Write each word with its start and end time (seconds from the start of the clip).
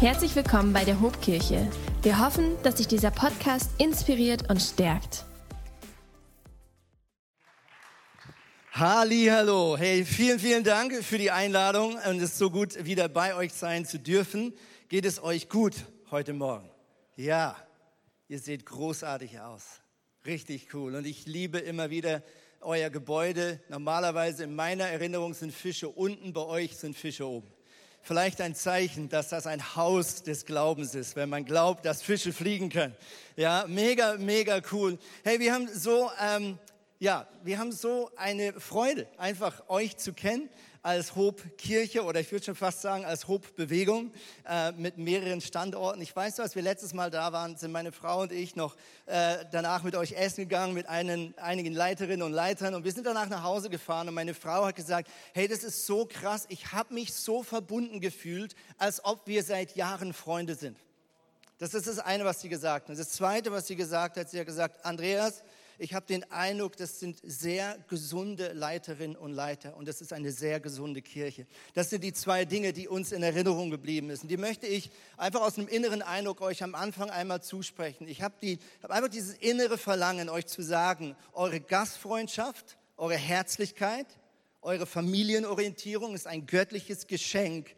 Herzlich 0.00 0.34
willkommen 0.34 0.72
bei 0.72 0.84
der 0.84 1.00
Hobkirche. 1.00 1.70
Wir 2.02 2.18
hoffen, 2.18 2.60
dass 2.64 2.78
sich 2.78 2.88
dieser 2.88 3.12
Podcast 3.12 3.70
inspiriert 3.78 4.50
und 4.50 4.60
stärkt. 4.60 5.24
Hallo, 8.72 9.76
hey, 9.78 10.04
vielen, 10.04 10.40
vielen 10.40 10.64
Dank 10.64 10.92
für 11.04 11.16
die 11.16 11.30
Einladung 11.30 11.94
und 11.94 12.16
es 12.16 12.32
ist 12.32 12.38
so 12.38 12.50
gut, 12.50 12.84
wieder 12.84 13.08
bei 13.08 13.36
euch 13.36 13.52
sein 13.52 13.86
zu 13.86 14.00
dürfen. 14.00 14.52
Geht 14.88 15.04
es 15.04 15.22
euch 15.22 15.48
gut 15.48 15.74
heute 16.10 16.32
Morgen? 16.32 16.68
Ja, 17.14 17.56
ihr 18.26 18.40
seht 18.40 18.66
großartig 18.66 19.40
aus. 19.40 19.80
Richtig 20.26 20.74
cool. 20.74 20.96
Und 20.96 21.06
ich 21.06 21.24
liebe 21.26 21.58
immer 21.58 21.88
wieder 21.90 22.24
euer 22.60 22.90
Gebäude. 22.90 23.60
Normalerweise 23.68 24.42
in 24.42 24.56
meiner 24.56 24.86
Erinnerung 24.86 25.34
sind 25.34 25.52
Fische 25.52 25.88
unten, 25.88 26.32
bei 26.32 26.42
euch 26.42 26.76
sind 26.76 26.96
Fische 26.96 27.26
oben 27.26 27.54
vielleicht 28.04 28.40
ein 28.40 28.54
Zeichen, 28.54 29.08
dass 29.08 29.30
das 29.30 29.46
ein 29.46 29.74
Haus 29.74 30.22
des 30.22 30.44
Glaubens 30.44 30.94
ist, 30.94 31.16
wenn 31.16 31.30
man 31.30 31.44
glaubt, 31.44 31.84
dass 31.84 32.02
Fische 32.02 32.32
fliegen 32.32 32.68
können. 32.68 32.94
Ja, 33.34 33.64
mega, 33.66 34.16
mega 34.18 34.60
cool. 34.70 34.98
Hey, 35.24 35.40
wir 35.40 35.52
haben 35.52 35.68
so, 35.72 36.10
ähm, 36.20 36.58
ja, 36.98 37.26
wir 37.42 37.58
haben 37.58 37.72
so 37.72 38.10
eine 38.16 38.52
Freude, 38.60 39.08
einfach 39.16 39.68
euch 39.68 39.96
zu 39.96 40.12
kennen 40.12 40.48
als 40.84 41.16
Hope-Kirche 41.16 42.04
oder 42.04 42.20
ich 42.20 42.30
würde 42.30 42.44
schon 42.44 42.54
fast 42.54 42.82
sagen 42.82 43.06
als 43.06 43.26
Hope-Bewegung 43.26 44.12
äh, 44.46 44.70
mit 44.72 44.98
mehreren 44.98 45.40
Standorten. 45.40 46.02
Ich 46.02 46.14
weiß, 46.14 46.38
als 46.40 46.54
wir 46.54 46.62
letztes 46.62 46.92
Mal 46.92 47.10
da 47.10 47.32
waren, 47.32 47.56
sind 47.56 47.72
meine 47.72 47.90
Frau 47.90 48.20
und 48.20 48.32
ich 48.32 48.54
noch 48.54 48.76
äh, 49.06 49.46
danach 49.50 49.82
mit 49.82 49.96
euch 49.96 50.12
essen 50.12 50.42
gegangen 50.42 50.74
mit 50.74 50.86
einen, 50.86 51.36
einigen 51.38 51.72
Leiterinnen 51.72 52.20
und 52.20 52.32
Leitern 52.32 52.74
und 52.74 52.84
wir 52.84 52.92
sind 52.92 53.06
danach 53.06 53.30
nach 53.30 53.42
Hause 53.42 53.70
gefahren 53.70 54.08
und 54.08 54.14
meine 54.14 54.34
Frau 54.34 54.66
hat 54.66 54.76
gesagt, 54.76 55.08
hey, 55.32 55.48
das 55.48 55.64
ist 55.64 55.86
so 55.86 56.04
krass, 56.04 56.44
ich 56.50 56.72
habe 56.72 56.92
mich 56.92 57.14
so 57.14 57.42
verbunden 57.42 58.02
gefühlt, 58.02 58.54
als 58.76 59.02
ob 59.06 59.26
wir 59.26 59.42
seit 59.42 59.76
Jahren 59.76 60.12
Freunde 60.12 60.54
sind. 60.54 60.76
Das 61.56 61.72
ist 61.72 61.86
das 61.86 61.98
eine, 61.98 62.26
was 62.26 62.42
sie 62.42 62.50
gesagt 62.50 62.90
hat. 62.90 62.98
Das 62.98 63.08
zweite, 63.08 63.50
was 63.52 63.68
sie 63.68 63.76
gesagt 63.76 64.18
hat, 64.18 64.28
sie 64.28 64.38
hat 64.38 64.46
gesagt, 64.46 64.84
Andreas, 64.84 65.44
ich 65.78 65.94
habe 65.94 66.06
den 66.06 66.30
Eindruck, 66.30 66.76
das 66.76 67.00
sind 67.00 67.18
sehr 67.22 67.78
gesunde 67.88 68.52
Leiterinnen 68.52 69.16
und 69.16 69.32
Leiter 69.32 69.76
und 69.76 69.88
das 69.88 70.00
ist 70.00 70.12
eine 70.12 70.30
sehr 70.32 70.60
gesunde 70.60 71.02
Kirche. 71.02 71.46
Das 71.74 71.90
sind 71.90 72.04
die 72.04 72.12
zwei 72.12 72.44
Dinge, 72.44 72.72
die 72.72 72.88
uns 72.88 73.12
in 73.12 73.22
Erinnerung 73.22 73.70
geblieben 73.70 74.14
sind. 74.14 74.30
Die 74.30 74.36
möchte 74.36 74.66
ich 74.66 74.90
einfach 75.16 75.40
aus 75.40 75.58
einem 75.58 75.68
inneren 75.68 76.02
Eindruck 76.02 76.40
euch 76.40 76.62
am 76.62 76.74
Anfang 76.74 77.10
einmal 77.10 77.42
zusprechen. 77.42 78.06
Ich 78.08 78.22
habe 78.22 78.34
hab 78.82 78.90
einfach 78.90 79.10
dieses 79.10 79.34
innere 79.34 79.78
Verlangen, 79.78 80.28
euch 80.28 80.46
zu 80.46 80.62
sagen, 80.62 81.16
eure 81.32 81.60
Gastfreundschaft, 81.60 82.76
eure 82.96 83.16
Herzlichkeit, 83.16 84.06
eure 84.62 84.86
Familienorientierung 84.86 86.14
ist 86.14 86.26
ein 86.26 86.46
göttliches 86.46 87.06
Geschenk, 87.06 87.74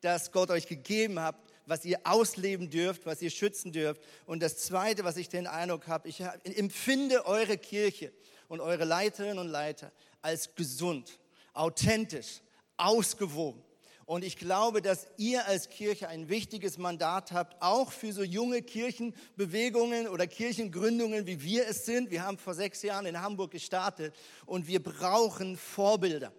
das 0.00 0.32
Gott 0.32 0.50
euch 0.50 0.66
gegeben 0.66 1.20
hat 1.20 1.36
was 1.66 1.84
ihr 1.84 2.00
ausleben 2.04 2.70
dürft, 2.70 3.04
was 3.06 3.20
ihr 3.20 3.30
schützen 3.30 3.72
dürft. 3.72 4.00
Und 4.24 4.42
das 4.42 4.56
Zweite, 4.58 5.04
was 5.04 5.16
ich 5.16 5.28
den 5.28 5.46
Eindruck 5.46 5.88
habe, 5.88 6.08
ich 6.08 6.20
empfinde 6.44 7.26
eure 7.26 7.58
Kirche 7.58 8.12
und 8.48 8.60
eure 8.60 8.84
Leiterinnen 8.84 9.38
und 9.38 9.48
Leiter 9.48 9.92
als 10.22 10.54
gesund, 10.54 11.18
authentisch, 11.52 12.40
ausgewogen. 12.76 13.62
Und 14.06 14.22
ich 14.22 14.36
glaube, 14.36 14.82
dass 14.82 15.08
ihr 15.16 15.46
als 15.46 15.68
Kirche 15.68 16.08
ein 16.08 16.28
wichtiges 16.28 16.78
Mandat 16.78 17.32
habt, 17.32 17.60
auch 17.60 17.90
für 17.90 18.12
so 18.12 18.22
junge 18.22 18.62
Kirchenbewegungen 18.62 20.06
oder 20.06 20.28
Kirchengründungen, 20.28 21.26
wie 21.26 21.42
wir 21.42 21.66
es 21.66 21.86
sind. 21.86 22.12
Wir 22.12 22.22
haben 22.22 22.38
vor 22.38 22.54
sechs 22.54 22.82
Jahren 22.82 23.06
in 23.06 23.20
Hamburg 23.20 23.50
gestartet 23.50 24.14
und 24.46 24.68
wir 24.68 24.80
brauchen 24.80 25.56
Vorbilder. 25.56 26.32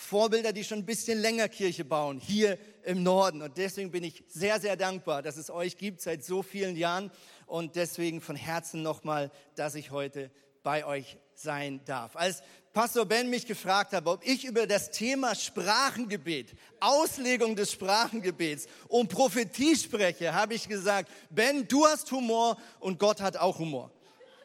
Vorbilder, 0.00 0.52
die 0.52 0.64
schon 0.64 0.78
ein 0.78 0.86
bisschen 0.86 1.20
länger 1.20 1.48
Kirche 1.48 1.84
bauen, 1.84 2.18
hier 2.18 2.58
im 2.84 3.02
Norden. 3.02 3.42
Und 3.42 3.58
deswegen 3.58 3.90
bin 3.90 4.02
ich 4.02 4.24
sehr, 4.28 4.58
sehr 4.58 4.76
dankbar, 4.76 5.22
dass 5.22 5.36
es 5.36 5.50
euch 5.50 5.76
gibt 5.76 6.00
seit 6.00 6.24
so 6.24 6.42
vielen 6.42 6.74
Jahren. 6.74 7.10
Und 7.46 7.76
deswegen 7.76 8.20
von 8.20 8.34
Herzen 8.34 8.82
nochmal, 8.82 9.30
dass 9.56 9.74
ich 9.74 9.90
heute 9.90 10.30
bei 10.62 10.84
euch 10.84 11.18
sein 11.34 11.80
darf. 11.84 12.16
Als 12.16 12.42
Pastor 12.72 13.04
Ben 13.04 13.28
mich 13.28 13.46
gefragt 13.46 13.92
hat, 13.92 14.06
ob 14.06 14.26
ich 14.26 14.44
über 14.44 14.66
das 14.66 14.90
Thema 14.90 15.34
Sprachengebet, 15.34 16.54
Auslegung 16.80 17.54
des 17.54 17.72
Sprachengebets 17.72 18.68
und 18.88 19.08
Prophetie 19.08 19.76
spreche, 19.76 20.32
habe 20.32 20.54
ich 20.54 20.68
gesagt, 20.68 21.10
Ben, 21.28 21.68
du 21.68 21.86
hast 21.86 22.10
Humor 22.10 22.56
und 22.78 22.98
Gott 22.98 23.20
hat 23.20 23.36
auch 23.36 23.58
Humor. 23.58 23.90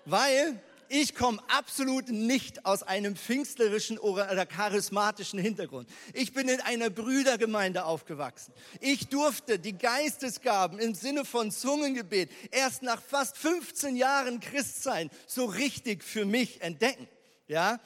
Weil 0.05 0.59
ich 0.89 1.15
komme 1.15 1.41
absolut 1.47 2.09
nicht 2.09 2.65
aus 2.65 2.83
einem 2.83 3.15
pfingstlerischen 3.15 3.97
oder 3.97 4.45
charismatischen 4.45 5.39
Hintergrund. 5.39 5.89
Ich 6.13 6.33
bin 6.33 6.47
in 6.47 6.61
einer 6.61 6.89
Brüdergemeinde 6.89 7.85
aufgewachsen. 7.85 8.53
Ich 8.79 9.07
durfte 9.07 9.59
die 9.59 9.77
Geistesgaben 9.77 10.79
im 10.79 10.95
Sinne 10.95 11.25
von 11.25 11.51
Zungengebet 11.51 12.29
erst 12.51 12.83
nach 12.83 13.01
fast 13.01 13.37
15 13.37 13.95
Jahren 13.95 14.39
Christsein 14.39 15.09
so 15.27 15.45
richtig 15.45 16.03
für 16.03 16.25
mich 16.25 16.61
entdecken. 16.61 17.07
Ja, 17.47 17.79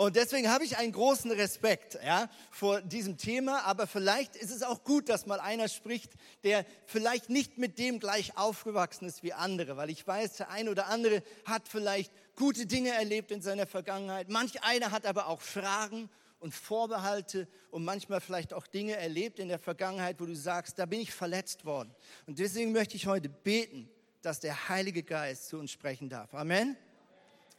und 0.00 0.16
deswegen 0.16 0.48
habe 0.48 0.64
ich 0.64 0.78
einen 0.78 0.92
großen 0.92 1.30
Respekt 1.32 1.98
ja, 2.02 2.30
vor 2.50 2.80
diesem 2.80 3.18
Thema. 3.18 3.64
Aber 3.64 3.86
vielleicht 3.86 4.34
ist 4.34 4.50
es 4.50 4.62
auch 4.62 4.82
gut, 4.82 5.10
dass 5.10 5.26
mal 5.26 5.40
einer 5.40 5.68
spricht, 5.68 6.12
der 6.42 6.64
vielleicht 6.86 7.28
nicht 7.28 7.58
mit 7.58 7.78
dem 7.78 7.98
gleich 7.98 8.36
aufgewachsen 8.38 9.06
ist 9.06 9.22
wie 9.22 9.34
andere. 9.34 9.76
Weil 9.76 9.90
ich 9.90 10.06
weiß, 10.06 10.38
der 10.38 10.50
eine 10.50 10.70
oder 10.70 10.86
andere 10.86 11.22
hat 11.44 11.68
vielleicht 11.68 12.12
gute 12.40 12.64
Dinge 12.64 12.88
erlebt 12.88 13.30
in 13.32 13.42
seiner 13.42 13.66
Vergangenheit. 13.66 14.30
Manch 14.30 14.62
einer 14.62 14.92
hat 14.92 15.04
aber 15.04 15.26
auch 15.26 15.42
Fragen 15.42 16.08
und 16.38 16.54
Vorbehalte 16.54 17.46
und 17.70 17.84
manchmal 17.84 18.22
vielleicht 18.22 18.54
auch 18.54 18.66
Dinge 18.66 18.96
erlebt 18.96 19.38
in 19.38 19.48
der 19.48 19.58
Vergangenheit, 19.58 20.18
wo 20.20 20.24
du 20.24 20.34
sagst, 20.34 20.78
da 20.78 20.86
bin 20.86 21.00
ich 21.00 21.12
verletzt 21.12 21.66
worden. 21.66 21.94
Und 22.26 22.38
deswegen 22.38 22.72
möchte 22.72 22.96
ich 22.96 23.06
heute 23.06 23.28
beten, 23.28 23.90
dass 24.22 24.40
der 24.40 24.70
Heilige 24.70 25.02
Geist 25.02 25.48
zu 25.48 25.58
uns 25.58 25.70
sprechen 25.70 26.08
darf. 26.08 26.32
Amen. 26.32 26.78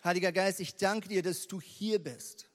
Heiliger 0.03 0.31
Geist, 0.31 0.59
ich 0.59 0.75
danke 0.75 1.09
dir, 1.09 1.21
dass 1.21 1.47
du 1.47 1.61
hier 1.61 1.99
bist. 1.99 2.49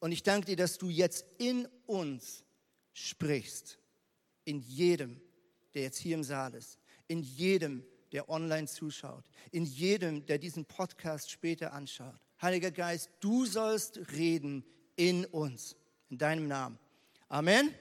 Und 0.00 0.12
ich 0.12 0.22
danke 0.22 0.48
dir, 0.48 0.56
dass 0.56 0.76
du 0.76 0.90
jetzt 0.90 1.24
in 1.38 1.66
uns 1.86 2.44
sprichst. 2.92 3.78
In 4.44 4.60
jedem, 4.60 5.18
der 5.72 5.84
jetzt 5.84 5.96
hier 5.96 6.14
im 6.14 6.24
Saal 6.24 6.52
ist. 6.52 6.78
In 7.08 7.22
jedem, 7.22 7.86
der 8.14 8.30
online 8.30 8.68
zuschaut. 8.68 9.24
In 9.50 9.64
jedem, 9.64 10.24
der 10.24 10.38
diesen 10.38 10.64
Podcast 10.64 11.30
später 11.30 11.72
anschaut. 11.72 12.14
Heiliger 12.40 12.70
Geist, 12.70 13.10
du 13.20 13.44
sollst 13.44 14.00
reden 14.12 14.64
in 14.94 15.26
uns. 15.26 15.76
In 16.10 16.18
deinem 16.18 16.46
Namen. 16.46 16.78
Amen. 17.28 17.74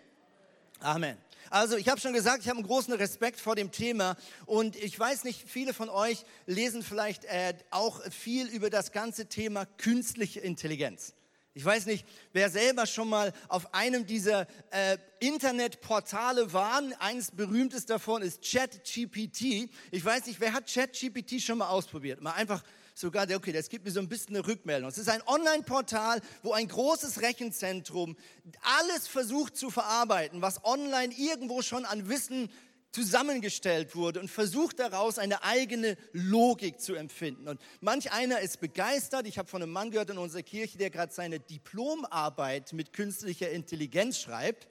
Amen. 0.79 1.17
Also 1.51 1.77
ich 1.77 1.87
habe 1.87 2.01
schon 2.01 2.13
gesagt, 2.13 2.41
ich 2.41 2.49
habe 2.49 2.57
einen 2.57 2.67
großen 2.67 2.93
Respekt 2.95 3.39
vor 3.39 3.55
dem 3.55 3.71
Thema 3.71 4.17
und 4.47 4.75
ich 4.75 4.99
weiß 4.99 5.23
nicht, 5.23 5.47
viele 5.47 5.71
von 5.71 5.87
euch 5.89 6.25
lesen 6.47 6.81
vielleicht 6.81 7.25
äh, 7.25 7.53
auch 7.69 8.01
viel 8.09 8.47
über 8.47 8.71
das 8.71 8.91
ganze 8.91 9.27
Thema 9.27 9.65
künstliche 9.77 10.39
Intelligenz. 10.39 11.13
Ich 11.55 11.63
weiß 11.63 11.85
nicht, 11.85 12.07
wer 12.31 12.49
selber 12.49 12.87
schon 12.87 13.09
mal 13.09 13.31
auf 13.47 13.75
einem 13.75 14.07
dieser 14.07 14.47
äh, 14.71 14.97
Internetportale 15.19 16.51
war. 16.51 16.81
Eines 16.97 17.29
berühmtes 17.29 17.85
davon 17.85 18.23
ist 18.23 18.41
ChatGPT. 18.41 19.69
Ich 19.91 20.03
weiß 20.03 20.25
nicht, 20.25 20.39
wer 20.39 20.53
hat 20.53 20.71
ChatGPT 20.71 21.39
schon 21.39 21.59
mal 21.59 21.67
ausprobiert? 21.67 22.21
Mal 22.21 22.31
einfach 22.31 22.63
sogar, 22.95 23.27
okay, 23.35 23.51
das 23.51 23.69
gibt 23.69 23.85
mir 23.85 23.91
so 23.91 23.99
ein 23.99 24.09
bisschen 24.09 24.35
eine 24.35 24.47
Rückmeldung. 24.47 24.89
Es 24.89 24.97
ist 24.97 25.09
ein 25.09 25.21
Online-Portal, 25.27 26.21
wo 26.41 26.53
ein 26.53 26.67
großes 26.67 27.21
Rechenzentrum 27.21 28.17
alles 28.63 29.07
versucht 29.07 29.55
zu 29.55 29.69
verarbeiten, 29.69 30.41
was 30.41 30.63
online 30.65 31.13
irgendwo 31.15 31.61
schon 31.61 31.85
an 31.85 32.09
Wissen 32.09 32.49
zusammengestellt 32.93 33.95
wurde 33.95 34.19
und 34.19 34.29
versucht 34.29 34.79
daraus 34.79 35.17
eine 35.17 35.43
eigene 35.43 35.97
Logik 36.13 36.79
zu 36.79 36.93
empfinden. 36.93 37.47
Und 37.47 37.59
manch 37.81 38.11
einer 38.11 38.39
ist 38.39 38.61
begeistert. 38.61 39.27
Ich 39.27 39.39
habe 39.39 39.49
von 39.49 39.63
einem 39.63 39.71
Mann 39.71 39.89
gehört 39.89 40.11
in 40.11 40.19
unserer 40.19 40.43
Kirche, 40.43 40.77
der 40.77 40.91
gerade 40.91 41.11
seine 41.11 41.39
Diplomarbeit 41.39 42.71
mit 42.71 42.93
künstlicher 42.93 43.49
Intelligenz 43.49 44.19
schreibt. 44.19 44.67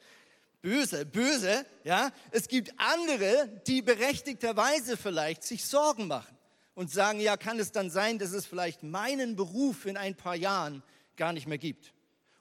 Böse, 0.62 1.04
böse, 1.04 1.66
ja. 1.82 2.12
Es 2.30 2.46
gibt 2.46 2.72
andere, 2.76 3.48
die 3.66 3.82
berechtigterweise 3.82 4.96
vielleicht 4.96 5.42
sich 5.42 5.64
Sorgen 5.64 6.06
machen 6.06 6.36
und 6.76 6.92
sagen, 6.92 7.18
ja, 7.18 7.36
kann 7.36 7.58
es 7.58 7.72
dann 7.72 7.90
sein, 7.90 8.20
dass 8.20 8.30
es 8.30 8.46
vielleicht 8.46 8.84
meinen 8.84 9.34
Beruf 9.34 9.84
in 9.84 9.96
ein 9.96 10.14
paar 10.14 10.36
Jahren 10.36 10.84
gar 11.16 11.32
nicht 11.32 11.48
mehr 11.48 11.58
gibt? 11.58 11.92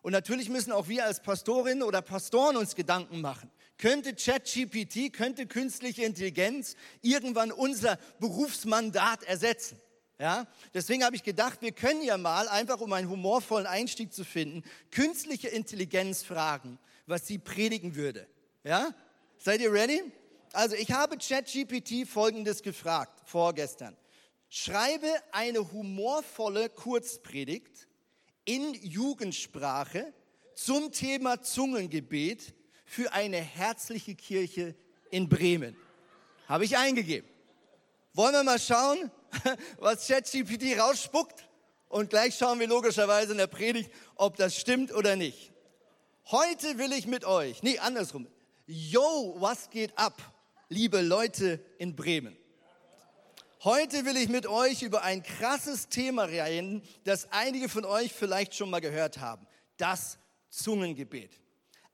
Und 0.04 0.12
natürlich 0.12 0.50
müssen 0.50 0.72
auch 0.72 0.88
wir 0.88 1.06
als 1.06 1.22
Pastorinnen 1.22 1.81
oder 1.81 2.04
Pastoren 2.04 2.57
uns 2.57 2.75
Gedanken 2.75 3.22
machen. 3.22 3.51
Könnte 3.81 4.13
ChatGPT, 4.13 5.12
könnte 5.12 5.48
künstliche 5.48 6.04
Intelligenz 6.04 6.75
irgendwann 7.01 7.51
unser 7.51 7.98
Berufsmandat 8.19 9.24
ersetzen? 9.24 9.81
Ja, 10.19 10.45
deswegen 10.75 11.04
habe 11.04 11.16
ich 11.16 11.24
gedacht, 11.24 11.63
wir 11.63 11.72
können 11.72 12.04
ja 12.04 12.19
mal, 12.19 12.48
einfach 12.48 12.80
um 12.80 12.94
einen 12.94 13.10
humorvollen 13.10 13.66
Einstieg 13.66 14.13
zu 14.13 14.24
finden, 14.24 14.62
künstliche 14.92 15.48
Intelligenz 15.48 16.22
fragen, 16.22 16.78
was 17.07 17.25
sie 17.25 17.39
predigen 17.39 17.95
würde. 17.95 18.28
Ja? 18.63 18.94
Seid 19.39 19.62
ihr 19.62 19.74
ready? 19.74 20.04
Also, 20.54 20.75
ich 20.75 20.92
habe 20.92 21.18
ChatGPT 21.18 22.07
folgendes 22.07 22.62
gefragt, 22.62 23.19
vorgestern. 23.25 23.98
Schreibe 24.48 25.12
eine 25.31 25.72
humorvolle 25.72 26.69
Kurzpredigt 26.69 27.88
in 28.45 28.75
Jugendsprache 28.75 30.13
zum 30.54 30.92
Thema 30.92 31.42
Zungengebet 31.42 32.54
für 32.91 33.13
eine 33.13 33.38
herzliche 33.38 34.15
Kirche 34.15 34.75
in 35.11 35.29
Bremen. 35.29 35.77
Habe 36.49 36.65
ich 36.65 36.77
eingegeben. 36.77 37.29
Wollen 38.13 38.33
wir 38.33 38.43
mal 38.43 38.59
schauen, 38.59 39.09
was 39.77 40.07
ChatGPT 40.07 40.77
rausspuckt? 40.77 41.47
Und 41.88 42.09
gleich 42.09 42.35
schauen 42.35 42.59
wir 42.59 42.67
logischerweise 42.67 43.31
in 43.31 43.38
der 43.38 43.47
Predigt, 43.47 43.89
ob 44.15 44.35
das 44.35 44.57
stimmt 44.57 44.93
oder 44.93 45.15
nicht. 45.15 45.53
Heute 46.31 46.77
will 46.79 46.91
ich 46.91 47.07
mit 47.07 47.23
euch, 47.23 47.63
nee, 47.63 47.79
andersrum. 47.79 48.27
Yo, 48.67 49.38
was 49.39 49.69
geht 49.69 49.97
ab, 49.97 50.21
liebe 50.67 50.99
Leute 50.99 51.63
in 51.77 51.95
Bremen? 51.95 52.35
Heute 53.63 54.03
will 54.03 54.17
ich 54.17 54.27
mit 54.27 54.47
euch 54.47 54.81
über 54.81 55.03
ein 55.03 55.23
krasses 55.23 55.88
Thema 55.88 56.23
reden, 56.23 56.83
das 57.05 57.31
einige 57.31 57.69
von 57.69 57.85
euch 57.85 58.11
vielleicht 58.11 58.53
schon 58.53 58.69
mal 58.69 58.81
gehört 58.81 59.19
haben. 59.19 59.47
Das 59.77 60.17
Zungengebet. 60.49 61.40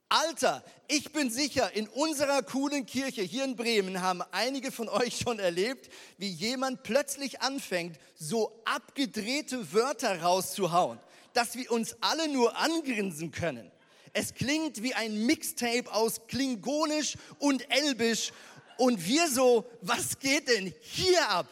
Alter, 0.10 0.64
ich 0.88 1.12
bin 1.12 1.30
sicher, 1.30 1.74
in 1.74 1.86
unserer 1.90 2.42
coolen 2.42 2.86
Kirche 2.86 3.22
hier 3.24 3.44
in 3.44 3.58
Bremen 3.58 4.02
haben 4.02 4.22
einige 4.32 4.72
von 4.72 4.88
euch 4.88 5.18
schon 5.18 5.38
erlebt, 5.38 5.90
wie 6.18 6.30
jemand 6.30 6.84
plötzlich 6.84 7.42
anfängt, 7.42 8.00
so 8.16 8.58
abgedrehte 8.64 9.74
Wörter 9.74 10.22
rauszuhauen, 10.22 10.98
dass 11.34 11.56
wir 11.56 11.70
uns 11.72 11.98
alle 12.00 12.30
nur 12.30 12.58
angrinsen 12.58 13.32
können. 13.32 13.70
Es 14.14 14.34
klingt 14.34 14.82
wie 14.82 14.94
ein 14.94 15.26
Mixtape 15.26 15.92
aus 15.92 16.26
Klingonisch 16.28 17.18
und 17.40 17.70
Elbisch 17.70 18.32
und 18.78 19.06
wir 19.06 19.28
so, 19.30 19.66
was 19.82 20.20
geht 20.20 20.48
denn 20.48 20.74
hier 20.80 21.28
ab? 21.30 21.48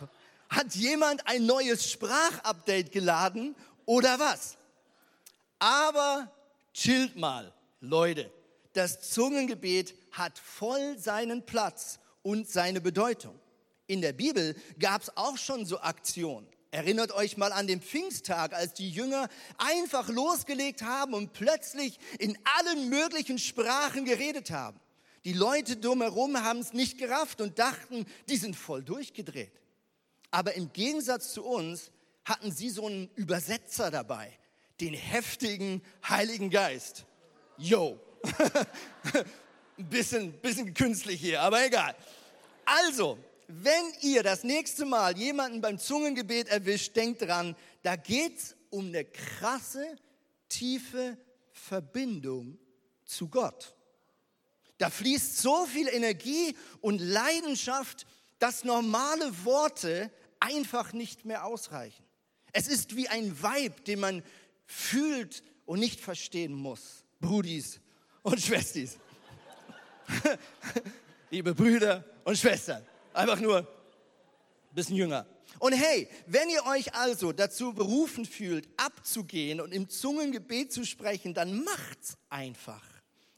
Hat 0.48 0.74
jemand 0.76 1.28
ein 1.28 1.46
neues 1.46 1.92
Sprachupdate 1.92 2.90
geladen 2.94 3.54
oder 3.86 4.18
was? 4.18 4.56
Aber 5.60 6.32
chillt 6.74 7.18
mal, 7.18 7.52
Leute 7.82 8.32
das 8.78 9.00
Zungengebet 9.12 9.96
hat 10.12 10.38
voll 10.40 10.98
seinen 10.98 11.46
Platz 11.46 12.00
und 12.22 12.50
seine 12.50 12.82
Bedeutung. 12.82 13.40
In 13.88 14.02
der 14.02 14.14
Bibel 14.14 14.56
gab 14.80 15.04
es 15.04 15.16
auch 15.16 15.38
schon 15.38 15.66
so 15.66 15.80
Aktionen. 15.80 16.48
Erinnert 16.72 17.14
euch 17.14 17.38
mal 17.38 17.54
an 17.54 17.68
den 17.68 17.82
Pfingsttag, 17.82 18.54
als 18.54 18.74
die 18.74 18.90
Jünger 18.90 19.30
einfach 19.58 20.10
losgelegt 20.10 20.82
haben 20.82 21.14
und 21.14 21.32
plötzlich 21.32 22.00
in 22.20 22.38
allen 22.58 22.90
möglichen 22.90 23.40
Sprachen 23.40 24.04
geredet 24.04 24.52
haben. 24.52 24.80
Die 25.24 25.34
Leute 25.34 25.78
drumherum 25.78 26.44
haben 26.44 26.60
es 26.60 26.74
nicht 26.74 26.98
gerafft 26.98 27.40
und 27.40 27.60
dachten, 27.60 28.06
die 28.28 28.38
sind 28.38 28.56
voll 28.56 28.84
durchgedreht. 28.84 29.54
Aber 30.32 30.56
im 30.56 30.74
Gegensatz 30.74 31.32
zu 31.32 31.46
uns 31.46 31.92
hatten 32.26 32.52
sie 32.52 32.70
so 32.70 32.88
einen 32.88 33.10
Übersetzer 33.16 33.90
dabei, 33.90 34.38
den 34.82 34.94
heftigen 34.94 35.82
Heiligen 36.08 36.50
Geist. 36.50 37.06
Yo, 37.58 38.00
ein 39.78 39.90
bisschen, 39.90 40.34
bisschen 40.40 40.74
künstlich 40.74 41.20
hier, 41.20 41.42
aber 41.42 41.66
egal. 41.66 41.96
Also, 42.66 43.18
wenn 43.48 43.86
ihr 44.02 44.24
das 44.24 44.44
nächste 44.44 44.86
Mal 44.86 45.18
jemanden 45.18 45.62
beim 45.62 45.78
Zungengebet 45.78 46.48
erwischt, 46.48 46.96
denkt 46.96 47.22
dran, 47.22 47.56
da 47.84 47.96
geht 47.96 48.38
es 48.38 48.56
um 48.70 48.88
eine 48.88 49.06
krasse, 49.06 49.96
tiefe 50.50 51.18
Verbindung 51.52 52.58
zu 53.06 53.28
Gott. 53.28 53.76
Da 54.78 54.90
fließt 54.90 55.38
so 55.38 55.66
viel 55.66 55.88
Energie 55.88 56.56
und 56.82 57.00
Leidenschaft, 57.00 58.06
dass 58.40 58.64
normale 58.64 59.46
Worte 59.46 60.12
einfach 60.40 60.92
nicht 60.92 61.26
mehr 61.26 61.46
ausreichen. 61.46 62.04
Es 62.52 62.68
ist 62.68 62.96
wie 62.96 63.08
ein 63.08 63.42
Weib, 63.42 63.86
den 63.86 64.00
man 64.00 64.24
fühlt 64.66 65.44
und 65.66 65.80
nicht 65.80 66.00
verstehen 66.00 66.54
muss. 66.54 67.04
Brudis, 67.20 67.80
und 68.26 68.42
Schwestis. 68.42 68.98
Liebe 71.30 71.54
Brüder 71.54 72.04
und 72.24 72.38
Schwestern. 72.38 72.84
Einfach 73.14 73.40
nur 73.40 73.60
ein 73.60 73.68
bisschen 74.74 74.96
jünger. 74.96 75.26
Und 75.60 75.74
hey, 75.74 76.10
wenn 76.26 76.50
ihr 76.50 76.66
euch 76.66 76.94
also 76.96 77.32
dazu 77.32 77.74
berufen 77.74 78.26
fühlt, 78.26 78.68
abzugehen 78.78 79.62
und 79.62 79.72
im 79.74 79.88
Zungengebet 79.88 80.74
zu 80.74 80.86
sprechen, 80.86 81.34
dann 81.34 81.64
macht's 81.64 82.18
einfach. 82.30 82.84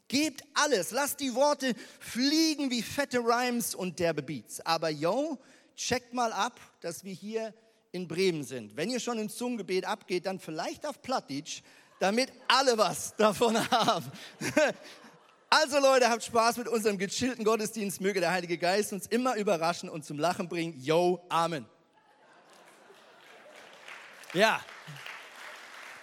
Gebt 0.08 0.42
alles, 0.54 0.90
lasst 0.90 1.20
die 1.20 1.34
Worte 1.34 1.74
fliegen 2.00 2.70
wie 2.70 2.82
fette 2.82 3.18
Rhymes 3.18 3.74
und 3.74 3.98
derbe 3.98 4.22
Beats. 4.22 4.60
Aber 4.60 4.88
yo, 4.88 5.38
checkt 5.76 6.14
mal 6.14 6.32
ab, 6.32 6.58
dass 6.80 7.04
wir 7.04 7.12
hier 7.12 7.52
in 7.92 8.08
Bremen 8.08 8.42
sind. 8.42 8.74
Wenn 8.74 8.88
ihr 8.88 9.00
schon 9.00 9.18
im 9.18 9.28
Zungengebet 9.28 9.84
abgeht, 9.84 10.24
dann 10.24 10.38
vielleicht 10.38 10.86
auf 10.86 11.02
Plattdeutsch, 11.02 11.62
damit 11.98 12.32
alle 12.46 12.76
was 12.78 13.14
davon 13.16 13.56
haben. 13.70 14.10
Also 15.50 15.78
Leute, 15.78 16.10
habt 16.10 16.22
Spaß 16.22 16.58
mit 16.58 16.68
unserem 16.68 16.98
gechillten 16.98 17.44
Gottesdienst. 17.44 18.00
Möge 18.00 18.20
der 18.20 18.30
Heilige 18.30 18.58
Geist 18.58 18.92
uns 18.92 19.06
immer 19.06 19.36
überraschen 19.36 19.88
und 19.88 20.04
zum 20.04 20.18
Lachen 20.18 20.48
bringen. 20.48 20.78
Yo, 20.78 21.24
Amen. 21.28 21.66
Ja, 24.34 24.60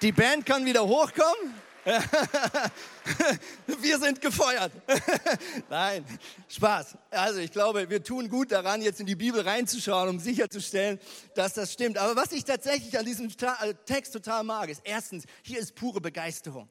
die 0.01 0.11
Band 0.11 0.45
kann 0.45 0.65
wieder 0.65 0.85
hochkommen. 0.85 1.53
wir 3.79 3.99
sind 3.99 4.19
gefeuert. 4.19 4.71
Nein, 5.69 6.03
Spaß. 6.47 6.97
Also 7.11 7.39
ich 7.39 7.51
glaube, 7.51 7.87
wir 7.89 8.03
tun 8.03 8.27
gut 8.27 8.51
daran, 8.51 8.81
jetzt 8.81 8.99
in 8.99 9.05
die 9.05 9.15
Bibel 9.15 9.41
reinzuschauen, 9.41 10.09
um 10.09 10.19
sicherzustellen, 10.19 10.99
dass 11.35 11.53
das 11.53 11.71
stimmt. 11.71 11.99
Aber 11.99 12.15
was 12.15 12.31
ich 12.31 12.43
tatsächlich 12.43 12.97
an 12.97 13.05
diesem 13.05 13.27
äh, 13.27 13.73
Text 13.85 14.13
total 14.13 14.43
mag, 14.43 14.69
ist 14.69 14.81
erstens, 14.83 15.25
hier 15.43 15.59
ist 15.59 15.75
pure 15.75 16.01
Begeisterung. 16.01 16.67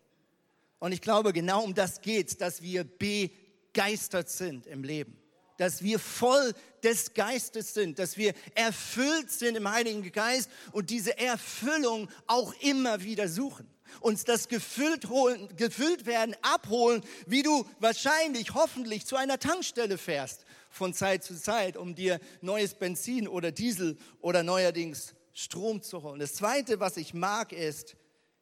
Und 0.81 0.90
ich 0.90 1.00
glaube, 1.00 1.32
genau 1.32 1.62
um 1.62 1.75
das 1.75 2.00
geht 2.00 2.40
dass 2.40 2.60
wir 2.60 2.84
begeistert 2.84 4.28
sind 4.28 4.67
im 4.67 4.82
Leben. 4.82 5.17
Dass 5.58 5.84
wir 5.84 6.00
voll 6.00 6.52
des 6.82 7.14
Geistes 7.14 7.72
sind, 7.72 8.00
dass 8.00 8.17
wir 8.17 8.34
erfüllt 8.56 9.31
sind 9.31 9.56
im 9.56 9.70
Heiligen 9.70 10.10
Geist 10.10 10.50
und 10.72 10.90
diese 10.90 11.17
Erfüllung 11.17 12.08
auch 12.26 12.52
immer 12.60 13.05
wieder 13.05 13.28
suchen 13.28 13.74
uns 14.00 14.25
das 14.25 14.49
gefüllt, 14.49 15.08
holen, 15.08 15.49
gefüllt 15.56 16.06
werden 16.06 16.37
abholen, 16.43 17.02
wie 17.26 17.43
du 17.43 17.67
wahrscheinlich, 17.81 18.55
hoffentlich 18.55 19.06
zu 19.06 19.17
einer 19.17 19.38
Tankstelle 19.38 19.99
fährst 19.99 20.44
von 20.70 20.93
Zeit 20.93 21.23
zu 21.23 21.41
Zeit, 21.41 21.76
um 21.76 21.94
dir 21.94 22.20
neues 22.41 22.75
Benzin 22.75 23.29
oder 23.29 23.52
Diesel 23.52 23.96
oder 24.20 24.43
neuerdings 24.43 25.14
Strom 25.32 25.82
zu 25.82 26.02
holen. 26.02 26.20
Das 26.20 26.35
Zweite, 26.35 26.81
was 26.81 26.96
ich 26.96 27.14
mag, 27.14 27.52
ist, 27.52 27.96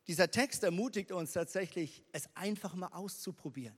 dieser 0.07 0.31
Text 0.31 0.65
ermutigt 0.65 1.13
uns 1.13 1.33
tatsächlich, 1.33 2.05
es 2.13 2.29
einfach 2.35 2.75
mal 2.75 2.89
auszuprobieren, 2.89 3.77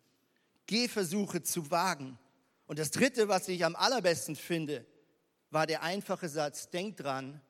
Gehversuche 0.66 1.42
zu 1.42 1.70
wagen. 1.70 2.18
Und 2.66 2.78
das 2.78 2.90
Dritte, 2.90 3.28
was 3.28 3.48
ich 3.48 3.64
am 3.64 3.76
allerbesten 3.76 4.36
finde, 4.36 4.86
war 5.50 5.66
der 5.66 5.82
einfache 5.82 6.28
Satz, 6.28 6.70
denk 6.70 6.96
dran, 6.96 7.40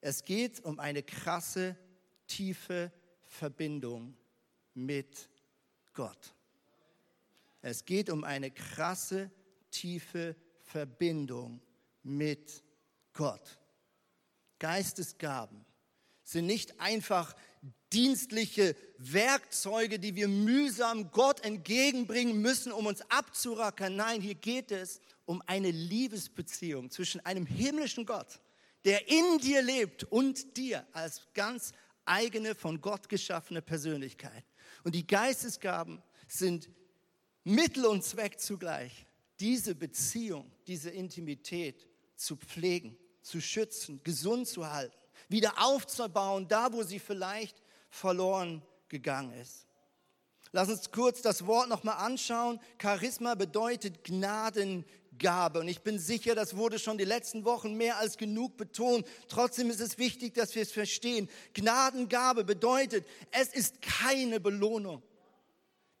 es 0.00 0.24
geht 0.24 0.64
um 0.64 0.78
eine 0.78 1.02
krasse, 1.02 1.76
tiefe 2.26 2.90
Verbindung 3.30 4.16
mit 4.74 5.28
Gott. 5.94 6.34
Es 7.62 7.84
geht 7.84 8.10
um 8.10 8.24
eine 8.24 8.50
krasse, 8.50 9.30
tiefe 9.70 10.34
Verbindung 10.62 11.60
mit 12.02 12.62
Gott. 13.12 13.58
Geistesgaben 14.58 15.64
sind 16.24 16.46
nicht 16.46 16.80
einfach 16.80 17.34
dienstliche 17.92 18.76
Werkzeuge, 18.98 19.98
die 19.98 20.14
wir 20.14 20.28
mühsam 20.28 21.10
Gott 21.10 21.44
entgegenbringen 21.44 22.40
müssen, 22.40 22.72
um 22.72 22.86
uns 22.86 23.00
abzurackern. 23.10 23.96
Nein, 23.96 24.20
hier 24.20 24.34
geht 24.34 24.70
es 24.70 25.00
um 25.24 25.42
eine 25.46 25.70
Liebesbeziehung 25.70 26.90
zwischen 26.90 27.24
einem 27.24 27.46
himmlischen 27.46 28.06
Gott, 28.06 28.40
der 28.84 29.08
in 29.08 29.38
dir 29.38 29.62
lebt 29.62 30.04
und 30.04 30.56
dir 30.56 30.86
als 30.92 31.22
ganz 31.34 31.72
eigene, 32.10 32.54
von 32.54 32.80
Gott 32.80 33.08
geschaffene 33.08 33.62
Persönlichkeit. 33.62 34.44
Und 34.84 34.94
die 34.94 35.06
Geistesgaben 35.06 36.02
sind 36.28 36.68
Mittel 37.44 37.86
und 37.86 38.04
Zweck 38.04 38.38
zugleich, 38.38 39.06
diese 39.38 39.74
Beziehung, 39.74 40.50
diese 40.66 40.90
Intimität 40.90 41.86
zu 42.16 42.36
pflegen, 42.36 42.96
zu 43.22 43.40
schützen, 43.40 44.00
gesund 44.04 44.46
zu 44.48 44.70
halten, 44.70 44.96
wieder 45.28 45.54
aufzubauen, 45.56 46.46
da 46.48 46.72
wo 46.72 46.82
sie 46.82 46.98
vielleicht 46.98 47.62
verloren 47.88 48.62
gegangen 48.88 49.32
ist. 49.34 49.66
Lass 50.52 50.68
uns 50.68 50.90
kurz 50.90 51.22
das 51.22 51.46
Wort 51.46 51.68
nochmal 51.68 51.98
anschauen. 51.98 52.60
Charisma 52.80 53.36
bedeutet 53.36 54.02
Gnaden, 54.02 54.84
Gabe. 55.20 55.60
Und 55.60 55.68
ich 55.68 55.82
bin 55.82 56.00
sicher, 56.00 56.34
das 56.34 56.56
wurde 56.56 56.80
schon 56.80 56.98
die 56.98 57.04
letzten 57.04 57.44
Wochen 57.44 57.74
mehr 57.76 57.98
als 57.98 58.16
genug 58.16 58.56
betont. 58.56 59.06
Trotzdem 59.28 59.70
ist 59.70 59.80
es 59.80 59.98
wichtig, 59.98 60.34
dass 60.34 60.56
wir 60.56 60.62
es 60.62 60.72
verstehen. 60.72 61.30
Gnadengabe 61.54 62.42
bedeutet, 62.42 63.06
es 63.30 63.48
ist 63.54 63.80
keine 63.80 64.40
Belohnung. 64.40 65.02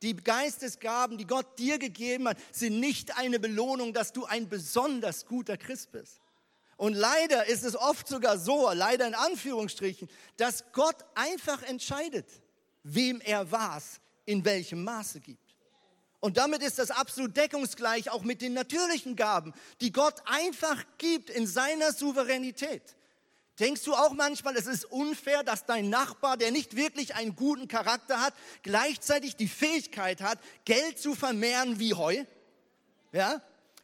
Die 0.02 0.16
Geistesgaben, 0.16 1.18
die 1.18 1.26
Gott 1.26 1.58
dir 1.58 1.78
gegeben 1.78 2.26
hat, 2.26 2.38
sind 2.50 2.80
nicht 2.80 3.16
eine 3.16 3.38
Belohnung, 3.38 3.92
dass 3.92 4.12
du 4.12 4.24
ein 4.24 4.48
besonders 4.48 5.26
guter 5.26 5.56
Christ 5.56 5.92
bist. 5.92 6.20
Und 6.78 6.94
leider 6.94 7.46
ist 7.46 7.62
es 7.62 7.76
oft 7.76 8.08
sogar 8.08 8.38
so, 8.38 8.70
leider 8.72 9.06
in 9.06 9.14
Anführungsstrichen, 9.14 10.08
dass 10.38 10.64
Gott 10.72 10.96
einfach 11.14 11.62
entscheidet, 11.62 12.26
wem 12.82 13.20
er 13.20 13.52
was 13.52 14.00
in 14.24 14.42
welchem 14.44 14.82
Maße 14.82 15.20
gibt. 15.20 15.49
Und 16.20 16.36
damit 16.36 16.62
ist 16.62 16.78
das 16.78 16.90
absolut 16.90 17.36
deckungsgleich 17.36 18.10
auch 18.10 18.22
mit 18.22 18.42
den 18.42 18.52
natürlichen 18.52 19.16
Gaben, 19.16 19.54
die 19.80 19.90
Gott 19.90 20.22
einfach 20.26 20.84
gibt 20.98 21.30
in 21.30 21.46
seiner 21.46 21.92
Souveränität. 21.92 22.82
Denkst 23.58 23.84
du 23.84 23.94
auch 23.94 24.12
manchmal, 24.12 24.56
es 24.56 24.66
ist 24.66 24.84
unfair, 24.86 25.42
dass 25.42 25.66
dein 25.66 25.90
Nachbar, 25.90 26.36
der 26.36 26.50
nicht 26.50 26.76
wirklich 26.76 27.14
einen 27.14 27.36
guten 27.36 27.68
Charakter 27.68 28.20
hat, 28.20 28.34
gleichzeitig 28.62 29.36
die 29.36 29.48
Fähigkeit 29.48 30.22
hat, 30.22 30.38
Geld 30.64 30.98
zu 30.98 31.14
vermehren 31.14 31.78
wie 31.78 31.94
Heu? 31.94 32.24
Ja? 33.12 33.42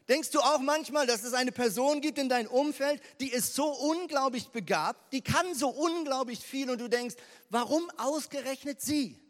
Denkst 0.09 0.31
du 0.31 0.41
auch 0.41 0.61
manchmal, 0.61 1.07
dass 1.07 1.25
es 1.25 1.35
eine 1.35 1.53
Person 1.53 2.01
gibt 2.01 2.19
in 2.19 2.29
deinem 2.29 2.49
Umfeld, 2.49 3.03
die 3.21 3.31
ist 3.31 3.55
so 3.55 3.67
unglaublich 3.67 4.49
begabt, 4.49 5.13
die 5.13 5.21
kann 5.21 5.55
so 5.55 5.69
unglaublich 5.69 6.41
viel 6.41 6.71
und 6.71 6.81
du 6.81 6.89
denkst, 6.89 7.17
warum 7.51 7.91
ausgerechnet 7.99 8.81
sie, 8.81 9.21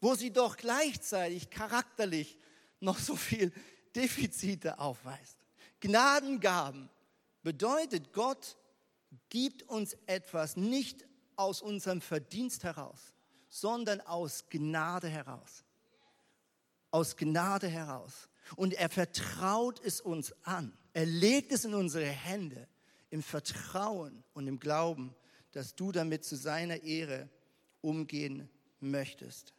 wo 0.00 0.14
sie 0.14 0.32
doch 0.32 0.56
gleichzeitig 0.56 1.50
charakterlich 1.50 2.36
noch 2.80 2.98
so 2.98 3.16
viel 3.16 3.52
Defizite 3.94 4.78
aufweist? 4.78 5.36
Gnadengaben 5.80 6.88
bedeutet, 7.42 8.12
Gott 8.12 8.56
gibt 9.28 9.62
uns 9.64 9.96
etwas 10.06 10.56
nicht 10.56 11.04
aus 11.36 11.62
unserem 11.62 12.00
Verdienst 12.00 12.64
heraus, 12.64 13.14
sondern 13.48 14.00
aus 14.00 14.44
Gnade 14.48 15.08
heraus. 15.08 15.64
Aus 16.90 17.16
Gnade 17.16 17.68
heraus. 17.68 18.28
Und 18.56 18.74
er 18.74 18.88
vertraut 18.88 19.80
es 19.84 20.00
uns 20.00 20.34
an. 20.44 20.76
Er 20.92 21.06
legt 21.06 21.52
es 21.52 21.64
in 21.64 21.74
unsere 21.74 22.06
Hände 22.06 22.68
im 23.10 23.22
Vertrauen 23.22 24.24
und 24.34 24.46
im 24.46 24.58
Glauben, 24.58 25.14
dass 25.52 25.74
du 25.74 25.92
damit 25.92 26.24
zu 26.24 26.36
seiner 26.36 26.82
Ehre 26.82 27.28
umgehen 27.80 28.48
möchtest. 28.80 29.54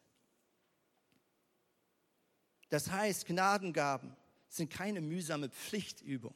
Das 2.70 2.92
heißt, 2.92 3.26
Gnadengaben 3.26 4.16
sind 4.50 4.70
keine 4.70 5.02
mühsame 5.02 5.50
Pflichtübung. 5.50 6.34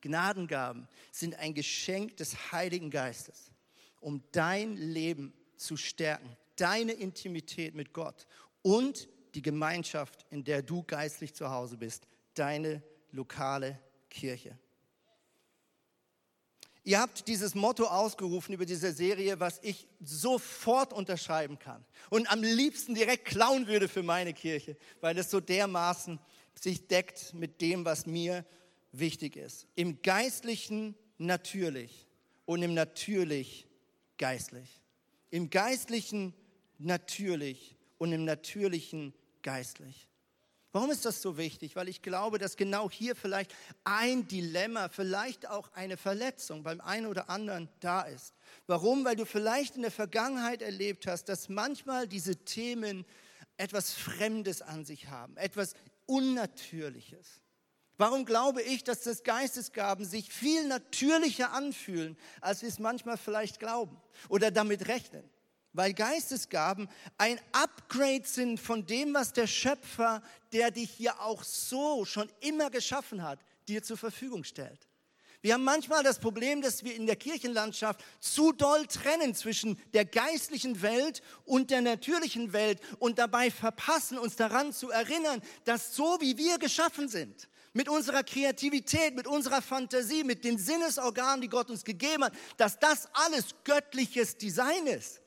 Gnadengaben 0.00 0.88
sind 1.12 1.34
ein 1.36 1.54
Geschenk 1.54 2.16
des 2.16 2.52
Heiligen 2.52 2.90
Geistes, 2.90 3.52
um 4.00 4.22
dein 4.32 4.76
Leben 4.76 5.32
zu 5.56 5.76
stärken, 5.76 6.36
deine 6.56 6.92
Intimität 6.92 7.74
mit 7.74 7.92
Gott 7.92 8.26
und 8.62 9.08
die 9.34 9.42
Gemeinschaft, 9.42 10.26
in 10.30 10.42
der 10.42 10.62
du 10.62 10.82
geistlich 10.82 11.34
zu 11.34 11.50
Hause 11.50 11.76
bist, 11.76 12.06
deine 12.34 12.82
lokale 13.12 13.78
Kirche. 14.08 14.58
Ihr 16.82 16.98
habt 16.98 17.28
dieses 17.28 17.54
Motto 17.54 17.84
ausgerufen 17.84 18.54
über 18.54 18.64
diese 18.64 18.92
Serie, 18.92 19.38
was 19.38 19.60
ich 19.62 19.86
sofort 20.00 20.92
unterschreiben 20.92 21.58
kann 21.58 21.84
und 22.08 22.30
am 22.30 22.42
liebsten 22.42 22.94
direkt 22.94 23.26
klauen 23.26 23.66
würde 23.66 23.88
für 23.88 24.02
meine 24.02 24.32
Kirche, 24.32 24.76
weil 25.00 25.18
es 25.18 25.30
so 25.30 25.40
dermaßen 25.40 26.18
sich 26.54 26.86
deckt 26.86 27.34
mit 27.34 27.60
dem, 27.60 27.84
was 27.84 28.06
mir 28.06 28.44
wichtig 28.92 29.36
ist. 29.36 29.66
Im 29.74 30.00
Geistlichen 30.02 30.94
natürlich 31.18 32.06
und 32.46 32.62
im 32.62 32.74
Natürlich 32.74 33.68
geistlich. 34.16 34.80
Im 35.30 35.50
Geistlichen 35.50 36.34
natürlich 36.78 37.76
und 37.98 38.12
im 38.12 38.24
Natürlichen 38.24 39.14
geistlich. 39.42 40.09
Warum 40.72 40.90
ist 40.90 41.04
das 41.04 41.20
so 41.20 41.36
wichtig? 41.36 41.74
Weil 41.74 41.88
ich 41.88 42.00
glaube, 42.00 42.38
dass 42.38 42.56
genau 42.56 42.88
hier 42.88 43.16
vielleicht 43.16 43.52
ein 43.82 44.28
Dilemma, 44.28 44.88
vielleicht 44.88 45.48
auch 45.48 45.72
eine 45.72 45.96
Verletzung 45.96 46.62
beim 46.62 46.80
einen 46.80 47.06
oder 47.06 47.28
anderen 47.28 47.68
da 47.80 48.02
ist. 48.02 48.34
Warum? 48.66 49.04
Weil 49.04 49.16
du 49.16 49.26
vielleicht 49.26 49.74
in 49.74 49.82
der 49.82 49.90
Vergangenheit 49.90 50.62
erlebt 50.62 51.08
hast, 51.08 51.24
dass 51.28 51.48
manchmal 51.48 52.06
diese 52.06 52.36
Themen 52.36 53.04
etwas 53.56 53.92
Fremdes 53.92 54.62
an 54.62 54.84
sich 54.84 55.08
haben, 55.08 55.36
etwas 55.36 55.74
Unnatürliches. 56.06 57.40
Warum 57.98 58.24
glaube 58.24 58.62
ich, 58.62 58.82
dass 58.84 59.02
das 59.02 59.24
Geistesgaben 59.24 60.06
sich 60.06 60.32
viel 60.32 60.66
natürlicher 60.66 61.52
anfühlen, 61.52 62.16
als 62.40 62.62
wir 62.62 62.68
es 62.68 62.78
manchmal 62.78 63.18
vielleicht 63.18 63.58
glauben 63.58 64.00
oder 64.28 64.50
damit 64.50 64.88
rechnen? 64.88 65.28
Weil 65.72 65.94
Geistesgaben 65.94 66.88
ein 67.16 67.38
Upgrade 67.52 68.26
sind 68.26 68.58
von 68.58 68.86
dem, 68.86 69.14
was 69.14 69.32
der 69.32 69.46
Schöpfer, 69.46 70.22
der 70.52 70.70
dich 70.70 70.90
hier 70.90 71.20
auch 71.20 71.44
so 71.44 72.04
schon 72.04 72.30
immer 72.40 72.70
geschaffen 72.70 73.22
hat, 73.22 73.40
dir 73.68 73.82
zur 73.82 73.96
Verfügung 73.96 74.42
stellt. 74.44 74.88
Wir 75.42 75.54
haben 75.54 75.64
manchmal 75.64 76.02
das 76.02 76.18
Problem, 76.18 76.60
dass 76.60 76.84
wir 76.84 76.94
in 76.94 77.06
der 77.06 77.16
Kirchenlandschaft 77.16 78.04
zu 78.20 78.52
doll 78.52 78.86
trennen 78.86 79.34
zwischen 79.34 79.80
der 79.94 80.04
geistlichen 80.04 80.82
Welt 80.82 81.22
und 81.46 81.70
der 81.70 81.80
natürlichen 81.80 82.52
Welt 82.52 82.80
und 82.98 83.18
dabei 83.18 83.50
verpassen, 83.50 84.18
uns 84.18 84.36
daran 84.36 84.74
zu 84.74 84.90
erinnern, 84.90 85.40
dass 85.64 85.96
so 85.96 86.18
wie 86.20 86.36
wir 86.36 86.58
geschaffen 86.58 87.08
sind, 87.08 87.48
mit 87.72 87.88
unserer 87.88 88.22
Kreativität, 88.22 89.14
mit 89.14 89.26
unserer 89.26 89.62
Fantasie, 89.62 90.24
mit 90.24 90.44
den 90.44 90.58
Sinnesorganen, 90.58 91.40
die 91.40 91.48
Gott 91.48 91.70
uns 91.70 91.84
gegeben 91.84 92.24
hat, 92.24 92.34
dass 92.58 92.78
das 92.78 93.08
alles 93.14 93.54
göttliches 93.64 94.36
Design 94.36 94.86
ist. 94.88 95.22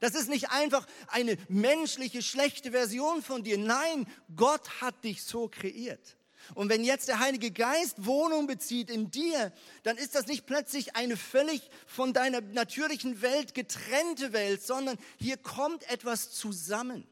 Das 0.00 0.14
ist 0.14 0.28
nicht 0.28 0.50
einfach 0.50 0.86
eine 1.08 1.36
menschliche, 1.48 2.22
schlechte 2.22 2.70
Version 2.70 3.22
von 3.22 3.42
dir. 3.42 3.58
Nein, 3.58 4.06
Gott 4.36 4.80
hat 4.80 5.02
dich 5.04 5.22
so 5.22 5.48
kreiert. 5.48 6.16
Und 6.54 6.70
wenn 6.70 6.84
jetzt 6.84 7.08
der 7.08 7.18
Heilige 7.18 7.50
Geist 7.50 8.06
Wohnung 8.06 8.46
bezieht 8.46 8.90
in 8.90 9.10
dir, 9.10 9.52
dann 9.82 9.98
ist 9.98 10.14
das 10.14 10.26
nicht 10.26 10.46
plötzlich 10.46 10.96
eine 10.96 11.16
völlig 11.16 11.68
von 11.86 12.12
deiner 12.12 12.40
natürlichen 12.40 13.20
Welt 13.20 13.54
getrennte 13.54 14.32
Welt, 14.32 14.62
sondern 14.62 14.96
hier 15.18 15.36
kommt 15.36 15.88
etwas 15.90 16.30
zusammen. 16.30 17.06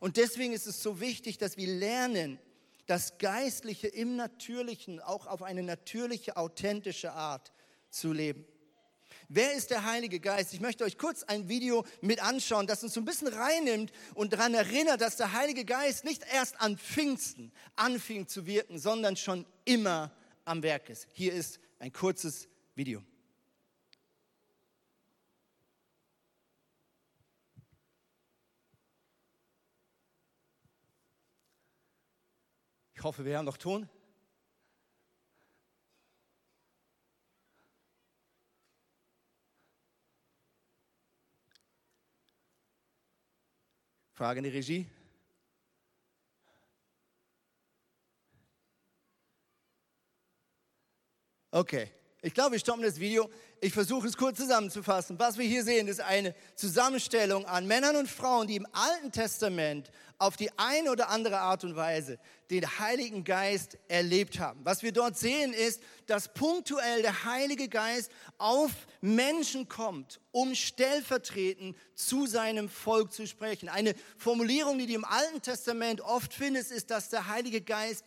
Und 0.00 0.16
deswegen 0.16 0.52
ist 0.52 0.66
es 0.66 0.82
so 0.82 1.00
wichtig, 1.00 1.38
dass 1.38 1.56
wir 1.56 1.68
lernen, 1.68 2.38
das 2.86 3.18
Geistliche 3.18 3.86
im 3.86 4.16
Natürlichen 4.16 4.98
auch 4.98 5.28
auf 5.28 5.42
eine 5.42 5.62
natürliche, 5.62 6.36
authentische 6.36 7.12
Art 7.12 7.52
zu 7.90 8.12
leben. 8.12 8.44
Wer 9.32 9.52
ist 9.52 9.70
der 9.70 9.84
Heilige 9.84 10.18
Geist? 10.18 10.52
Ich 10.54 10.60
möchte 10.60 10.82
euch 10.82 10.98
kurz 10.98 11.22
ein 11.22 11.48
Video 11.48 11.86
mit 12.00 12.20
anschauen, 12.20 12.66
das 12.66 12.82
uns 12.82 12.94
so 12.94 13.00
ein 13.00 13.04
bisschen 13.04 13.28
reinnimmt 13.28 13.92
und 14.14 14.32
daran 14.32 14.54
erinnert, 14.54 15.00
dass 15.00 15.16
der 15.18 15.32
Heilige 15.32 15.64
Geist 15.64 16.04
nicht 16.04 16.24
erst 16.32 16.60
an 16.60 16.76
Pfingsten 16.76 17.52
anfing 17.76 18.26
zu 18.26 18.44
wirken, 18.46 18.80
sondern 18.80 19.16
schon 19.16 19.46
immer 19.64 20.10
am 20.44 20.64
Werk 20.64 20.90
ist. 20.90 21.06
Hier 21.12 21.32
ist 21.32 21.60
ein 21.78 21.92
kurzes 21.92 22.48
Video. 22.74 23.04
Ich 32.94 33.04
hoffe, 33.04 33.24
wir 33.24 33.38
haben 33.38 33.44
noch 33.44 33.58
Ton. 33.58 33.88
Frage 44.20 44.36
in 44.36 44.44
die 44.44 44.50
Regie. 44.50 44.86
Okay, 51.50 51.88
ich 52.20 52.34
glaube, 52.34 52.52
wir 52.52 52.58
stoppen 52.58 52.82
das 52.82 53.00
Video. 53.00 53.30
Ich 53.62 53.74
versuche 53.74 54.08
es 54.08 54.16
kurz 54.16 54.38
zusammenzufassen. 54.38 55.18
Was 55.18 55.36
wir 55.36 55.44
hier 55.44 55.62
sehen, 55.62 55.86
ist 55.86 56.00
eine 56.00 56.34
Zusammenstellung 56.54 57.44
an 57.44 57.66
Männern 57.66 57.94
und 57.96 58.08
Frauen, 58.08 58.46
die 58.46 58.56
im 58.56 58.66
Alten 58.72 59.12
Testament 59.12 59.90
auf 60.16 60.38
die 60.38 60.50
eine 60.58 60.90
oder 60.90 61.10
andere 61.10 61.40
Art 61.40 61.62
und 61.64 61.76
Weise 61.76 62.18
den 62.50 62.66
Heiligen 62.78 63.22
Geist 63.22 63.76
erlebt 63.86 64.38
haben. 64.38 64.60
Was 64.64 64.82
wir 64.82 64.92
dort 64.92 65.18
sehen, 65.18 65.52
ist, 65.52 65.82
dass 66.06 66.32
punktuell 66.32 67.02
der 67.02 67.26
Heilige 67.26 67.68
Geist 67.68 68.10
auf 68.38 68.70
Menschen 69.02 69.68
kommt, 69.68 70.20
um 70.32 70.54
stellvertretend 70.54 71.76
zu 71.94 72.26
seinem 72.26 72.70
Volk 72.70 73.12
zu 73.12 73.26
sprechen. 73.26 73.68
Eine 73.68 73.94
Formulierung, 74.16 74.78
die 74.78 74.86
du 74.86 74.94
im 74.94 75.04
Alten 75.04 75.42
Testament 75.42 76.00
oft 76.00 76.32
findest, 76.32 76.72
ist, 76.72 76.90
dass 76.90 77.10
der 77.10 77.28
Heilige 77.28 77.60
Geist 77.60 78.06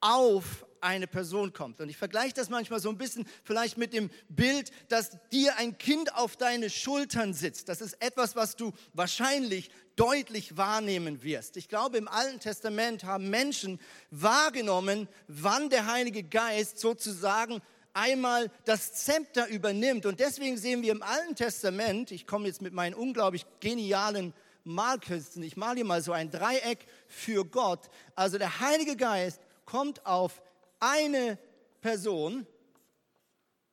auf 0.00 0.64
eine 0.84 1.06
Person 1.06 1.52
kommt. 1.52 1.80
Und 1.80 1.88
ich 1.88 1.96
vergleiche 1.96 2.34
das 2.34 2.50
manchmal 2.50 2.80
so 2.80 2.90
ein 2.90 2.98
bisschen 2.98 3.26
vielleicht 3.42 3.78
mit 3.78 3.92
dem 3.92 4.10
Bild, 4.28 4.70
dass 4.88 5.18
dir 5.30 5.56
ein 5.56 5.78
Kind 5.78 6.14
auf 6.14 6.36
deine 6.36 6.70
Schultern 6.70 7.34
sitzt. 7.34 7.68
Das 7.68 7.80
ist 7.80 8.00
etwas, 8.00 8.36
was 8.36 8.56
du 8.56 8.72
wahrscheinlich 8.92 9.70
deutlich 9.96 10.56
wahrnehmen 10.56 11.22
wirst. 11.22 11.56
Ich 11.56 11.68
glaube, 11.68 11.98
im 11.98 12.08
Alten 12.08 12.40
Testament 12.40 13.04
haben 13.04 13.30
Menschen 13.30 13.80
wahrgenommen, 14.10 15.08
wann 15.28 15.70
der 15.70 15.86
Heilige 15.86 16.22
Geist 16.22 16.78
sozusagen 16.78 17.60
einmal 17.94 18.50
das 18.64 18.92
Zepter 19.04 19.48
übernimmt. 19.48 20.04
Und 20.04 20.20
deswegen 20.20 20.58
sehen 20.58 20.82
wir 20.82 20.92
im 20.92 21.02
Alten 21.02 21.36
Testament, 21.36 22.10
ich 22.10 22.26
komme 22.26 22.46
jetzt 22.46 22.60
mit 22.60 22.74
meinen 22.74 22.94
unglaublich 22.94 23.46
genialen 23.60 24.34
Malkünsten, 24.64 25.42
ich 25.42 25.56
male 25.56 25.76
hier 25.76 25.84
mal 25.84 26.02
so 26.02 26.12
ein 26.12 26.30
Dreieck 26.30 26.86
für 27.06 27.44
Gott. 27.44 27.90
Also 28.14 28.38
der 28.38 28.60
Heilige 28.60 28.96
Geist 28.96 29.40
kommt 29.64 30.04
auf 30.06 30.42
eine 30.92 31.38
Person, 31.80 32.46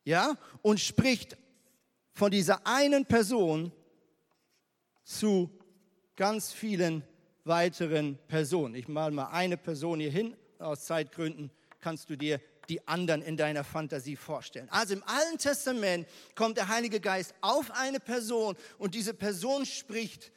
ja, 0.03 0.37
und 0.61 0.79
spricht 0.79 1.37
von 2.13 2.31
dieser 2.31 2.65
einen 2.65 3.05
Person 3.05 3.71
zu 5.03 5.49
ganz 6.15 6.51
vielen 6.51 7.03
weiteren 7.43 8.17
Personen. 8.27 8.75
Ich 8.75 8.87
male 8.87 9.11
mal 9.11 9.27
eine 9.27 9.57
Person 9.57 9.99
hier 9.99 10.11
hin 10.11 10.35
aus 10.59 10.85
Zeitgründen 10.85 11.51
kannst 11.81 12.09
du 12.09 12.15
dir 12.15 12.39
die 12.69 12.87
anderen 12.87 13.21
in 13.21 13.35
deiner 13.35 13.63
Fantasie 13.63 14.15
vorstellen. 14.15 14.69
Also 14.69 14.93
im 14.93 15.03
Alten 15.03 15.37
Testament 15.37 16.07
kommt 16.35 16.57
der 16.57 16.67
Heilige 16.67 16.99
Geist 16.99 17.33
auf 17.41 17.71
eine 17.71 17.99
Person 17.99 18.55
und 18.77 18.95
diese 18.95 19.13
Person 19.13 19.65
spricht 19.65 20.31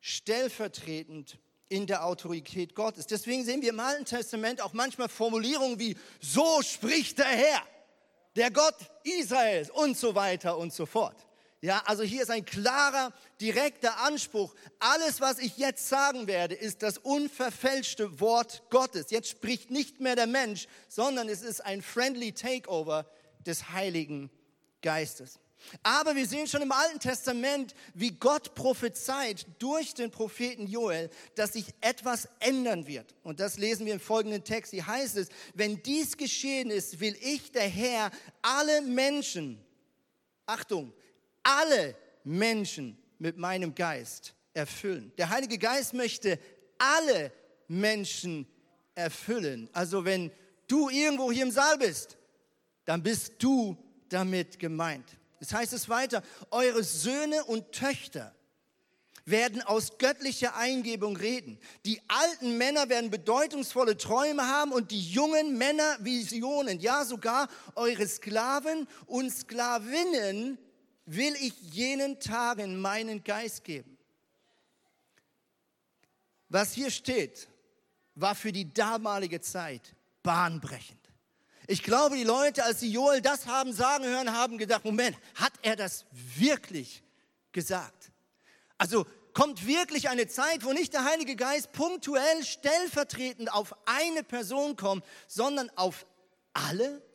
stellvertretend 0.00 1.38
in 1.70 1.86
der 1.86 2.04
Autorität 2.04 2.74
Gottes. 2.74 3.06
Deswegen 3.06 3.44
sehen 3.44 3.62
wir 3.62 3.70
im 3.70 3.80
Alten 3.80 4.04
Testament 4.04 4.60
auch 4.60 4.74
manchmal 4.74 5.08
Formulierungen 5.08 5.78
wie, 5.78 5.96
so 6.20 6.60
spricht 6.62 7.18
der 7.18 7.26
Herr, 7.26 7.62
der 8.36 8.50
Gott 8.50 8.74
Israels 9.04 9.70
und 9.70 9.96
so 9.96 10.14
weiter 10.14 10.58
und 10.58 10.74
so 10.74 10.84
fort. 10.84 11.16
Ja, 11.62 11.82
also 11.84 12.02
hier 12.02 12.22
ist 12.22 12.30
ein 12.30 12.44
klarer, 12.44 13.12
direkter 13.40 13.98
Anspruch. 13.98 14.54
Alles, 14.78 15.20
was 15.20 15.38
ich 15.38 15.58
jetzt 15.58 15.88
sagen 15.88 16.26
werde, 16.26 16.54
ist 16.54 16.82
das 16.82 16.98
unverfälschte 16.98 18.18
Wort 18.18 18.62
Gottes. 18.70 19.10
Jetzt 19.10 19.28
spricht 19.28 19.70
nicht 19.70 20.00
mehr 20.00 20.16
der 20.16 20.26
Mensch, 20.26 20.66
sondern 20.88 21.28
es 21.28 21.42
ist 21.42 21.60
ein 21.60 21.82
friendly 21.82 22.32
Takeover 22.32 23.06
des 23.46 23.70
Heiligen 23.70 24.30
Geistes. 24.82 25.38
Aber 25.82 26.16
wir 26.16 26.26
sehen 26.26 26.46
schon 26.46 26.62
im 26.62 26.72
Alten 26.72 27.00
Testament, 27.00 27.74
wie 27.94 28.12
Gott 28.12 28.54
prophezeit 28.54 29.46
durch 29.58 29.94
den 29.94 30.10
Propheten 30.10 30.66
Joel, 30.66 31.10
dass 31.34 31.52
sich 31.54 31.66
etwas 31.80 32.28
ändern 32.40 32.86
wird. 32.86 33.14
Und 33.22 33.40
das 33.40 33.58
lesen 33.58 33.86
wir 33.86 33.92
im 33.92 34.00
folgenden 34.00 34.44
Text. 34.44 34.72
Hier 34.72 34.86
heißt 34.86 35.16
es, 35.16 35.28
wenn 35.54 35.82
dies 35.82 36.16
geschehen 36.16 36.70
ist, 36.70 37.00
will 37.00 37.16
ich, 37.20 37.52
der 37.52 37.68
Herr, 37.68 38.10
alle 38.42 38.82
Menschen, 38.82 39.62
Achtung, 40.46 40.92
alle 41.42 41.96
Menschen 42.24 42.98
mit 43.18 43.36
meinem 43.36 43.74
Geist 43.74 44.34
erfüllen. 44.54 45.12
Der 45.18 45.30
Heilige 45.30 45.58
Geist 45.58 45.94
möchte 45.94 46.38
alle 46.78 47.32
Menschen 47.68 48.46
erfüllen. 48.94 49.68
Also 49.72 50.04
wenn 50.04 50.30
du 50.66 50.88
irgendwo 50.88 51.30
hier 51.30 51.44
im 51.44 51.50
Saal 51.50 51.78
bist, 51.78 52.16
dann 52.84 53.02
bist 53.02 53.34
du 53.38 53.76
damit 54.08 54.58
gemeint. 54.58 55.16
Das 55.40 55.52
heißt 55.52 55.72
es 55.72 55.88
weiter, 55.88 56.22
eure 56.50 56.84
Söhne 56.84 57.44
und 57.44 57.72
Töchter 57.72 58.34
werden 59.24 59.62
aus 59.62 59.98
göttlicher 59.98 60.56
Eingebung 60.56 61.16
reden. 61.16 61.58
Die 61.84 62.00
alten 62.08 62.58
Männer 62.58 62.88
werden 62.88 63.10
bedeutungsvolle 63.10 63.96
Träume 63.96 64.46
haben 64.46 64.72
und 64.72 64.90
die 64.90 65.00
jungen 65.00 65.56
Männer 65.56 65.96
Visionen. 66.00 66.80
Ja, 66.80 67.04
sogar 67.04 67.48
eure 67.74 68.06
Sklaven 68.06 68.86
und 69.06 69.30
Sklavinnen 69.30 70.58
will 71.06 71.34
ich 71.40 71.54
jenen 71.72 72.20
Tagen 72.20 72.80
meinen 72.80 73.24
Geist 73.24 73.64
geben. 73.64 73.98
Was 76.48 76.72
hier 76.72 76.90
steht, 76.90 77.48
war 78.14 78.34
für 78.34 78.52
die 78.52 78.72
damalige 78.72 79.40
Zeit 79.40 79.94
bahnbrechend. 80.22 80.99
Ich 81.70 81.84
glaube, 81.84 82.16
die 82.16 82.24
Leute, 82.24 82.64
als 82.64 82.80
sie 82.80 82.90
Joel 82.90 83.20
das 83.20 83.46
haben 83.46 83.72
sagen 83.72 84.04
hören, 84.04 84.32
haben 84.32 84.58
gedacht, 84.58 84.84
Moment, 84.84 85.16
hat 85.36 85.52
er 85.62 85.76
das 85.76 86.04
wirklich 86.10 87.04
gesagt? 87.52 88.10
Also 88.76 89.06
kommt 89.34 89.64
wirklich 89.68 90.08
eine 90.08 90.26
Zeit, 90.26 90.64
wo 90.64 90.72
nicht 90.72 90.94
der 90.94 91.04
Heilige 91.04 91.36
Geist 91.36 91.70
punktuell 91.70 92.44
stellvertretend 92.44 93.52
auf 93.52 93.76
eine 93.86 94.24
Person 94.24 94.74
kommt, 94.74 95.04
sondern 95.28 95.70
auf 95.76 96.06
alle? 96.54 97.06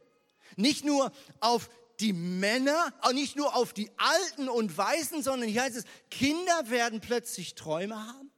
Nicht 0.56 0.86
nur 0.86 1.12
auf 1.42 1.70
die 2.00 2.14
Männer, 2.14 2.94
nicht 3.12 3.36
nur 3.36 3.58
auf 3.58 3.74
die 3.74 3.92
Alten 3.98 4.48
und 4.48 4.78
Weißen, 4.78 5.22
sondern 5.22 5.50
hier 5.50 5.64
heißt 5.64 5.76
es, 5.76 5.84
Kinder 6.10 6.70
werden 6.70 7.02
plötzlich 7.02 7.56
Träume 7.56 8.08
haben. 8.08 8.32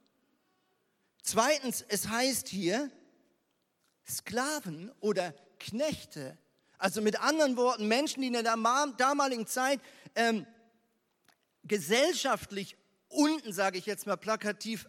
Zweitens, 1.22 1.84
es 1.86 2.08
heißt 2.08 2.48
hier, 2.48 2.90
Sklaven 4.04 4.90
oder 4.98 5.32
Knechte. 5.58 6.36
Also 6.78 7.00
mit 7.00 7.20
anderen 7.20 7.56
Worten, 7.56 7.88
Menschen, 7.88 8.20
die 8.20 8.28
in 8.28 8.32
der 8.34 8.42
damaligen 8.44 9.46
Zeit 9.46 9.80
ähm, 10.14 10.46
gesellschaftlich 11.64 12.76
unten, 13.08 13.52
sage 13.52 13.78
ich 13.78 13.86
jetzt 13.86 14.06
mal 14.06 14.16
plakativ, 14.16 14.88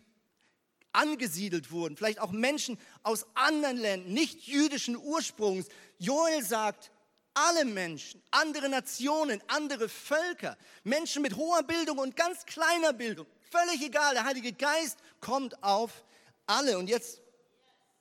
angesiedelt 0.91 1.71
wurden. 1.71 1.97
Vielleicht 1.97 2.19
auch 2.19 2.31
Menschen 2.31 2.79
aus 3.03 3.25
anderen 3.35 3.77
Ländern, 3.77 4.13
nicht 4.13 4.47
jüdischen 4.47 4.97
Ursprungs. 4.97 5.67
Joel 5.97 6.43
sagt, 6.43 6.91
alle 7.33 7.65
Menschen, 7.65 8.21
andere 8.31 8.69
Nationen, 8.69 9.41
andere 9.47 9.87
Völker, 9.87 10.57
Menschen 10.83 11.21
mit 11.21 11.35
hoher 11.35 11.63
Bildung 11.63 11.99
und 11.99 12.15
ganz 12.15 12.45
kleiner 12.45 12.91
Bildung, 12.91 13.27
völlig 13.49 13.81
egal, 13.81 14.13
der 14.13 14.25
Heilige 14.25 14.51
Geist 14.51 14.97
kommt 15.21 15.61
auf 15.63 16.03
alle. 16.45 16.77
Und 16.77 16.89
jetzt 16.89 17.21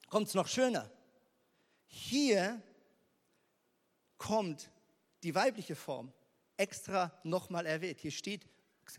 kommt 0.08 0.28
es 0.28 0.34
noch 0.34 0.48
schöner. 0.48 0.90
Hier 1.86 2.60
kommt 4.18 4.70
die 5.22 5.34
weibliche 5.34 5.74
Form 5.74 6.12
extra 6.56 7.12
nochmal 7.22 7.66
erwähnt. 7.66 8.00
Hier 8.00 8.10
steht 8.10 8.46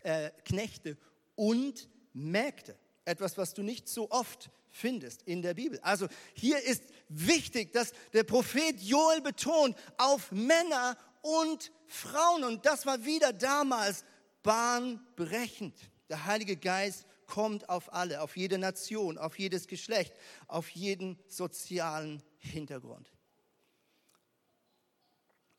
äh, 0.03 0.32
Knechte 0.45 0.97
und 1.36 1.89
Mägde. 2.13 2.77
Etwas, 3.05 3.38
was 3.38 3.53
du 3.53 3.63
nicht 3.63 3.88
so 3.88 4.10
oft 4.12 4.49
findest 4.69 5.23
in 5.23 5.41
der 5.41 5.53
Bibel. 5.53 5.79
Also 5.82 6.08
hier 6.34 6.63
ist 6.63 6.84
wichtig, 7.10 7.73
dass 7.73 7.91
der 8.13 8.23
Prophet 8.23 8.79
Joel 8.82 9.21
betont 9.21 9.75
auf 9.97 10.32
Männer 10.32 10.97
und 11.21 11.71
Frauen. 11.88 12.43
Und 12.43 12.65
das 12.65 12.86
war 12.86 13.03
wieder 13.03 13.34
damals 13.34 14.03
bahnbrechend. 14.43 15.75
Der 16.10 16.25
Heilige 16.25 16.55
Geist 16.55 17.05
kommt 17.25 17.69
auf 17.69 17.93
alle, 17.93 18.21
auf 18.21 18.38
jede 18.38 18.58
Nation, 18.58 19.17
auf 19.17 19.38
jedes 19.38 19.67
Geschlecht, 19.67 20.13
auf 20.47 20.69
jeden 20.69 21.19
sozialen 21.27 22.23
Hintergrund. 22.38 23.12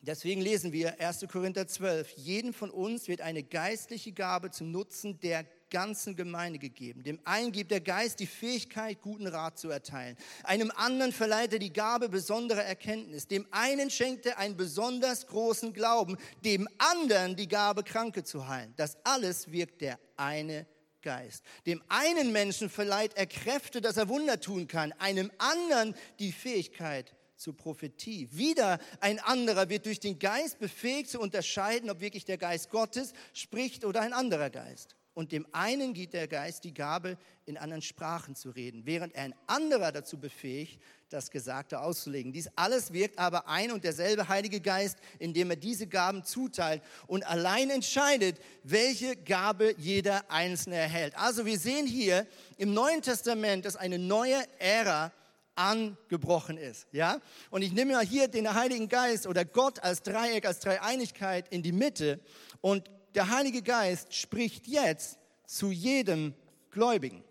Deswegen 0.03 0.41
lesen 0.41 0.73
wir 0.73 0.99
1. 0.99 1.27
Korinther 1.31 1.67
12, 1.67 2.13
jeden 2.17 2.53
von 2.53 2.71
uns 2.71 3.07
wird 3.07 3.21
eine 3.21 3.43
geistliche 3.43 4.11
Gabe 4.11 4.49
zum 4.49 4.71
Nutzen 4.71 5.19
der 5.19 5.45
ganzen 5.69 6.15
Gemeinde 6.15 6.57
gegeben. 6.57 7.03
Dem 7.03 7.19
einen 7.23 7.51
gibt 7.51 7.69
der 7.69 7.81
Geist 7.81 8.19
die 8.19 8.25
Fähigkeit, 8.27 8.99
guten 9.01 9.27
Rat 9.27 9.59
zu 9.59 9.69
erteilen. 9.69 10.17
Einem 10.43 10.71
anderen 10.75 11.11
verleiht 11.11 11.53
er 11.53 11.59
die 11.59 11.71
Gabe 11.71 12.09
besonderer 12.09 12.63
Erkenntnis. 12.63 13.27
Dem 13.27 13.47
einen 13.51 13.91
schenkt 13.91 14.25
er 14.25 14.39
einen 14.39 14.57
besonders 14.57 15.27
großen 15.27 15.71
Glauben. 15.71 16.17
Dem 16.43 16.67
anderen 16.79 17.35
die 17.35 17.47
Gabe, 17.47 17.83
Kranke 17.83 18.23
zu 18.23 18.47
heilen. 18.47 18.73
Das 18.77 18.97
alles 19.05 19.51
wirkt 19.51 19.81
der 19.81 19.99
eine 20.17 20.65
Geist. 21.01 21.43
Dem 21.65 21.81
einen 21.87 22.31
Menschen 22.31 22.69
verleiht 22.69 23.15
er 23.15 23.27
Kräfte, 23.27 23.81
dass 23.81 23.97
er 23.97 24.09
Wunder 24.09 24.39
tun 24.39 24.67
kann. 24.67 24.93
Einem 24.93 25.31
anderen 25.37 25.95
die 26.19 26.31
Fähigkeit, 26.31 27.15
zur 27.41 27.57
Prophetie. 27.57 28.29
Wieder 28.31 28.77
ein 28.99 29.19
anderer 29.19 29.67
wird 29.67 29.87
durch 29.87 29.99
den 29.99 30.19
Geist 30.19 30.59
befähigt 30.59 31.09
zu 31.09 31.19
unterscheiden, 31.19 31.89
ob 31.89 31.99
wirklich 31.99 32.23
der 32.23 32.37
Geist 32.37 32.69
Gottes 32.69 33.13
spricht 33.33 33.83
oder 33.83 34.01
ein 34.01 34.13
anderer 34.13 34.51
Geist. 34.51 34.95
Und 35.13 35.33
dem 35.33 35.45
einen 35.51 35.93
gibt 35.93 36.13
der 36.13 36.27
Geist 36.27 36.63
die 36.63 36.73
Gabe, 36.73 37.17
in 37.45 37.57
anderen 37.57 37.81
Sprachen 37.81 38.35
zu 38.35 38.51
reden, 38.51 38.85
während 38.85 39.15
ein 39.15 39.35
anderer 39.47 39.91
dazu 39.91 40.17
befähigt, 40.17 40.79
das 41.09 41.31
Gesagte 41.31 41.81
auszulegen. 41.81 42.31
Dies 42.31 42.49
alles 42.55 42.93
wirkt 42.93 43.19
aber 43.19 43.49
ein 43.49 43.71
und 43.71 43.83
derselbe 43.83 44.29
Heilige 44.29 44.61
Geist, 44.61 44.99
indem 45.19 45.49
er 45.49 45.57
diese 45.57 45.87
Gaben 45.87 46.23
zuteilt 46.23 46.81
und 47.07 47.25
allein 47.25 47.71
entscheidet, 47.71 48.39
welche 48.63 49.17
Gabe 49.17 49.75
jeder 49.77 50.29
Einzelne 50.31 50.77
erhält. 50.77 51.17
Also 51.17 51.45
wir 51.45 51.59
sehen 51.59 51.87
hier 51.87 52.25
im 52.57 52.73
Neuen 52.73 53.01
Testament, 53.01 53.65
dass 53.65 53.75
eine 53.75 53.99
neue 53.99 54.41
Ära 54.59 55.11
angebrochen 55.55 56.57
ist. 56.57 56.87
Ja? 56.91 57.19
Und 57.49 57.61
ich 57.61 57.71
nehme 57.71 57.93
mal 57.93 58.05
hier 58.05 58.27
den 58.27 58.53
Heiligen 58.53 58.87
Geist 58.87 59.27
oder 59.27 59.45
Gott 59.45 59.79
als 59.79 60.01
Dreieck, 60.01 60.45
als 60.45 60.59
Dreieinigkeit 60.59 61.47
in 61.49 61.61
die 61.61 61.71
Mitte. 61.71 62.19
Und 62.61 62.89
der 63.15 63.29
Heilige 63.29 63.61
Geist 63.61 64.13
spricht 64.13 64.67
jetzt 64.67 65.19
zu 65.45 65.71
jedem 65.71 66.33
Gläubigen. 66.71 67.23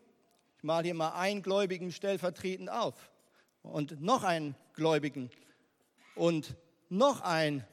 Ich 0.59 0.65
male 0.65 0.85
hier 0.85 0.95
mal 0.95 1.13
einen 1.19 1.43
Gläubigen 1.43 1.91
stellvertretend 1.91 2.71
auf. 2.71 3.11
Und 3.63 4.01
noch 4.01 4.25
einen 4.25 4.55
Gläubigen. 4.75 5.31
Und 6.15 6.57
noch 6.89 7.23
einen 7.23 7.65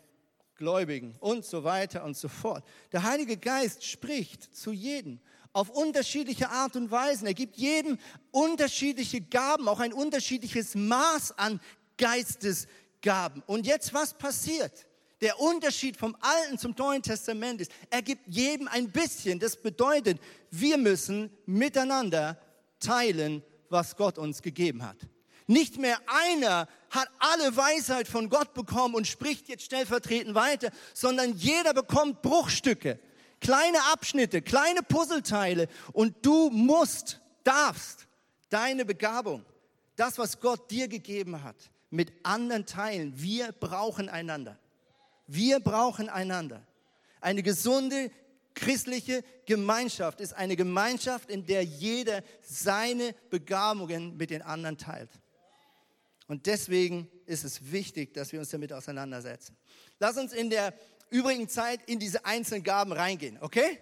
Gläubigen. 0.56 1.16
Und 1.20 1.46
so 1.46 1.64
weiter 1.64 2.04
und 2.04 2.16
so 2.16 2.30
fort. 2.30 2.64
Der 2.92 3.04
Heilige 3.04 3.38
Geist 3.38 3.84
spricht 3.84 4.56
zu 4.56 4.72
jedem 4.72 5.20
auf 5.58 5.72
unterschiedliche 5.72 6.52
Art 6.52 6.76
und 6.76 6.92
Weisen. 6.92 7.26
Er 7.26 7.34
gibt 7.34 7.58
jedem 7.58 7.98
unterschiedliche 8.30 9.22
Gaben, 9.22 9.68
auch 9.68 9.80
ein 9.80 9.92
unterschiedliches 9.92 10.76
Maß 10.76 11.40
an 11.40 11.60
Geistesgaben. 11.98 13.42
Und 13.48 13.66
jetzt 13.66 13.92
was 13.92 14.14
passiert? 14.14 14.86
Der 15.20 15.40
Unterschied 15.40 15.98
vom 15.98 16.16
Alten 16.20 16.60
zum 16.60 16.76
Neuen 16.78 17.02
Testament 17.02 17.60
ist, 17.60 17.72
er 17.90 18.04
gibt 18.04 18.28
jedem 18.28 18.68
ein 18.68 18.92
bisschen. 18.92 19.40
Das 19.40 19.58
bedeutet, 19.58 20.20
wir 20.52 20.78
müssen 20.78 21.32
miteinander 21.48 22.40
teilen, 22.80 23.42
was 23.70 23.96
Gott 23.96 24.20
uns 24.20 24.44
gegeben 24.44 24.88
hat. 24.88 24.98
Nicht 25.48 25.80
mehr 25.80 25.98
einer 26.06 26.68
hat 26.92 27.10
alle 27.18 27.58
Weisheit 27.58 28.08
von 28.08 28.30
Gott 28.30 28.54
bekommen 28.54 28.94
und 28.94 29.08
spricht 29.08 29.50
jetzt 29.50 29.64
stellvertretend 29.64 30.36
weiter, 30.36 30.70
sondern 30.94 31.36
jeder 31.36 31.74
bekommt 31.74 32.22
Bruchstücke 32.22 33.00
kleine 33.40 33.78
Abschnitte, 33.92 34.42
kleine 34.42 34.82
Puzzleteile 34.82 35.68
und 35.94 36.26
du 36.26 36.50
musst, 36.50 37.20
darfst 37.44 38.08
deine 38.50 38.86
Begabung, 38.86 39.46
das, 39.96 40.18
was 40.18 40.40
Gott 40.40 40.70
dir 40.72 40.88
gegeben 40.88 41.44
hat, 41.44 41.56
mit 41.90 42.12
anderen 42.24 42.66
teilen. 42.66 43.14
Wir 43.16 43.52
brauchen 43.52 44.10
einander. 44.10 44.58
Wir 45.28 45.60
brauchen 45.60 46.10
einander. 46.10 46.66
Eine 47.20 47.44
gesunde 47.44 48.12
christliche 48.54 49.24
Gemeinschaft 49.46 50.20
ist 50.20 50.34
eine 50.34 50.56
Gemeinschaft, 50.56 51.30
in 51.30 51.46
der 51.46 51.64
jeder 51.64 52.24
seine 52.42 53.14
Begabungen 53.30 54.18
mit 54.18 54.30
den 54.30 54.42
anderen 54.42 54.78
teilt. 54.78 55.10
Und 56.28 56.46
deswegen 56.46 57.10
ist 57.26 57.46
es 57.46 57.72
wichtig, 57.72 58.14
dass 58.14 58.32
wir 58.32 58.40
uns 58.40 58.50
damit 58.50 58.74
auseinandersetzen. 58.74 59.56
Lass 60.00 60.18
uns 60.18 60.34
in 60.34 60.50
der 60.50 60.74
übrigen 61.10 61.50
Zeit 61.50 61.80
in 61.88 62.00
diese 62.00 62.26
einzelnen 62.26 62.64
Gaben 62.64 62.92
reingehen, 62.92 63.38
okay? 63.42 63.80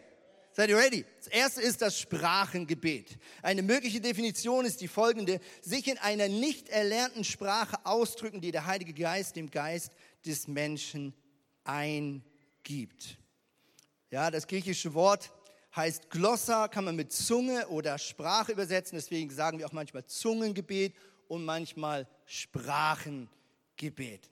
Seid 0.56 0.70
ihr 0.70 0.78
ready? 0.78 1.06
Das 1.18 1.28
erste 1.28 1.62
ist 1.62 1.82
das 1.82 2.00
Sprachengebet. 2.00 3.18
Eine 3.42 3.62
mögliche 3.62 4.00
Definition 4.00 4.64
ist 4.64 4.80
die 4.80 4.88
folgende. 4.88 5.42
Sich 5.62 5.90
in 5.90 5.98
einer 5.98 6.30
nicht 6.30 6.70
erlernten 6.70 7.26
Sprache 7.26 7.86
ausdrücken, 7.86 8.40
die 8.40 8.52
der 8.52 8.66
Heilige 8.66 8.94
Geist 8.94 9.36
dem 9.36 9.52
Geist 9.52 9.92
des 10.26 10.48
Menschen 10.48 11.14
eingibt. 11.66 13.18
Ja, 14.12 14.32
das 14.32 14.48
griechische 14.48 14.94
Wort 14.94 15.34
heißt 15.76 16.10
Glossa, 16.10 16.70
kann 16.70 16.86
man 16.86 16.96
mit 16.96 17.12
Zunge 17.12 17.68
oder 17.68 17.98
Sprache 17.98 18.54
übersetzen. 18.54 18.96
Deswegen 18.96 19.30
sagen 19.30 19.60
wir 19.60 19.68
auch 19.68 19.74
manchmal 19.74 20.06
Zungengebet 20.06 20.96
und 21.28 21.44
manchmal 21.44 22.08
Sprachengebet. 22.24 24.32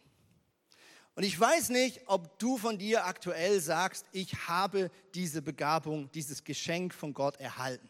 Und 1.16 1.24
ich 1.24 1.40
weiß 1.40 1.70
nicht, 1.70 2.02
ob 2.08 2.40
du 2.40 2.58
von 2.58 2.78
dir 2.78 3.06
aktuell 3.06 3.60
sagst, 3.60 4.06
ich 4.12 4.48
habe 4.48 4.90
diese 5.14 5.42
Begabung, 5.42 6.12
dieses 6.12 6.44
Geschenk 6.44 6.94
von 6.94 7.14
Gott 7.14 7.40
erhalten. 7.40 7.90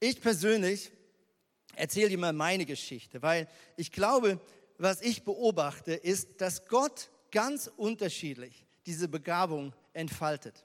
Ich 0.00 0.20
persönlich 0.20 0.92
erzähle 1.76 2.10
dir 2.10 2.18
mal 2.18 2.34
meine 2.34 2.66
Geschichte, 2.66 3.22
weil 3.22 3.48
ich 3.76 3.90
glaube, 3.90 4.38
was 4.76 5.00
ich 5.00 5.22
beobachte, 5.22 5.94
ist, 5.94 6.40
dass 6.40 6.66
Gott 6.66 7.10
ganz 7.30 7.70
unterschiedlich 7.74 8.66
diese 8.84 9.08
Begabung 9.08 9.72
entfaltet. 9.94 10.64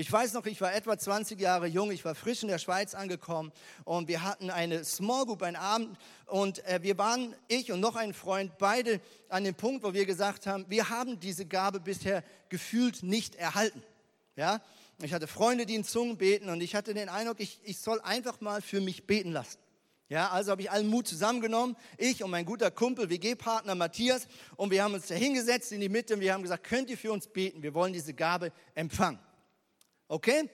Ich 0.00 0.12
weiß 0.12 0.34
noch, 0.34 0.46
ich 0.46 0.60
war 0.60 0.72
etwa 0.72 0.96
20 0.96 1.40
Jahre 1.40 1.66
jung, 1.66 1.90
ich 1.90 2.04
war 2.04 2.14
frisch 2.14 2.42
in 2.44 2.48
der 2.48 2.60
Schweiz 2.60 2.94
angekommen 2.94 3.50
und 3.82 4.06
wir 4.06 4.22
hatten 4.22 4.48
eine 4.48 4.84
Small 4.84 5.26
Group, 5.26 5.42
einen 5.42 5.56
Abend 5.56 5.98
und 6.26 6.64
äh, 6.66 6.78
wir 6.84 6.96
waren, 6.98 7.34
ich 7.48 7.72
und 7.72 7.80
noch 7.80 7.96
ein 7.96 8.14
Freund, 8.14 8.58
beide 8.58 9.00
an 9.28 9.42
dem 9.42 9.56
Punkt, 9.56 9.82
wo 9.82 9.92
wir 9.94 10.06
gesagt 10.06 10.46
haben, 10.46 10.64
wir 10.68 10.88
haben 10.88 11.18
diese 11.18 11.46
Gabe 11.46 11.80
bisher 11.80 12.22
gefühlt 12.48 13.02
nicht 13.02 13.34
erhalten. 13.34 13.82
Ja? 14.36 14.60
Ich 15.02 15.12
hatte 15.12 15.26
Freunde, 15.26 15.66
die 15.66 15.74
in 15.74 15.82
Zungen 15.82 16.16
beten 16.16 16.48
und 16.48 16.60
ich 16.60 16.76
hatte 16.76 16.94
den 16.94 17.08
Eindruck, 17.08 17.40
ich, 17.40 17.58
ich 17.64 17.78
soll 17.78 18.00
einfach 18.02 18.40
mal 18.40 18.62
für 18.62 18.80
mich 18.80 19.04
beten 19.04 19.32
lassen. 19.32 19.58
Ja, 20.08 20.30
also 20.30 20.52
habe 20.52 20.62
ich 20.62 20.70
allen 20.70 20.86
Mut 20.86 21.08
zusammengenommen, 21.08 21.74
ich 21.96 22.22
und 22.22 22.30
mein 22.30 22.44
guter 22.44 22.70
Kumpel, 22.70 23.10
WG-Partner 23.10 23.74
Matthias, 23.74 24.28
und 24.54 24.70
wir 24.70 24.84
haben 24.84 24.94
uns 24.94 25.08
da 25.08 25.16
hingesetzt 25.16 25.72
in 25.72 25.80
die 25.80 25.88
Mitte 25.88 26.14
und 26.14 26.20
wir 26.20 26.34
haben 26.34 26.42
gesagt, 26.42 26.62
könnt 26.62 26.88
ihr 26.88 26.96
für 26.96 27.10
uns 27.10 27.26
beten? 27.26 27.64
Wir 27.64 27.74
wollen 27.74 27.92
diese 27.92 28.14
Gabe 28.14 28.52
empfangen. 28.76 29.18
Okay? 30.08 30.50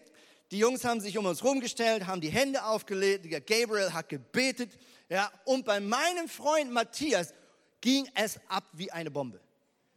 Die 0.50 0.58
Jungs 0.58 0.84
haben 0.84 1.00
sich 1.00 1.16
um 1.16 1.26
uns 1.26 1.42
rumgestellt, 1.42 2.06
haben 2.06 2.20
die 2.20 2.28
Hände 2.28 2.64
aufgelegt, 2.64 3.24
Gabriel 3.46 3.92
hat 3.92 4.08
gebetet, 4.08 4.76
ja, 5.08 5.30
und 5.44 5.64
bei 5.64 5.80
meinem 5.80 6.28
Freund 6.28 6.70
Matthias 6.70 7.32
ging 7.80 8.08
es 8.14 8.38
ab 8.48 8.64
wie 8.72 8.90
eine 8.90 9.10
Bombe. 9.10 9.40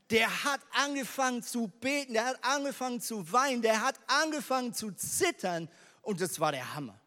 Der 0.10 0.44
hat 0.46 0.62
angefangen 0.72 1.44
zu 1.44 1.68
beten, 1.68 2.14
der 2.14 2.26
hat 2.26 2.44
angefangen 2.44 3.02
zu 3.02 3.32
weinen, 3.32 3.62
der 3.62 3.82
hat 3.82 4.00
angefangen 4.08 4.74
zu 4.74 4.92
zittern 4.92 5.70
und 6.02 6.22
das 6.22 6.40
war 6.40 6.52
der 6.52 6.74
Hammer. 6.74 7.00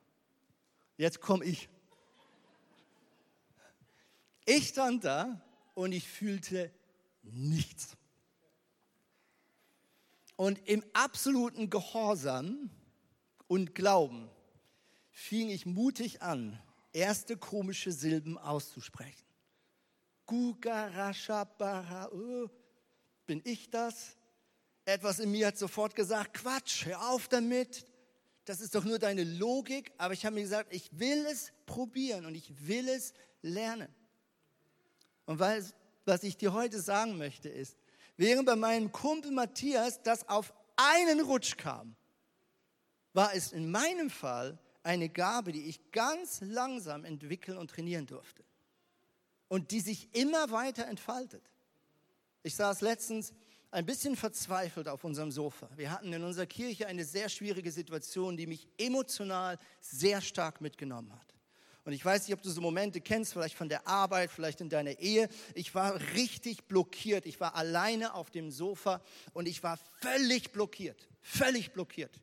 Jetzt 0.96 1.20
komme 1.20 1.44
ich. 1.44 1.68
Ich 4.44 4.68
stand 4.68 5.04
da 5.04 5.40
und 5.74 5.92
ich 5.92 6.06
fühlte 6.06 6.70
nichts. 7.22 7.96
Und 10.40 10.66
im 10.66 10.83
absoluten 10.94 11.68
Gehorsam 11.68 12.70
und 13.46 13.74
Glauben 13.74 14.31
fing 15.11 15.50
ich 15.50 15.66
mutig 15.66 16.22
an, 16.22 16.59
erste 16.94 17.37
komische 17.37 17.92
Silben 17.92 18.38
auszusprechen. 18.38 19.26
Gugarashabara, 20.24 22.11
bin 23.26 23.42
ich 23.44 23.68
das? 23.68 24.16
Etwas 24.87 25.18
in 25.18 25.31
mir 25.31 25.48
hat 25.48 25.59
sofort 25.59 25.94
gesagt, 25.94 26.33
Quatsch, 26.33 26.87
hör 26.87 27.11
auf 27.11 27.29
damit. 27.29 27.85
Das 28.46 28.62
ist 28.62 28.74
doch 28.74 28.87
nur 28.87 28.98
deine 28.98 29.24
Logik. 29.24 29.92
Aber 29.98 30.14
ich 30.14 30.24
habe 30.24 30.37
mir 30.37 30.42
gesagt, 30.42 30.72
ich 30.72 30.88
will 30.98 31.26
es 31.26 31.53
probieren 31.66 32.24
und 32.24 32.35
ich 32.35 32.66
will 32.66 32.88
es 32.88 33.12
lernen. 33.42 33.94
Und 35.26 35.38
was 35.38 36.22
ich 36.22 36.38
dir 36.38 36.55
heute 36.55 36.81
sagen 36.81 37.18
möchte, 37.18 37.50
ist, 37.50 37.76
Während 38.20 38.44
bei 38.44 38.54
meinem 38.54 38.92
Kumpel 38.92 39.30
Matthias 39.30 40.02
das 40.02 40.28
auf 40.28 40.52
einen 40.76 41.22
Rutsch 41.22 41.56
kam, 41.56 41.96
war 43.14 43.35
es 43.35 43.50
in 43.50 43.70
meinem 43.70 44.11
Fall 44.11 44.59
eine 44.83 45.09
Gabe, 45.09 45.52
die 45.52 45.62
ich 45.62 45.90
ganz 45.90 46.42
langsam 46.42 47.06
entwickeln 47.06 47.56
und 47.56 47.70
trainieren 47.70 48.04
durfte. 48.04 48.44
Und 49.48 49.70
die 49.70 49.80
sich 49.80 50.14
immer 50.14 50.50
weiter 50.50 50.87
entfaltet. 50.87 51.50
Ich 52.42 52.54
saß 52.56 52.83
letztens 52.83 53.33
ein 53.70 53.87
bisschen 53.87 54.16
verzweifelt 54.16 54.87
auf 54.87 55.02
unserem 55.02 55.30
Sofa. 55.30 55.70
Wir 55.76 55.90
hatten 55.90 56.12
in 56.12 56.22
unserer 56.22 56.44
Kirche 56.44 56.88
eine 56.88 57.06
sehr 57.06 57.30
schwierige 57.30 57.72
Situation, 57.72 58.37
die 58.37 58.46
mich 58.46 58.68
emotional 58.76 59.59
sehr 59.80 60.20
stark 60.20 60.61
mitgenommen 60.61 61.11
hat. 61.14 61.39
Und 61.84 61.92
ich 61.92 62.04
weiß 62.04 62.26
nicht, 62.26 62.34
ob 62.34 62.42
du 62.42 62.50
so 62.50 62.60
Momente 62.60 63.00
kennst, 63.00 63.32
vielleicht 63.32 63.56
von 63.56 63.68
der 63.68 63.86
Arbeit, 63.86 64.30
vielleicht 64.30 64.60
in 64.60 64.68
deiner 64.68 64.98
Ehe. 64.98 65.28
Ich 65.54 65.74
war 65.74 65.98
richtig 66.14 66.64
blockiert. 66.64 67.26
Ich 67.26 67.40
war 67.40 67.54
alleine 67.54 68.14
auf 68.14 68.30
dem 68.30 68.50
Sofa 68.50 69.02
und 69.32 69.48
ich 69.48 69.62
war 69.62 69.78
völlig 70.00 70.52
blockiert, 70.52 71.08
völlig 71.22 71.72
blockiert 71.72 72.20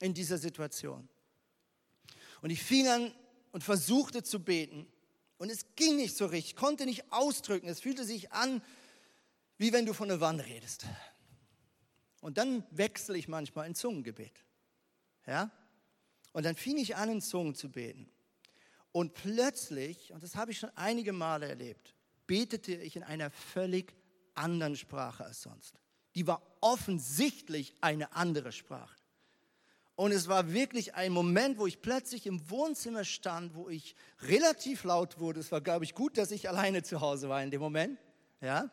in 0.00 0.12
dieser 0.12 0.38
Situation. 0.38 1.08
Und 2.42 2.50
ich 2.50 2.62
fing 2.62 2.86
an 2.88 3.12
und 3.52 3.64
versuchte 3.64 4.22
zu 4.22 4.40
beten. 4.40 4.86
Und 5.38 5.50
es 5.50 5.74
ging 5.74 5.96
nicht 5.96 6.16
so 6.16 6.26
richtig, 6.26 6.56
konnte 6.56 6.84
nicht 6.86 7.10
ausdrücken. 7.12 7.68
Es 7.68 7.80
fühlte 7.80 8.04
sich 8.04 8.32
an, 8.32 8.62
wie 9.58 9.72
wenn 9.72 9.86
du 9.86 9.94
von 9.94 10.08
der 10.08 10.20
Wand 10.20 10.44
redest. 10.44 10.86
Und 12.20 12.38
dann 12.38 12.64
wechsle 12.70 13.16
ich 13.16 13.28
manchmal 13.28 13.66
in 13.66 13.74
Zungengebet. 13.74 14.44
Ja? 15.26 15.50
Und 16.32 16.44
dann 16.44 16.56
fing 16.56 16.76
ich 16.76 16.96
an, 16.96 17.08
in 17.08 17.20
Zungen 17.22 17.54
zu 17.54 17.70
beten. 17.70 18.10
Und 18.96 19.12
plötzlich, 19.12 20.10
und 20.14 20.22
das 20.22 20.36
habe 20.36 20.52
ich 20.52 20.58
schon 20.58 20.70
einige 20.74 21.12
Male 21.12 21.46
erlebt, 21.46 21.94
betete 22.26 22.72
ich 22.76 22.96
in 22.96 23.02
einer 23.02 23.28
völlig 23.30 23.92
anderen 24.34 24.74
Sprache 24.74 25.22
als 25.22 25.42
sonst. 25.42 25.74
Die 26.14 26.26
war 26.26 26.40
offensichtlich 26.62 27.74
eine 27.82 28.14
andere 28.16 28.52
Sprache. 28.52 28.96
Und 29.96 30.12
es 30.12 30.28
war 30.28 30.50
wirklich 30.50 30.94
ein 30.94 31.12
Moment, 31.12 31.58
wo 31.58 31.66
ich 31.66 31.82
plötzlich 31.82 32.24
im 32.24 32.48
Wohnzimmer 32.48 33.04
stand, 33.04 33.54
wo 33.54 33.68
ich 33.68 33.94
relativ 34.22 34.82
laut 34.84 35.18
wurde. 35.18 35.40
Es 35.40 35.52
war, 35.52 35.60
glaube 35.60 35.84
ich, 35.84 35.94
gut, 35.94 36.16
dass 36.16 36.30
ich 36.30 36.48
alleine 36.48 36.82
zu 36.82 37.02
Hause 37.02 37.28
war 37.28 37.42
in 37.42 37.50
dem 37.50 37.60
Moment. 37.60 37.98
Ja? 38.40 38.70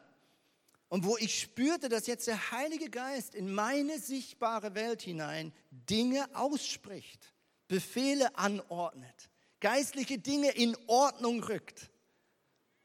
Und 0.87 1.03
wo 1.03 1.17
ich 1.17 1.37
spürte, 1.37 1.89
dass 1.89 2.07
jetzt 2.07 2.27
der 2.27 2.51
Heilige 2.51 2.89
Geist 2.89 3.35
in 3.35 3.53
meine 3.53 3.99
sichtbare 3.99 4.73
Welt 4.73 5.01
hinein 5.01 5.51
Dinge 5.69 6.33
ausspricht, 6.33 7.33
Befehle 7.67 8.37
anordnet 8.37 9.32
geistliche 9.63 10.19
Dinge 10.19 10.51
in 10.51 10.75
Ordnung 10.87 11.41
rückt. 11.41 11.89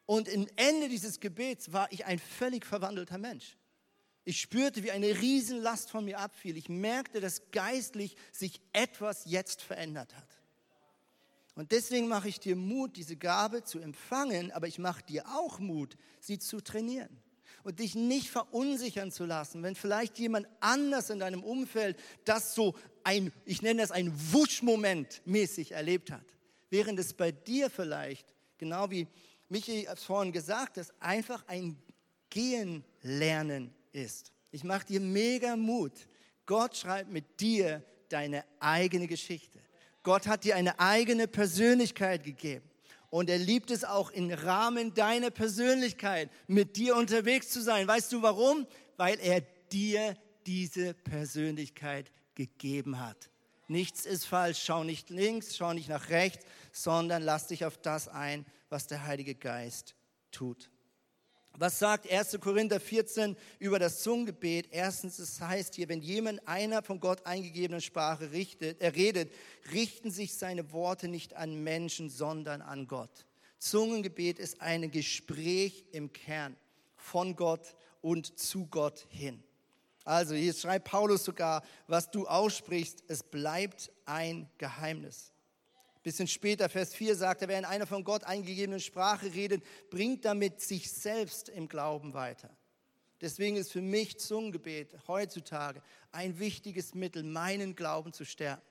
Und 0.07 0.29
im 0.29 0.47
Ende 0.55 0.89
dieses 0.89 1.19
Gebets 1.19 1.73
war 1.73 1.91
ich 1.93 2.07
ein 2.07 2.21
völlig 2.21 2.65
verwandelter 2.65 3.19
Mensch. 3.19 3.59
Ich 4.25 4.41
spürte, 4.41 4.85
wie 4.85 4.93
eine 4.93 5.21
Riesenlast 5.21 5.91
von 5.91 6.05
mir 6.05 6.21
abfiel. 6.21 6.57
Ich 6.57 6.69
merkte, 6.69 7.21
dass 7.21 7.51
geistlich 7.51 8.17
sich 8.31 8.61
etwas 8.73 9.25
jetzt 9.25 9.61
verändert 9.61 10.15
hat. 10.17 10.29
Und 11.57 11.73
deswegen 11.73 12.07
mache 12.07 12.29
ich 12.29 12.39
dir 12.39 12.55
Mut, 12.55 12.97
diese 12.97 13.17
Gabe 13.17 13.65
zu 13.65 13.81
empfangen, 13.81 14.53
aber 14.53 14.69
ich 14.69 14.79
mache 14.79 15.03
dir 15.03 15.27
auch 15.29 15.59
Mut, 15.59 15.97
sie 16.21 16.39
zu 16.39 16.61
trainieren 16.61 17.19
und 17.65 17.81
dich 17.81 17.97
nicht 17.97 18.31
verunsichern 18.31 19.11
zu 19.11 19.25
lassen, 19.25 19.65
wenn 19.65 19.75
vielleicht 19.75 20.17
jemand 20.21 20.47
anders 20.61 21.11
in 21.11 21.19
deinem 21.19 21.43
Umfeld 21.43 21.99
das 22.25 22.55
so 22.55 22.77
ein, 23.03 23.33
ich 23.45 23.63
nenne 23.63 23.83
das 23.83 23.91
ein 23.91 24.13
Wuschmoment 24.33 25.23
mäßig 25.25 25.73
erlebt 25.73 26.13
hat 26.13 26.38
während 26.71 26.99
es 26.99 27.13
bei 27.13 27.33
dir 27.33 27.71
vielleicht, 27.71 28.35
genau 28.59 28.91
wie 28.91 29.07
Michi 29.49 29.87
es 29.87 30.05
vorhin 30.05 30.33
gesagt 30.33 30.77
hat, 30.77 30.87
einfach 31.01 31.45
ein 31.47 31.77
Gehen 32.31 32.85
lernen 33.03 33.75
ist. 33.93 34.33
Ich 34.51 34.65
mache 34.65 34.87
dir 34.87 35.01
mega 35.01 35.57
Mut. 35.57 35.93
Gott 36.47 36.77
schreibt 36.77 37.11
mit 37.11 37.41
dir 37.41 37.83
deine 38.09 38.45
eigene 38.61 39.07
Geschichte. 39.07 39.61
Gott 40.03 40.27
hat 40.27 40.45
dir 40.45 40.57
eine 40.57 40.79
eigene 40.79 41.29
Persönlichkeit 41.29 42.25
gegeben. 42.25 42.69
Und 43.11 43.31
er 43.31 43.39
liebt 43.39 43.71
es 43.71 43.85
auch 43.85 44.11
im 44.11 44.31
Rahmen 44.31 44.93
deiner 44.95 45.31
Persönlichkeit 45.31 46.31
mit 46.47 46.77
dir 46.77 46.97
unterwegs 46.97 47.49
zu 47.49 47.63
sein. 47.63 47.87
Weißt 47.87 48.13
du 48.13 48.23
warum? 48.23 48.67
Weil 48.97 49.19
er 49.21 49.41
dir 49.73 50.17
diese 50.47 50.95
Persönlichkeit 50.95 52.11
gegeben 52.35 53.01
hat. 53.01 53.31
Nichts 53.69 54.07
ist 54.07 54.25
falsch. 54.25 54.63
Schau 54.65 54.83
nicht 54.83 55.11
links, 55.11 55.57
schau 55.57 55.73
nicht 55.75 55.89
nach 55.89 56.09
rechts, 56.09 56.45
sondern 56.73 57.23
lass 57.23 57.47
dich 57.47 57.65
auf 57.65 57.77
das 57.77 58.09
ein, 58.09 58.45
was 58.71 58.87
der 58.87 59.07
Heilige 59.07 59.35
Geist 59.35 59.95
tut. 60.31 60.71
Was 61.61 61.81
sagt 61.81 62.11
1. 62.11 62.39
Korinther 62.41 62.79
14 62.79 63.37
über 63.59 63.79
das 63.81 64.03
Zungengebet? 64.03 64.69
Erstens, 64.71 65.19
es 65.19 65.41
heißt 65.41 65.75
hier, 65.75 65.89
wenn 65.89 66.01
jemand 66.01 66.47
einer 66.47 66.83
von 66.83 67.01
Gott 67.01 67.27
eingegebenen 67.27 67.81
Sprache 67.81 68.31
richtet, 68.31 68.81
er 68.81 68.95
redet, 68.95 69.33
richten 69.73 70.13
sich 70.13 70.35
seine 70.35 70.71
Worte 70.73 71.09
nicht 71.09 71.35
an 71.35 71.65
Menschen, 71.65 72.11
sondern 72.11 72.63
an 72.63 72.87
Gott. 72.87 73.27
Zungengebet 73.59 74.39
ist 74.39 74.61
ein 74.61 74.89
Gespräch 74.93 75.85
im 75.91 76.13
Kern 76.13 76.57
von 76.95 77.35
Gott 77.35 77.75
und 78.03 78.39
zu 78.39 78.67
Gott 78.67 79.05
hin. 79.09 79.43
Also 80.09 80.35
hier 80.35 80.55
schreibt 80.55 80.89
Paulus 80.89 81.23
sogar, 81.25 81.63
was 81.87 82.11
du 82.11 82.27
aussprichst, 82.27 83.05
es 83.09 83.23
bleibt 83.23 83.93
ein 84.07 84.49
Geheimnis. 84.57 85.35
Bisschen 86.03 86.27
später, 86.27 86.71
Vers 86.71 86.95
4, 86.95 87.15
sagt 87.15 87.43
er, 87.43 87.49
wer 87.49 87.59
in 87.59 87.67
einer 87.67 87.87
von 87.87 88.05
Gott 88.05 88.25
eingegebenen 88.25 88.81
Sprache 88.81 89.35
redet, 89.35 89.63
bringt 89.91 90.25
damit 90.25 90.63
sich 90.63 90.91
selbst 90.91 91.51
im 91.51 91.69
Glauben 91.69 92.15
weiter. 92.15 92.49
Deswegen 93.21 93.57
ist 93.57 93.71
für 93.71 93.83
mich 93.83 94.19
Zungengebet 94.19 94.97
heutzutage 95.09 95.83
ein 96.11 96.39
wichtiges 96.39 96.95
Mittel, 96.95 97.23
meinen 97.23 97.75
Glauben 97.75 98.15
zu 98.15 98.25
stärken. 98.25 98.63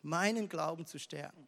Meinen 0.00 0.48
Glauben 0.48 0.86
zu 0.86 0.98
stärken. 0.98 1.46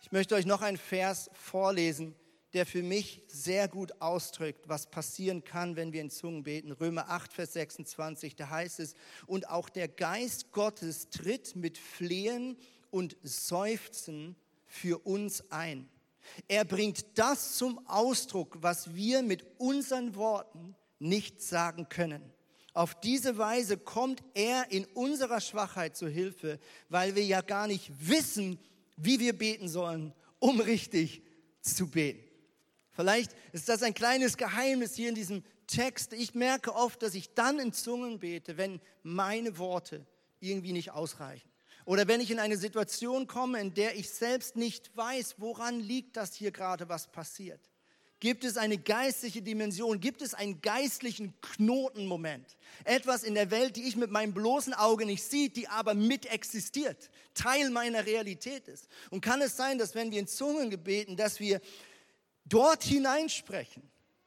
Ich 0.00 0.12
möchte 0.12 0.34
euch 0.34 0.46
noch 0.46 0.62
einen 0.62 0.78
Vers 0.78 1.28
vorlesen, 1.34 2.16
der 2.52 2.66
für 2.66 2.82
mich 2.82 3.22
sehr 3.28 3.68
gut 3.68 4.00
ausdrückt, 4.00 4.68
was 4.68 4.90
passieren 4.90 5.44
kann, 5.44 5.76
wenn 5.76 5.92
wir 5.92 6.00
in 6.00 6.10
Zungen 6.10 6.42
beten. 6.42 6.72
Römer 6.72 7.08
8, 7.08 7.32
Vers 7.32 7.52
26, 7.52 8.36
da 8.36 8.50
heißt 8.50 8.80
es, 8.80 8.94
und 9.26 9.48
auch 9.48 9.68
der 9.68 9.88
Geist 9.88 10.52
Gottes 10.52 11.10
tritt 11.10 11.54
mit 11.54 11.78
Flehen 11.78 12.56
und 12.90 13.16
Seufzen 13.22 14.36
für 14.66 14.98
uns 15.06 15.50
ein. 15.50 15.88
Er 16.48 16.64
bringt 16.64 17.18
das 17.18 17.56
zum 17.56 17.86
Ausdruck, 17.86 18.58
was 18.60 18.94
wir 18.94 19.22
mit 19.22 19.44
unseren 19.58 20.14
Worten 20.14 20.74
nicht 20.98 21.42
sagen 21.42 21.88
können. 21.88 22.22
Auf 22.72 23.00
diese 23.00 23.36
Weise 23.36 23.78
kommt 23.78 24.22
er 24.34 24.70
in 24.70 24.84
unserer 24.94 25.40
Schwachheit 25.40 25.96
zu 25.96 26.08
Hilfe, 26.08 26.60
weil 26.88 27.16
wir 27.16 27.24
ja 27.24 27.40
gar 27.40 27.66
nicht 27.66 27.90
wissen, 27.98 28.58
wie 28.96 29.18
wir 29.18 29.32
beten 29.32 29.68
sollen, 29.68 30.12
um 30.38 30.60
richtig 30.60 31.22
zu 31.62 31.88
beten. 31.88 32.29
Vielleicht 32.92 33.32
ist 33.52 33.68
das 33.68 33.82
ein 33.82 33.94
kleines 33.94 34.36
Geheimnis 34.36 34.94
hier 34.94 35.08
in 35.08 35.14
diesem 35.14 35.44
Text. 35.66 36.12
Ich 36.12 36.34
merke 36.34 36.74
oft, 36.74 37.02
dass 37.02 37.14
ich 37.14 37.34
dann 37.34 37.58
in 37.58 37.72
Zungen 37.72 38.18
bete, 38.18 38.56
wenn 38.56 38.80
meine 39.02 39.58
Worte 39.58 40.04
irgendwie 40.40 40.72
nicht 40.72 40.90
ausreichen. 40.90 41.48
Oder 41.84 42.08
wenn 42.08 42.20
ich 42.20 42.30
in 42.30 42.38
eine 42.38 42.56
Situation 42.56 43.26
komme, 43.26 43.60
in 43.60 43.74
der 43.74 43.96
ich 43.96 44.10
selbst 44.10 44.56
nicht 44.56 44.96
weiß, 44.96 45.36
woran 45.38 45.80
liegt 45.80 46.16
das 46.16 46.34
hier 46.34 46.50
gerade, 46.50 46.88
was 46.88 47.10
passiert. 47.10 47.60
Gibt 48.20 48.44
es 48.44 48.58
eine 48.58 48.76
geistliche 48.76 49.40
Dimension? 49.40 49.98
Gibt 49.98 50.20
es 50.20 50.34
einen 50.34 50.60
geistlichen 50.60 51.32
Knotenmoment? 51.40 52.44
Etwas 52.84 53.22
in 53.22 53.34
der 53.34 53.50
Welt, 53.50 53.76
die 53.76 53.84
ich 53.84 53.96
mit 53.96 54.10
meinem 54.10 54.34
bloßen 54.34 54.74
Auge 54.74 55.06
nicht 55.06 55.24
sehe, 55.24 55.48
die 55.48 55.68
aber 55.68 55.94
mit 55.94 56.26
existiert, 56.26 57.08
Teil 57.32 57.70
meiner 57.70 58.04
Realität 58.04 58.68
ist. 58.68 58.88
Und 59.08 59.22
kann 59.22 59.40
es 59.40 59.56
sein, 59.56 59.78
dass 59.78 59.94
wenn 59.94 60.12
wir 60.12 60.20
in 60.20 60.26
Zungen 60.26 60.68
gebeten, 60.68 61.16
dass 61.16 61.40
wir 61.40 61.62
dort 62.50 62.82
hineinsprechen 62.82 63.82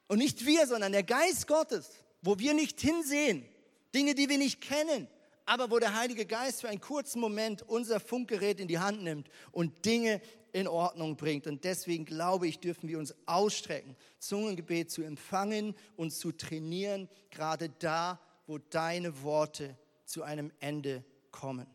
und 0.08 0.18
nicht 0.18 0.44
wir, 0.44 0.66
sondern 0.66 0.92
der 0.92 1.04
Geist 1.04 1.46
Gottes, 1.46 1.90
wo 2.22 2.38
wir 2.38 2.54
nicht 2.54 2.80
hinsehen, 2.80 3.46
Dinge, 3.94 4.14
die 4.14 4.28
wir 4.28 4.38
nicht 4.38 4.60
kennen, 4.60 5.06
aber 5.46 5.70
wo 5.70 5.78
der 5.78 5.94
Heilige 5.94 6.26
Geist 6.26 6.62
für 6.62 6.68
einen 6.68 6.80
kurzen 6.80 7.20
Moment 7.20 7.62
unser 7.62 8.00
Funkgerät 8.00 8.60
in 8.60 8.68
die 8.68 8.78
Hand 8.78 9.02
nimmt 9.02 9.28
und 9.52 9.84
Dinge 9.84 10.20
in 10.52 10.68
Ordnung 10.68 11.16
bringt. 11.16 11.46
Und 11.46 11.64
deswegen 11.64 12.04
glaube 12.04 12.46
ich, 12.46 12.60
dürfen 12.60 12.88
wir 12.88 12.98
uns 12.98 13.14
ausstrecken, 13.26 13.96
Zungengebet 14.18 14.90
zu 14.90 15.02
empfangen 15.02 15.74
und 15.96 16.12
zu 16.12 16.32
trainieren, 16.32 17.08
gerade 17.30 17.68
da, 17.78 18.20
wo 18.46 18.58
deine 18.58 19.22
Worte 19.22 19.76
zu 20.04 20.22
einem 20.22 20.50
Ende 20.60 21.04
kommen. 21.30 21.66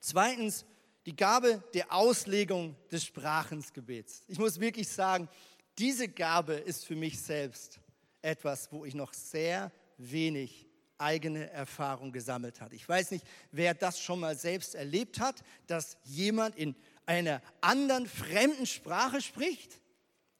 Zweitens, 0.00 0.64
die 1.06 1.16
Gabe 1.16 1.62
der 1.74 1.92
Auslegung 1.92 2.76
des 2.90 3.04
Sprachensgebets. 3.04 4.22
Ich 4.28 4.38
muss 4.38 4.60
wirklich 4.60 4.88
sagen, 4.88 5.28
diese 5.78 6.08
Gabe 6.08 6.54
ist 6.54 6.84
für 6.84 6.96
mich 6.96 7.20
selbst 7.20 7.80
etwas, 8.22 8.70
wo 8.70 8.84
ich 8.84 8.94
noch 8.94 9.14
sehr 9.14 9.72
wenig 9.96 10.66
eigene 10.98 11.50
Erfahrung 11.50 12.12
gesammelt 12.12 12.60
hat. 12.60 12.74
Ich 12.74 12.86
weiß 12.86 13.12
nicht, 13.12 13.26
wer 13.50 13.72
das 13.72 13.98
schon 13.98 14.20
mal 14.20 14.36
selbst 14.36 14.74
erlebt 14.74 15.18
hat, 15.18 15.42
dass 15.66 15.96
jemand 16.04 16.56
in 16.56 16.76
einer 17.06 17.40
anderen 17.60 18.06
fremden 18.06 18.66
Sprache 18.66 19.22
spricht 19.22 19.80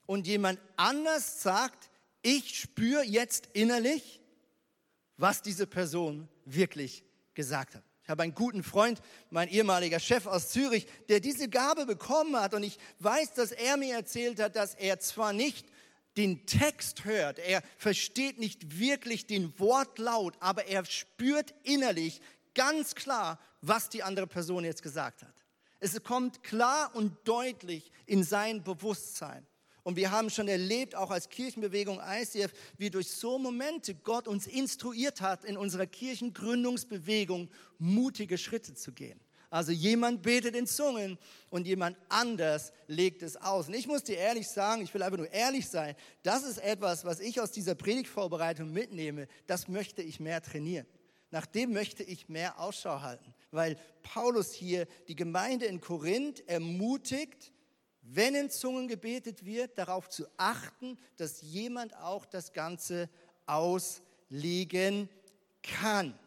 und 0.07 0.27
jemand 0.27 0.61
anders 0.77 1.42
sagt, 1.42 1.90
ich 2.23 2.61
spüre 2.61 3.03
jetzt 3.03 3.49
innerlich, 3.55 4.20
was 5.16 5.40
diese 5.40 5.66
Person 5.66 6.29
wirklich 6.44 7.05
gesagt 7.35 7.75
hat. 7.75 7.85
Habe 8.11 8.25
einen 8.25 8.35
guten 8.35 8.62
Freund, 8.62 9.01
mein 9.31 9.49
ehemaliger 9.49 10.01
Chef 10.01 10.27
aus 10.27 10.51
Zürich, 10.51 10.87
der 11.09 11.20
diese 11.20 11.49
Gabe 11.49 11.87
bekommen 11.87 12.37
hat. 12.37 12.55
Und 12.55 12.62
ich 12.62 12.79
weiß, 12.99 13.35
dass 13.35 13.53
er 13.53 13.77
mir 13.77 13.94
erzählt 13.94 14.40
hat, 14.40 14.57
dass 14.57 14.75
er 14.75 14.99
zwar 15.01 15.33
nicht 15.33 15.66
den 16.16 16.44
Text 16.46 17.05
hört, 17.05 17.38
er 17.38 17.62
versteht 17.79 18.38
nicht 18.38 18.79
wirklich 18.79 19.27
den 19.27 19.59
Wortlaut, 19.59 20.37
aber 20.40 20.66
er 20.66 20.85
spürt 20.85 21.55
innerlich 21.62 22.20
ganz 22.55 22.94
klar, 22.94 23.38
was 23.62 23.88
die 23.88 24.03
andere 24.03 24.27
Person 24.27 24.64
jetzt 24.64 24.83
gesagt 24.83 25.23
hat. 25.23 25.35
Es 25.79 26.03
kommt 26.03 26.42
klar 26.42 26.90
und 26.94 27.16
deutlich 27.27 27.90
in 28.07 28.23
sein 28.25 28.62
Bewusstsein. 28.62 29.46
Und 29.82 29.96
wir 29.96 30.10
haben 30.10 30.30
schon 30.30 30.48
erlebt, 30.48 30.94
auch 30.94 31.10
als 31.10 31.28
Kirchenbewegung 31.28 32.00
ICF, 32.00 32.52
wie 32.78 32.90
durch 32.90 33.10
so 33.10 33.38
Momente 33.38 33.94
Gott 33.94 34.28
uns 34.28 34.46
instruiert 34.46 35.20
hat, 35.20 35.44
in 35.44 35.56
unserer 35.56 35.86
Kirchengründungsbewegung 35.86 37.48
mutige 37.78 38.38
Schritte 38.38 38.74
zu 38.74 38.92
gehen. 38.92 39.20
Also 39.50 39.72
jemand 39.72 40.22
betet 40.22 40.54
in 40.54 40.68
Zungen 40.68 41.18
und 41.50 41.66
jemand 41.66 41.96
anders 42.08 42.72
legt 42.86 43.22
es 43.22 43.36
aus. 43.36 43.66
Und 43.66 43.74
ich 43.74 43.88
muss 43.88 44.04
dir 44.04 44.16
ehrlich 44.16 44.46
sagen, 44.46 44.82
ich 44.82 44.94
will 44.94 45.02
einfach 45.02 45.18
nur 45.18 45.32
ehrlich 45.32 45.68
sein, 45.68 45.96
das 46.22 46.44
ist 46.44 46.58
etwas, 46.58 47.04
was 47.04 47.18
ich 47.18 47.40
aus 47.40 47.50
dieser 47.50 47.74
Predigtvorbereitung 47.74 48.72
mitnehme. 48.72 49.26
Das 49.48 49.66
möchte 49.66 50.02
ich 50.02 50.20
mehr 50.20 50.40
trainieren. 50.40 50.86
Nach 51.32 51.46
dem 51.46 51.72
möchte 51.72 52.04
ich 52.04 52.28
mehr 52.28 52.60
Ausschau 52.60 53.02
halten, 53.02 53.34
weil 53.50 53.76
Paulus 54.02 54.52
hier 54.52 54.86
die 55.08 55.16
Gemeinde 55.16 55.66
in 55.66 55.80
Korinth 55.80 56.46
ermutigt, 56.48 57.52
wenn 58.02 58.34
in 58.34 58.50
Zungen 58.50 58.88
gebetet 58.88 59.44
wird, 59.44 59.78
darauf 59.78 60.08
zu 60.08 60.26
achten, 60.36 60.98
dass 61.16 61.42
jemand 61.42 61.94
auch 61.96 62.26
das 62.26 62.52
Ganze 62.52 63.08
auslegen 63.46 65.08
kann. 65.62 66.18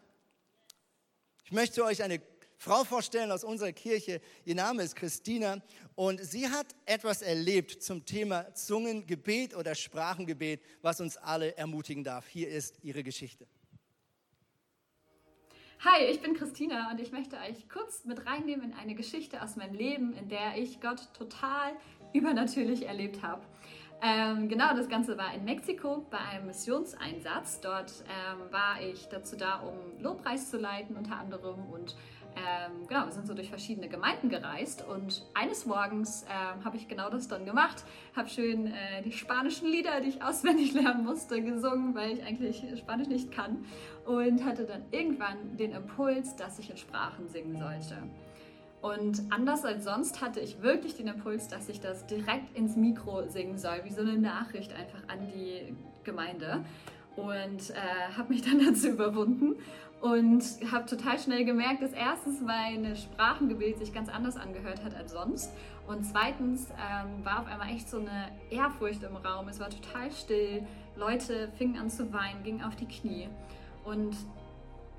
Ich 1.46 1.52
möchte 1.52 1.84
euch 1.84 2.04
eine 2.04 2.22
Frau 2.58 2.86
vorstellen 2.86 3.32
aus 3.32 3.44
unserer 3.44 3.74
Kirche. 3.74 4.22
Ihr 4.46 4.56
Name 4.56 4.84
ist 4.84 4.96
Christina 4.96 5.62
und 5.96 6.24
sie 6.24 6.48
hat 6.48 6.68
etwas 6.86 7.22
erlebt 7.22 7.84
zum 7.84 8.06
Thema 8.06 8.54
Zungengebet 8.56 9.54
oder 9.54 9.76
Sprachengebet, 9.76 10.62
was 10.82 11.02
uns 11.02 11.18
alle 11.18 11.58
ermutigen 11.58 12.04
darf. 12.04 12.28
Hier 12.28 12.48
ist 12.48 12.76
ihre 12.82 13.04
Geschichte. 13.04 13.48
Hi, 15.86 16.06
ich 16.06 16.22
bin 16.22 16.34
Christina 16.34 16.90
und 16.92 17.02
ich 17.02 17.12
möchte 17.12 17.36
euch 17.36 17.68
kurz 17.68 18.06
mit 18.06 18.26
reinnehmen 18.26 18.72
in 18.72 18.74
eine 18.74 18.96
Geschichte 18.96 19.44
aus 19.44 19.58
meinem 19.58 19.74
Leben, 19.74 20.14
in 20.14 20.30
der 20.30 20.56
ich 20.56 20.80
Gott 20.80 21.10
total 21.14 21.74
übernatürlich 22.14 22.88
erlebt 22.88 23.22
habe. 23.22 23.42
Ähm, 24.02 24.48
genau, 24.48 24.74
das 24.78 24.88
Ganze 24.88 25.18
war 25.18 25.34
in 25.34 25.44
Mexiko 25.44 26.08
bei 26.10 26.20
einem 26.20 26.48
Missionseinsatz. 26.48 27.60
Dort 27.60 27.92
ähm, 28.08 28.50
war 28.50 28.82
ich 28.82 29.10
dazu 29.10 29.36
da, 29.36 29.60
um 29.60 30.02
Lobpreis 30.02 30.50
zu 30.50 30.58
leiten 30.58 30.96
unter 30.96 31.18
anderem 31.18 31.66
und 31.70 31.98
ähm, 32.36 32.88
genau, 32.88 33.06
wir 33.06 33.12
sind 33.12 33.28
so 33.28 33.34
durch 33.34 33.50
verschiedene 33.50 33.88
Gemeinden 33.88 34.30
gereist 34.30 34.86
und 34.88 35.26
eines 35.34 35.66
Morgens 35.66 36.26
ähm, 36.30 36.64
habe 36.64 36.78
ich 36.78 36.88
genau 36.88 37.10
das 37.10 37.28
dann 37.28 37.46
gemacht, 37.46 37.84
habe 38.16 38.30
schön 38.30 38.68
äh, 38.68 39.02
die 39.04 39.12
spanischen 39.12 39.68
Lieder, 39.68 40.02
die 40.02 40.10
ich 40.10 40.24
auswendig 40.24 40.74
lernen 40.74 41.04
musste, 41.04 41.42
gesungen, 41.42 41.96
weil 41.96 42.14
ich 42.14 42.24
eigentlich 42.24 42.66
Spanisch 42.78 43.08
nicht 43.08 43.32
kann 43.32 43.66
und 44.06 44.44
hatte 44.44 44.66
dann 44.66 44.84
irgendwann 44.92 45.58
den 45.58 45.72
Impuls, 45.72 46.36
dass 46.36 46.60
ich 46.60 46.70
in 46.70 46.78
Sprachen 46.78 47.28
singen 47.30 47.58
sollte. 47.58 47.98
Und 48.82 49.22
anders 49.30 49.64
als 49.64 49.86
sonst 49.86 50.22
hatte 50.22 50.42
ich 50.42 50.62
wirklich 50.62 50.96
den 50.96 51.08
Impuls, 51.08 51.48
dass 51.48 51.70
ich 51.70 51.80
das 51.80 52.06
direkt 52.06 52.58
ins 52.58 52.76
Mikro 52.76 53.30
singen 53.30 53.58
soll, 53.58 53.80
wie 53.86 53.92
so 53.92 54.02
eine 54.02 54.18
Nachricht 54.18 54.74
einfach 54.74 55.00
an 55.08 55.26
die 55.34 55.74
Gemeinde. 56.04 56.66
Und 57.16 57.70
äh, 57.70 58.18
habe 58.18 58.34
mich 58.34 58.42
dann 58.50 58.60
dazu 58.60 58.90
überwunden 58.90 59.56
und 60.04 60.44
habe 60.70 60.86
total 60.86 61.18
schnell 61.18 61.46
gemerkt, 61.46 61.82
dass 61.82 61.94
erstens 61.94 62.42
mein 62.42 62.94
Sprachengebet 62.94 63.80
sich 63.80 63.94
ganz 63.94 64.10
anders 64.10 64.36
angehört 64.36 64.84
hat 64.84 64.94
als 64.98 65.14
sonst. 65.14 65.50
Und 65.88 66.04
zweitens 66.04 66.68
ähm, 66.72 67.24
war 67.24 67.40
auf 67.40 67.48
einmal 67.48 67.70
echt 67.70 67.90
so 67.90 68.00
eine 68.00 68.28
Ehrfurcht 68.50 69.02
im 69.04 69.16
Raum. 69.16 69.48
Es 69.48 69.62
war 69.62 69.70
total 69.70 70.12
still. 70.12 70.68
Leute 70.98 71.48
fingen 71.58 71.78
an 71.78 71.90
zu 71.90 72.12
weinen, 72.12 72.44
gingen 72.44 72.62
auf 72.64 72.76
die 72.76 72.86
Knie. 72.86 73.30
Und 73.86 74.18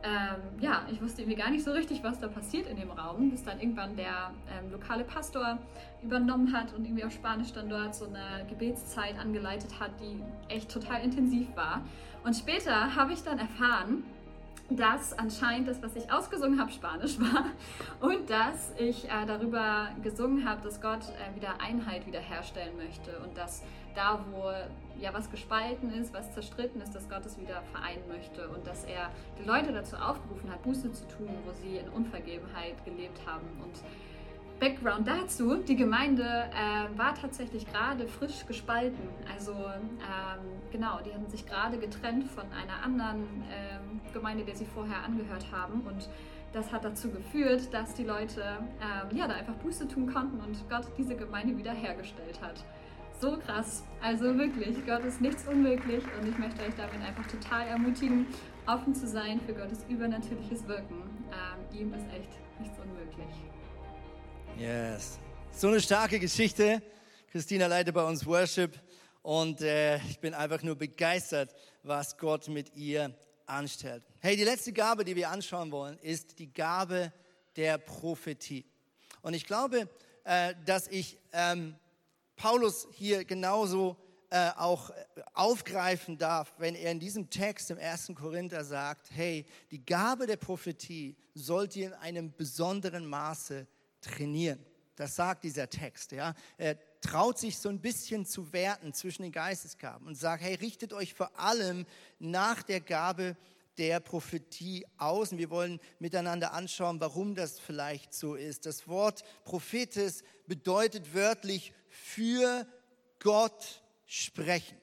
ähm, 0.02 0.40
ja, 0.60 0.86
ich 0.90 1.02
wusste 1.02 1.20
irgendwie 1.20 1.36
gar 1.36 1.50
nicht 1.50 1.64
so 1.64 1.72
richtig, 1.72 2.02
was 2.02 2.18
da 2.18 2.28
passiert 2.28 2.66
in 2.66 2.78
dem 2.78 2.90
Raum, 2.90 3.30
bis 3.30 3.42
dann 3.42 3.60
irgendwann 3.60 3.96
der 3.96 4.32
ähm, 4.58 4.72
lokale 4.72 5.04
Pastor 5.04 5.58
übernommen 6.02 6.50
hat 6.56 6.72
und 6.72 6.86
irgendwie 6.86 7.04
auf 7.04 7.12
Spanisch 7.12 7.52
dann 7.52 7.68
dort 7.68 7.94
so 7.94 8.06
eine 8.06 8.46
Gebetszeit 8.48 9.18
angeleitet 9.18 9.78
hat, 9.78 9.90
die 10.00 10.22
echt 10.48 10.70
total 10.70 11.02
intensiv 11.02 11.54
war. 11.54 11.82
Und 12.24 12.34
später 12.34 12.96
habe 12.96 13.12
ich 13.12 13.22
dann 13.22 13.38
erfahren, 13.38 14.02
dass 14.70 15.12
anscheinend 15.18 15.68
das, 15.68 15.82
was 15.82 15.94
ich 15.94 16.10
ausgesungen 16.10 16.58
habe, 16.58 16.70
Spanisch 16.72 17.18
war. 17.20 17.46
Und 18.00 18.30
dass 18.30 18.72
ich 18.78 19.04
äh, 19.04 19.26
darüber 19.26 19.88
gesungen 20.02 20.48
habe, 20.48 20.62
dass 20.62 20.80
Gott 20.80 21.02
äh, 21.02 21.36
wieder 21.36 21.60
Einheit 21.60 22.06
wiederherstellen 22.06 22.76
möchte. 22.76 23.18
Und 23.18 23.36
dass 23.36 23.62
da, 23.94 24.24
wo 24.30 24.50
ja 25.00 25.12
was 25.12 25.30
gespalten 25.30 25.92
ist, 25.92 26.14
was 26.14 26.32
zerstritten 26.32 26.80
ist, 26.80 26.94
dass 26.94 27.08
Gott 27.08 27.26
es 27.26 27.38
wieder 27.38 27.62
vereinen 27.72 28.02
möchte. 28.08 28.48
Und 28.48 28.66
dass 28.66 28.84
er 28.84 29.10
die 29.38 29.46
Leute 29.46 29.72
dazu 29.72 29.96
aufgerufen 29.96 30.50
hat, 30.50 30.62
Buße 30.62 30.92
zu 30.92 31.06
tun, 31.08 31.28
wo 31.44 31.52
sie 31.52 31.76
in 31.76 31.88
Unvergebenheit 31.90 32.82
gelebt 32.84 33.20
haben. 33.26 33.46
Und 33.62 33.74
Background 34.60 35.06
dazu, 35.08 35.56
die 35.56 35.76
Gemeinde 35.76 36.22
äh, 36.22 36.98
war 36.98 37.14
tatsächlich 37.14 37.66
gerade 37.70 38.06
frisch 38.06 38.46
gespalten. 38.46 39.08
Also 39.32 39.52
ähm, 39.52 40.40
genau, 40.70 41.00
die 41.04 41.12
hatten 41.12 41.28
sich 41.28 41.46
gerade 41.46 41.76
getrennt 41.78 42.24
von 42.24 42.44
einer 42.52 42.82
anderen 42.82 43.24
ähm, 43.50 44.00
Gemeinde, 44.12 44.44
der 44.44 44.54
sie 44.54 44.66
vorher 44.66 45.02
angehört 45.04 45.46
haben. 45.52 45.80
Und 45.80 46.08
das 46.52 46.72
hat 46.72 46.84
dazu 46.84 47.10
geführt, 47.10 47.74
dass 47.74 47.94
die 47.94 48.04
Leute 48.04 48.42
ähm, 48.80 49.16
ja, 49.16 49.26
da 49.26 49.34
einfach 49.34 49.54
Buße 49.54 49.88
tun 49.88 50.12
konnten 50.12 50.40
und 50.40 50.68
Gott 50.70 50.86
diese 50.96 51.16
Gemeinde 51.16 51.56
wiederhergestellt 51.58 52.40
hat. 52.40 52.64
So 53.20 53.36
krass. 53.38 53.84
Also 54.02 54.36
wirklich, 54.38 54.84
Gott 54.86 55.04
ist 55.04 55.20
nichts 55.20 55.46
unmöglich 55.48 56.04
und 56.18 56.28
ich 56.28 56.38
möchte 56.38 56.62
euch 56.62 56.74
damit 56.76 57.06
einfach 57.06 57.26
total 57.26 57.66
ermutigen, 57.66 58.26
offen 58.66 58.94
zu 58.94 59.06
sein 59.06 59.40
für 59.40 59.52
Gottes 59.52 59.84
übernatürliches 59.88 60.66
Wirken. 60.68 61.02
Ähm, 61.30 61.80
ihm 61.80 61.92
ist 61.92 62.06
echt 62.12 62.30
nichts 62.60 62.78
unmöglich. 62.78 63.53
Yes. 64.58 65.18
So 65.52 65.66
eine 65.66 65.80
starke 65.80 66.20
Geschichte. 66.20 66.80
Christina 67.32 67.66
leitet 67.66 67.92
bei 67.92 68.04
uns 68.04 68.24
Worship 68.24 68.80
und 69.22 69.60
äh, 69.62 69.96
ich 70.08 70.20
bin 70.20 70.32
einfach 70.32 70.62
nur 70.62 70.76
begeistert, 70.76 71.52
was 71.82 72.16
Gott 72.16 72.46
mit 72.46 72.76
ihr 72.76 73.12
anstellt. 73.46 74.04
Hey, 74.20 74.36
die 74.36 74.44
letzte 74.44 74.72
Gabe, 74.72 75.04
die 75.04 75.16
wir 75.16 75.28
anschauen 75.28 75.72
wollen, 75.72 75.98
ist 75.98 76.38
die 76.38 76.52
Gabe 76.52 77.12
der 77.56 77.78
Prophetie. 77.78 78.64
Und 79.22 79.34
ich 79.34 79.44
glaube, 79.44 79.88
äh, 80.22 80.54
dass 80.64 80.86
ich 80.86 81.18
ähm, 81.32 81.74
Paulus 82.36 82.86
hier 82.92 83.24
genauso 83.24 83.96
äh, 84.30 84.50
auch 84.56 84.92
aufgreifen 85.32 86.16
darf, 86.16 86.54
wenn 86.58 86.76
er 86.76 86.92
in 86.92 87.00
diesem 87.00 87.28
Text 87.28 87.72
im 87.72 87.78
1. 87.78 88.12
Korinther 88.14 88.64
sagt, 88.64 89.10
hey, 89.10 89.46
die 89.72 89.84
Gabe 89.84 90.28
der 90.28 90.36
Prophetie 90.36 91.16
sollt 91.34 91.74
ihr 91.74 91.88
in 91.88 91.94
einem 91.94 92.32
besonderen 92.36 93.04
Maße 93.04 93.66
trainieren. 94.04 94.64
Das 94.96 95.16
sagt 95.16 95.44
dieser 95.44 95.68
Text. 95.68 96.12
Ja? 96.12 96.34
Er 96.56 96.78
traut 97.00 97.38
sich 97.38 97.58
so 97.58 97.68
ein 97.68 97.80
bisschen 97.80 98.26
zu 98.26 98.52
werten 98.52 98.92
zwischen 98.92 99.22
den 99.22 99.32
Geistesgaben 99.32 100.06
und 100.06 100.14
sagt, 100.14 100.42
hey, 100.42 100.54
richtet 100.54 100.92
euch 100.92 101.14
vor 101.14 101.38
allem 101.38 101.86
nach 102.18 102.62
der 102.62 102.80
Gabe 102.80 103.36
der 103.76 103.98
Prophetie 104.00 104.86
aus. 104.96 105.32
Und 105.32 105.38
wir 105.38 105.50
wollen 105.50 105.80
miteinander 105.98 106.52
anschauen, 106.52 107.00
warum 107.00 107.34
das 107.34 107.58
vielleicht 107.58 108.14
so 108.14 108.36
ist. 108.36 108.66
Das 108.66 108.86
Wort 108.86 109.24
Prophetes 109.44 110.22
bedeutet 110.46 111.12
wörtlich 111.14 111.72
für 111.88 112.66
Gott 113.20 113.82
sprechen. 114.06 114.78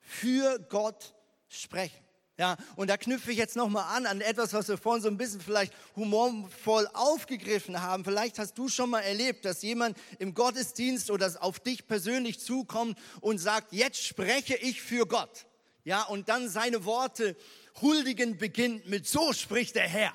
Für 0.00 0.58
Gott 0.58 1.14
sprechen. 1.48 2.09
Ja, 2.40 2.56
und 2.74 2.88
da 2.88 2.96
knüpfe 2.96 3.32
ich 3.32 3.36
jetzt 3.36 3.54
nochmal 3.54 3.94
an, 3.94 4.06
an 4.06 4.22
etwas, 4.22 4.54
was 4.54 4.66
wir 4.66 4.78
vorhin 4.78 5.02
so 5.02 5.08
ein 5.08 5.18
bisschen 5.18 5.42
vielleicht 5.42 5.74
humorvoll 5.94 6.88
aufgegriffen 6.94 7.82
haben. 7.82 8.02
Vielleicht 8.02 8.38
hast 8.38 8.56
du 8.56 8.70
schon 8.70 8.88
mal 8.88 9.00
erlebt, 9.00 9.44
dass 9.44 9.60
jemand 9.60 9.94
im 10.18 10.32
Gottesdienst 10.32 11.10
oder 11.10 11.30
auf 11.40 11.60
dich 11.60 11.86
persönlich 11.86 12.40
zukommt 12.40 12.98
und 13.20 13.36
sagt, 13.36 13.74
jetzt 13.74 14.02
spreche 14.02 14.56
ich 14.56 14.80
für 14.80 15.06
Gott. 15.06 15.44
Ja, 15.84 16.04
und 16.04 16.30
dann 16.30 16.48
seine 16.48 16.86
Worte 16.86 17.36
huldigen 17.82 18.38
beginnt 18.38 18.88
mit, 18.88 19.06
so 19.06 19.34
spricht 19.34 19.74
der 19.74 19.86
Herr. 19.86 20.14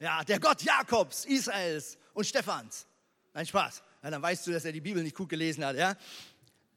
Ja, 0.00 0.24
der 0.24 0.40
Gott 0.40 0.62
Jakobs, 0.62 1.26
Israels 1.26 1.98
und 2.14 2.26
Stephans. 2.26 2.86
Ein 3.34 3.44
Spaß. 3.44 3.82
Ja, 4.02 4.10
dann 4.10 4.22
weißt 4.22 4.46
du, 4.46 4.52
dass 4.52 4.64
er 4.64 4.72
die 4.72 4.80
Bibel 4.80 5.02
nicht 5.02 5.16
gut 5.16 5.28
gelesen 5.28 5.62
hat, 5.66 5.76
ja. 5.76 5.96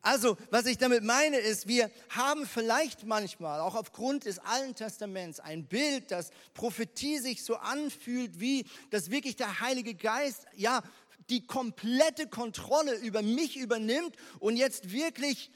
Also, 0.02 0.36
was 0.50 0.66
ich 0.66 0.80
damit 0.80 1.04
meine, 1.04 1.38
ist, 1.38 1.68
wir 1.68 1.92
haben 2.10 2.48
vielleicht 2.48 3.06
manchmal, 3.06 3.60
auch 3.60 3.76
aufgrund 3.76 4.26
des 4.26 4.40
Alten 4.40 4.74
Testaments, 4.74 5.40
ein 5.40 5.68
Bild, 5.68 6.10
dass 6.10 6.32
Prophetie 6.56 7.20
sich 7.20 7.44
so 7.44 7.56
anfühlt, 7.58 8.40
wie, 8.40 8.66
dass 8.90 9.12
wirklich 9.12 9.36
der 9.36 9.60
Heilige 9.60 9.94
Geist, 9.94 10.46
ja, 10.56 10.82
die 11.30 11.46
komplette 11.46 12.28
Kontrolle 12.28 12.96
über 12.96 13.22
mich 13.22 13.58
übernimmt 13.58 14.16
und 14.40 14.58
jetzt 14.58 14.92
wirklich, 14.92 15.52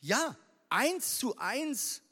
ja, 0.00 0.36
eins 0.68 1.18
zu 1.18 1.36
eins 1.38 2.02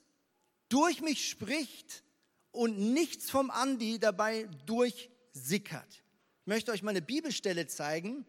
durch 0.68 1.00
mich 1.00 1.28
spricht 1.28 2.04
und 2.52 2.78
nichts 2.78 3.28
vom 3.28 3.50
Andi 3.50 3.98
dabei 3.98 4.48
durchsickert. 4.66 6.02
Ich 6.42 6.46
möchte 6.46 6.70
euch 6.70 6.82
mal 6.82 6.90
eine 6.90 7.02
Bibelstelle 7.02 7.66
zeigen, 7.66 8.24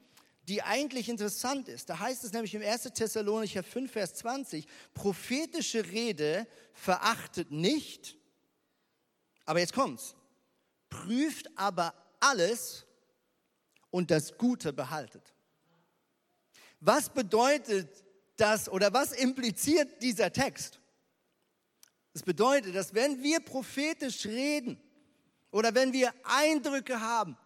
die 0.48 0.64
eigentlich 0.64 1.10
interessant 1.10 1.68
ist. 1.68 1.90
Da 1.90 2.00
heißt 2.00 2.24
es 2.24 2.32
nämlich 2.32 2.56
im 2.56 2.62
1. 2.62 2.84
Thessalonicher 2.94 3.64
5, 3.64 3.92
Vers 3.92 4.16
20, 4.16 4.66
prophetische 4.94 5.86
Rede 5.86 6.48
verachtet 6.74 7.52
nicht, 7.52 8.16
aber 9.46 9.60
jetzt 9.60 9.74
kommt's, 9.74 10.16
prüft 10.90 11.50
aber 11.58 11.94
alles 12.20 12.86
und 13.90 14.10
das 14.10 14.38
Gute 14.38 14.72
behaltet. 14.72 15.34
Was 16.80 17.10
bedeutet 17.10 18.04
das 18.38 18.70
oder 18.70 18.94
was 18.94 19.12
impliziert 19.12 20.02
dieser 20.02 20.32
Text? 20.32 20.80
Das 22.14 22.24
bedeutet, 22.24 22.76
dass 22.76 22.94
wenn 22.94 23.22
wir 23.22 23.40
prophetisch 23.42 24.26
reden 24.26 24.80
oder 25.52 25.76
wenn 25.76 25.92
wir 25.94 26.14
Eindrücke 26.24 27.02
haben 27.02 27.38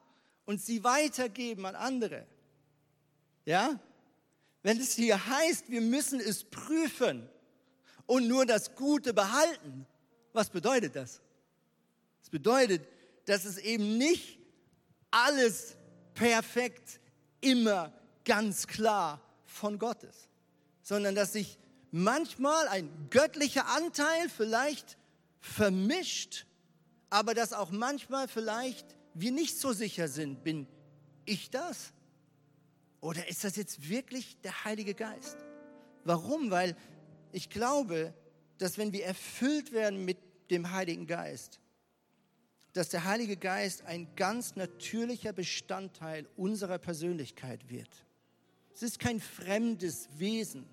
und 0.46 0.62
sie 0.62 0.84
weitergeben 0.84 1.66
an 1.66 1.76
andere, 1.76 2.28
ja? 3.46 3.80
Wenn 4.64 4.80
es 4.80 4.94
hier 4.94 5.26
heißt, 5.26 5.70
wir 5.70 5.82
müssen 5.82 6.20
es 6.20 6.44
prüfen 6.44 7.28
und 8.06 8.28
nur 8.28 8.46
das 8.46 8.76
Gute 8.76 9.14
behalten, 9.14 9.88
was 10.34 10.50
bedeutet 10.50 10.96
das? 10.96 11.22
Das 12.22 12.30
bedeutet, 12.30 12.88
dass 13.26 13.46
es 13.46 13.58
eben 13.58 13.98
nicht 13.98 14.40
alles 15.10 15.76
perfekt 16.14 17.00
immer 17.42 17.92
ganz 18.24 18.68
klar 18.68 19.20
von 19.46 19.80
Gott 19.80 20.04
ist, 20.04 20.30
sondern 20.82 21.16
dass 21.16 21.34
sich 21.34 21.58
manchmal 21.92 22.68
ein 22.68 22.90
göttlicher 23.10 23.68
Anteil 23.68 24.30
vielleicht 24.30 24.98
vermischt, 25.40 26.46
aber 27.10 27.34
dass 27.34 27.52
auch 27.52 27.72
manchmal 27.72 28.28
vielleicht 28.28 28.86
wir 29.14 29.32
nicht 29.32 29.58
so 29.60 29.74
sicher 29.74 30.08
sind, 30.08 30.44
bin 30.44 30.68
ich 31.26 31.50
das? 31.50 31.92
Oder 33.02 33.28
ist 33.28 33.44
das 33.44 33.56
jetzt 33.56 33.90
wirklich 33.90 34.40
der 34.42 34.64
Heilige 34.64 34.94
Geist? 34.94 35.38
Warum? 36.04 36.52
Weil 36.52 36.76
ich 37.32 37.50
glaube, 37.50 38.14
dass 38.60 38.78
wenn 38.78 38.94
wir 38.94 39.06
erfüllt 39.06 39.72
werden 39.72 40.06
mit 40.06 40.18
dem 40.52 40.72
Heiligen 40.72 41.08
Geist, 41.08 41.60
dass 42.74 42.90
der 42.90 43.04
Heilige 43.04 43.36
Geist 43.36 43.84
ein 43.86 44.08
ganz 44.16 44.56
natürlicher 44.56 45.34
Bestandteil 45.34 46.28
unserer 46.38 46.78
Persönlichkeit 46.78 47.70
wird. 47.70 47.90
Es 48.74 48.84
ist 48.84 49.00
kein 49.00 49.20
fremdes 49.20 50.08
Wesen, 50.18 50.66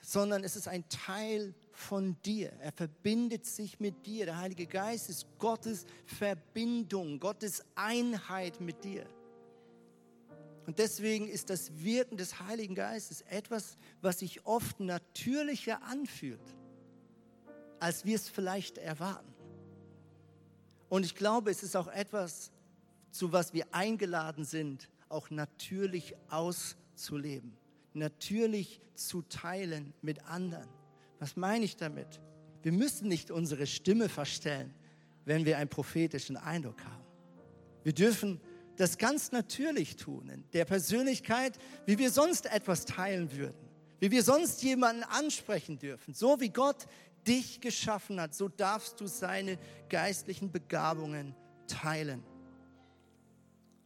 sondern 0.00 0.44
es 0.44 0.54
ist 0.54 0.68
ein 0.68 0.88
Teil 0.88 1.54
von 1.72 2.16
dir. 2.22 2.52
Er 2.60 2.72
verbindet 2.72 3.46
sich 3.46 3.80
mit 3.80 4.06
dir. 4.06 4.26
Der 4.26 4.38
Heilige 4.38 4.66
Geist 4.66 5.08
ist 5.08 5.26
Gottes 5.38 5.86
Verbindung, 6.04 7.18
Gottes 7.18 7.64
Einheit 7.74 8.60
mit 8.60 8.84
dir. 8.84 9.06
Und 10.70 10.78
deswegen 10.78 11.26
ist 11.26 11.50
das 11.50 11.82
Wirken 11.82 12.16
des 12.16 12.38
Heiligen 12.38 12.76
Geistes 12.76 13.22
etwas, 13.22 13.76
was 14.02 14.20
sich 14.20 14.46
oft 14.46 14.78
natürlicher 14.78 15.82
anfühlt, 15.82 16.38
als 17.80 18.04
wir 18.04 18.14
es 18.14 18.28
vielleicht 18.28 18.78
erwarten. 18.78 19.34
Und 20.88 21.04
ich 21.04 21.16
glaube, 21.16 21.50
es 21.50 21.64
ist 21.64 21.74
auch 21.74 21.88
etwas, 21.88 22.52
zu 23.10 23.32
was 23.32 23.52
wir 23.52 23.74
eingeladen 23.74 24.44
sind, 24.44 24.88
auch 25.08 25.28
natürlich 25.30 26.14
auszuleben, 26.28 27.56
natürlich 27.92 28.80
zu 28.94 29.22
teilen 29.22 29.92
mit 30.02 30.24
anderen. 30.26 30.68
Was 31.18 31.34
meine 31.34 31.64
ich 31.64 31.78
damit? 31.78 32.20
Wir 32.62 32.70
müssen 32.70 33.08
nicht 33.08 33.32
unsere 33.32 33.66
Stimme 33.66 34.08
verstellen, 34.08 34.72
wenn 35.24 35.44
wir 35.44 35.58
einen 35.58 35.68
prophetischen 35.68 36.36
Eindruck 36.36 36.80
haben. 36.84 37.04
Wir 37.82 37.92
dürfen 37.92 38.40
das 38.80 38.96
ganz 38.96 39.30
natürlich 39.30 39.96
tun, 39.96 40.30
in 40.30 40.44
der 40.54 40.64
Persönlichkeit, 40.64 41.58
wie 41.84 41.98
wir 41.98 42.10
sonst 42.10 42.46
etwas 42.46 42.86
teilen 42.86 43.30
würden. 43.32 43.68
wie 44.02 44.10
wir 44.10 44.22
sonst 44.22 44.62
jemanden 44.62 45.02
ansprechen 45.02 45.78
dürfen. 45.78 46.14
So 46.14 46.40
wie 46.40 46.48
Gott 46.48 46.86
dich 47.26 47.60
geschaffen 47.60 48.18
hat, 48.18 48.34
so 48.34 48.48
darfst 48.48 48.98
du 48.98 49.06
seine 49.06 49.58
geistlichen 49.90 50.50
Begabungen 50.50 51.36
teilen. 51.66 52.24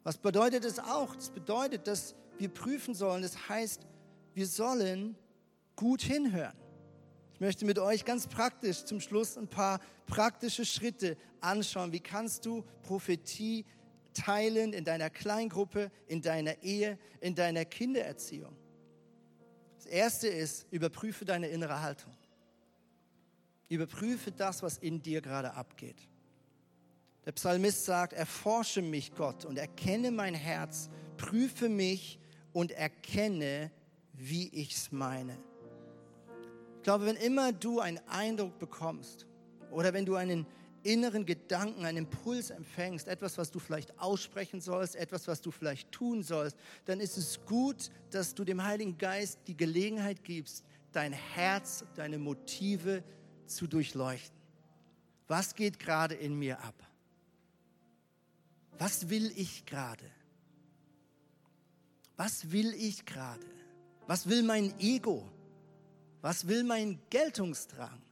Was 0.04 0.16
bedeutet 0.16 0.64
es 0.64 0.78
auch? 0.78 1.16
Das 1.16 1.30
bedeutet, 1.30 1.88
dass 1.88 2.14
wir 2.38 2.48
prüfen 2.48 2.94
sollen. 2.94 3.22
Das 3.22 3.48
heißt, 3.48 3.84
wir 4.34 4.46
sollen 4.46 5.16
gut 5.74 6.02
hinhören. 6.02 6.56
Ich 7.32 7.40
möchte 7.40 7.64
mit 7.64 7.80
euch 7.80 8.04
ganz 8.04 8.28
praktisch 8.28 8.84
zum 8.84 9.00
Schluss 9.00 9.36
ein 9.36 9.48
paar 9.48 9.80
praktische 10.06 10.64
Schritte 10.64 11.16
anschauen. 11.40 11.90
Wie 11.90 11.98
kannst 11.98 12.46
du 12.46 12.62
Prophetie 12.84 13.64
teilen 14.14 14.72
in 14.72 14.84
deiner 14.84 15.10
Kleingruppe, 15.10 15.90
in 16.06 16.22
deiner 16.22 16.62
Ehe, 16.62 16.98
in 17.20 17.34
deiner 17.34 17.64
Kindererziehung? 17.64 18.56
Das 19.76 19.86
erste 19.86 20.28
ist, 20.28 20.66
überprüfe 20.70 21.24
deine 21.24 21.48
innere 21.48 21.82
Haltung. 21.82 22.16
Überprüfe 23.68 24.32
das, 24.32 24.62
was 24.62 24.78
in 24.78 25.02
dir 25.02 25.20
gerade 25.20 25.52
abgeht. 25.52 26.08
Der 27.26 27.32
Psalmist 27.32 27.84
sagt, 27.84 28.12
erforsche 28.12 28.82
mich 28.82 29.14
Gott 29.14 29.44
und 29.44 29.58
erkenne 29.58 30.10
mein 30.10 30.34
Herz, 30.34 30.90
prüfe 31.16 31.68
mich 31.68 32.18
und 32.52 32.70
erkenne, 32.72 33.70
wie 34.12 34.48
ich 34.48 34.74
es 34.74 34.92
meine. 34.92 35.36
Ich 36.76 36.82
glaube, 36.82 37.06
wenn 37.06 37.16
immer 37.16 37.52
du 37.52 37.80
einen 37.80 38.00
Eindruck 38.08 38.58
bekommst 38.58 39.26
oder 39.70 39.92
wenn 39.92 40.04
du 40.04 40.16
einen 40.16 40.46
inneren 40.84 41.26
Gedanken, 41.26 41.84
einen 41.84 41.98
Impuls 41.98 42.50
empfängst, 42.50 43.08
etwas, 43.08 43.38
was 43.38 43.50
du 43.50 43.58
vielleicht 43.58 43.98
aussprechen 43.98 44.60
sollst, 44.60 44.96
etwas, 44.96 45.26
was 45.26 45.40
du 45.40 45.50
vielleicht 45.50 45.90
tun 45.90 46.22
sollst, 46.22 46.56
dann 46.84 47.00
ist 47.00 47.16
es 47.16 47.44
gut, 47.46 47.90
dass 48.10 48.34
du 48.34 48.44
dem 48.44 48.62
Heiligen 48.62 48.96
Geist 48.98 49.40
die 49.46 49.56
Gelegenheit 49.56 50.22
gibst, 50.22 50.64
dein 50.92 51.12
Herz, 51.12 51.84
deine 51.96 52.18
Motive 52.18 53.02
zu 53.46 53.66
durchleuchten. 53.66 54.38
Was 55.26 55.54
geht 55.54 55.78
gerade 55.78 56.14
in 56.14 56.38
mir 56.38 56.60
ab? 56.60 56.74
Was 58.78 59.08
will 59.08 59.32
ich 59.36 59.64
gerade? 59.66 60.04
Was 62.16 62.52
will 62.52 62.74
ich 62.74 63.04
gerade? 63.06 63.46
Was 64.06 64.28
will 64.28 64.42
mein 64.42 64.78
Ego? 64.78 65.30
Was 66.20 66.46
will 66.46 66.62
mein 66.62 67.00
Geltungsdrang? 67.10 68.03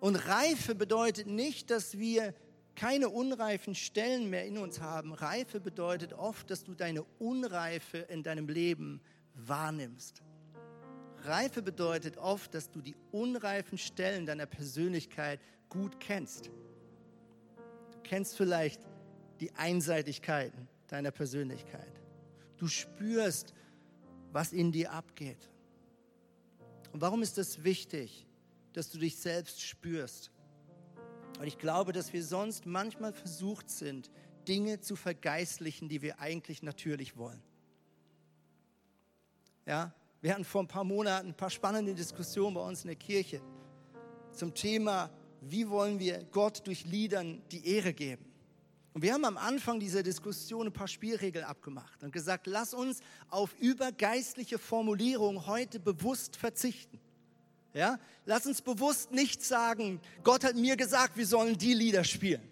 Und 0.00 0.16
Reife 0.16 0.74
bedeutet 0.74 1.26
nicht, 1.26 1.70
dass 1.70 1.98
wir 1.98 2.34
keine 2.74 3.10
unreifen 3.10 3.74
Stellen 3.74 4.30
mehr 4.30 4.46
in 4.46 4.56
uns 4.56 4.80
haben. 4.80 5.12
Reife 5.12 5.60
bedeutet 5.60 6.14
oft, 6.14 6.50
dass 6.50 6.64
du 6.64 6.74
deine 6.74 7.04
Unreife 7.18 7.98
in 7.98 8.22
deinem 8.22 8.48
Leben 8.48 9.02
wahrnimmst. 9.34 10.22
Reife 11.24 11.60
bedeutet 11.60 12.16
oft, 12.16 12.54
dass 12.54 12.70
du 12.70 12.80
die 12.80 12.96
unreifen 13.12 13.76
Stellen 13.76 14.24
deiner 14.24 14.46
Persönlichkeit 14.46 15.40
gut 15.68 16.00
kennst. 16.00 16.46
Du 17.92 17.98
kennst 18.02 18.38
vielleicht 18.38 18.80
die 19.40 19.54
Einseitigkeiten 19.54 20.66
deiner 20.88 21.10
Persönlichkeit. 21.10 22.00
Du 22.56 22.66
spürst, 22.66 23.52
was 24.32 24.52
in 24.52 24.72
dir 24.72 24.92
abgeht. 24.92 25.50
Und 26.92 27.00
warum 27.02 27.22
ist 27.22 27.36
das 27.36 27.62
wichtig, 27.62 28.26
dass 28.72 28.90
du 28.90 28.98
dich 28.98 29.16
selbst 29.16 29.60
spürst? 29.62 30.30
Und 31.38 31.46
ich 31.46 31.58
glaube, 31.58 31.92
dass 31.92 32.12
wir 32.12 32.22
sonst 32.22 32.66
manchmal 32.66 33.12
versucht 33.12 33.70
sind, 33.70 34.10
Dinge 34.46 34.80
zu 34.80 34.96
vergeistlichen, 34.96 35.88
die 35.88 36.02
wir 36.02 36.20
eigentlich 36.20 36.62
natürlich 36.62 37.16
wollen. 37.16 37.42
Ja, 39.66 39.94
wir 40.20 40.32
hatten 40.32 40.44
vor 40.44 40.62
ein 40.62 40.68
paar 40.68 40.84
Monaten 40.84 41.28
ein 41.28 41.36
paar 41.36 41.50
spannende 41.50 41.94
Diskussionen 41.94 42.54
bei 42.54 42.60
uns 42.60 42.82
in 42.82 42.88
der 42.88 42.96
Kirche 42.96 43.40
zum 44.32 44.54
Thema, 44.54 45.10
wie 45.40 45.68
wollen 45.68 45.98
wir 45.98 46.24
Gott 46.24 46.66
durch 46.66 46.84
Liedern 46.84 47.42
die 47.50 47.66
Ehre 47.66 47.92
geben. 47.92 48.24
Und 48.92 49.02
wir 49.02 49.14
haben 49.14 49.24
am 49.24 49.36
Anfang 49.36 49.78
dieser 49.78 50.02
Diskussion 50.02 50.66
ein 50.66 50.72
paar 50.72 50.88
Spielregeln 50.88 51.44
abgemacht 51.44 52.02
und 52.02 52.12
gesagt, 52.12 52.46
lass 52.46 52.74
uns 52.74 53.00
auf 53.28 53.54
übergeistliche 53.58 54.58
Formulierungen 54.58 55.46
heute 55.46 55.78
bewusst 55.78 56.36
verzichten. 56.36 57.00
Ja? 57.72 57.98
Lass 58.24 58.46
uns 58.46 58.62
bewusst 58.62 59.12
nicht 59.12 59.42
sagen, 59.44 60.00
Gott 60.22 60.44
hat 60.44 60.56
mir 60.56 60.76
gesagt, 60.76 61.16
wir 61.16 61.26
sollen 61.26 61.56
die 61.56 61.74
Lieder 61.74 62.04
spielen, 62.04 62.42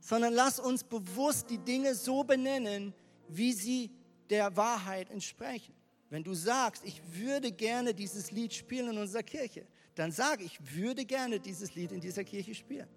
sondern 0.00 0.32
lass 0.32 0.58
uns 0.58 0.84
bewusst 0.84 1.50
die 1.50 1.58
Dinge 1.58 1.94
so 1.94 2.24
benennen, 2.24 2.94
wie 3.28 3.52
sie 3.52 3.90
der 4.30 4.56
Wahrheit 4.56 5.10
entsprechen. 5.10 5.74
Wenn 6.10 6.22
du 6.22 6.34
sagst, 6.34 6.84
ich 6.84 7.00
würde 7.12 7.50
gerne 7.50 7.94
dieses 7.94 8.30
Lied 8.30 8.54
spielen 8.54 8.90
in 8.90 8.98
unserer 8.98 9.22
Kirche, 9.22 9.66
dann 9.94 10.12
sage 10.12 10.44
ich, 10.44 10.58
würde 10.74 11.04
gerne 11.04 11.40
dieses 11.40 11.74
Lied 11.74 11.90
in 11.90 12.00
dieser 12.00 12.22
Kirche 12.22 12.54
spielen. 12.54 12.88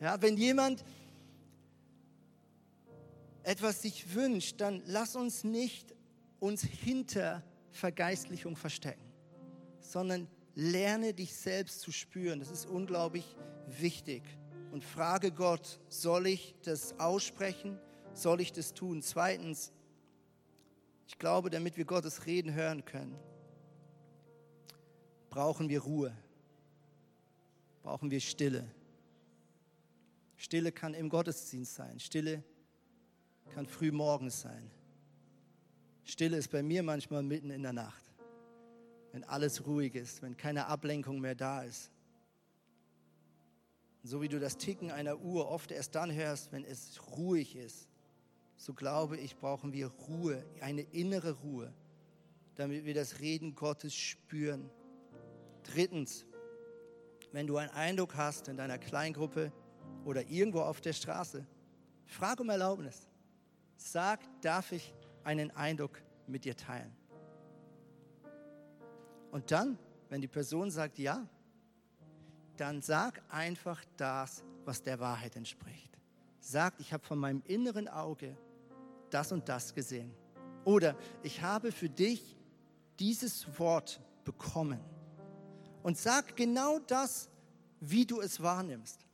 Ja, 0.00 0.20
wenn 0.20 0.36
jemand 0.36 0.84
etwas 3.42 3.82
sich 3.82 4.14
wünscht, 4.14 4.60
dann 4.60 4.82
lass 4.86 5.16
uns 5.16 5.44
nicht 5.44 5.94
uns 6.40 6.62
hinter 6.62 7.42
Vergeistlichung 7.70 8.56
verstecken, 8.56 9.04
sondern 9.80 10.26
lerne 10.60 11.14
dich 11.14 11.34
selbst 11.34 11.80
zu 11.80 11.90
spüren. 11.90 12.38
Das 12.38 12.50
ist 12.50 12.66
unglaublich 12.66 13.24
wichtig. 13.66 14.22
Und 14.72 14.84
frage 14.84 15.32
Gott, 15.32 15.80
soll 15.88 16.26
ich 16.26 16.54
das 16.62 16.98
aussprechen? 17.00 17.78
Soll 18.12 18.40
ich 18.42 18.52
das 18.52 18.74
tun? 18.74 19.00
Zweitens, 19.00 19.72
ich 21.06 21.18
glaube, 21.18 21.48
damit 21.48 21.76
wir 21.78 21.86
Gottes 21.86 22.26
Reden 22.26 22.52
hören 22.52 22.84
können, 22.84 23.16
brauchen 25.30 25.68
wir 25.68 25.80
Ruhe, 25.80 26.14
brauchen 27.82 28.10
wir 28.10 28.20
Stille. 28.20 28.68
Stille 30.36 30.72
kann 30.72 30.94
im 30.94 31.08
Gottesdienst 31.08 31.74
sein. 31.74 31.98
Stille 31.98 32.44
kann 33.54 33.66
früh 33.66 33.90
morgens 33.90 34.42
sein. 34.42 34.70
Stille 36.04 36.36
ist 36.36 36.50
bei 36.50 36.62
mir 36.62 36.82
manchmal 36.82 37.22
mitten 37.22 37.50
in 37.50 37.62
der 37.62 37.72
Nacht, 37.72 38.09
wenn 39.12 39.24
alles 39.24 39.66
ruhig 39.66 39.94
ist, 39.94 40.22
wenn 40.22 40.36
keine 40.36 40.66
Ablenkung 40.66 41.20
mehr 41.20 41.34
da 41.34 41.62
ist. 41.62 41.90
so 44.02 44.22
wie 44.22 44.28
du 44.28 44.40
das 44.40 44.56
Ticken 44.56 44.90
einer 44.90 45.18
Uhr 45.18 45.50
oft 45.50 45.70
erst 45.70 45.94
dann 45.94 46.12
hörst, 46.12 46.52
wenn 46.52 46.64
es 46.64 46.98
ruhig 47.18 47.54
ist, 47.54 47.86
so 48.56 48.72
glaube 48.72 49.16
ich, 49.18 49.36
brauchen 49.36 49.72
wir 49.72 49.88
Ruhe, 49.88 50.44
eine 50.60 50.82
innere 50.82 51.32
Ruhe, 51.32 51.72
damit 52.54 52.84
wir 52.84 52.94
das 52.94 53.20
Reden 53.20 53.54
Gottes 53.54 53.94
spüren. 53.94 54.70
Drittens, 55.64 56.24
wenn 57.32 57.46
du 57.46 57.56
einen 57.56 57.70
Eindruck 57.70 58.16
hast 58.16 58.48
in 58.48 58.56
deiner 58.56 58.78
Kleingruppe 58.78 59.52
oder 60.04 60.22
irgendwo 60.28 60.60
auf 60.60 60.80
der 60.80 60.92
Straße, 60.92 61.46
frag 62.06 62.40
um 62.40 62.48
Erlaubnis. 62.48 63.06
Sag, 63.76 64.20
darf 64.42 64.72
ich 64.72 64.94
einen 65.24 65.50
Eindruck 65.50 66.02
mit 66.26 66.44
dir 66.44 66.56
teilen? 66.56 66.99
Und 69.30 69.50
dann, 69.50 69.78
wenn 70.08 70.20
die 70.20 70.28
Person 70.28 70.70
sagt 70.70 70.98
ja, 70.98 71.26
dann 72.56 72.82
sag 72.82 73.22
einfach 73.30 73.82
das, 73.96 74.44
was 74.64 74.82
der 74.82 75.00
Wahrheit 75.00 75.36
entspricht. 75.36 75.98
Sag, 76.40 76.74
ich 76.78 76.92
habe 76.92 77.04
von 77.04 77.18
meinem 77.18 77.42
inneren 77.46 77.88
Auge 77.88 78.36
das 79.10 79.32
und 79.32 79.48
das 79.48 79.74
gesehen. 79.74 80.12
Oder 80.64 80.96
ich 81.22 81.42
habe 81.42 81.72
für 81.72 81.88
dich 81.88 82.36
dieses 82.98 83.58
Wort 83.58 84.00
bekommen. 84.24 84.80
Und 85.82 85.96
sag 85.96 86.36
genau 86.36 86.78
das, 86.80 87.28
wie 87.80 88.04
du 88.04 88.20
es 88.20 88.42
wahrnimmst. 88.42 89.06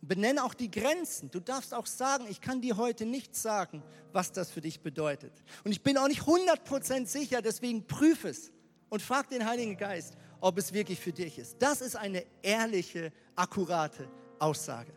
Benenne 0.00 0.44
auch 0.44 0.54
die 0.54 0.70
Grenzen. 0.70 1.30
Du 1.30 1.40
darfst 1.40 1.74
auch 1.74 1.86
sagen, 1.86 2.26
ich 2.28 2.40
kann 2.40 2.60
dir 2.60 2.76
heute 2.76 3.04
nicht 3.04 3.36
sagen, 3.36 3.82
was 4.12 4.32
das 4.32 4.50
für 4.50 4.60
dich 4.60 4.80
bedeutet. 4.80 5.32
Und 5.64 5.72
ich 5.72 5.82
bin 5.82 5.96
auch 5.98 6.08
nicht 6.08 6.22
100% 6.22 7.06
sicher, 7.06 7.42
deswegen 7.42 7.86
prüf 7.86 8.24
es 8.24 8.52
und 8.88 9.02
frag 9.02 9.28
den 9.28 9.44
Heiligen 9.46 9.76
Geist, 9.76 10.14
ob 10.40 10.58
es 10.58 10.72
wirklich 10.72 11.00
für 11.00 11.12
dich 11.12 11.38
ist. 11.38 11.56
Das 11.58 11.80
ist 11.80 11.96
eine 11.96 12.24
ehrliche, 12.42 13.12
akkurate 13.34 14.08
Aussage. 14.38 14.92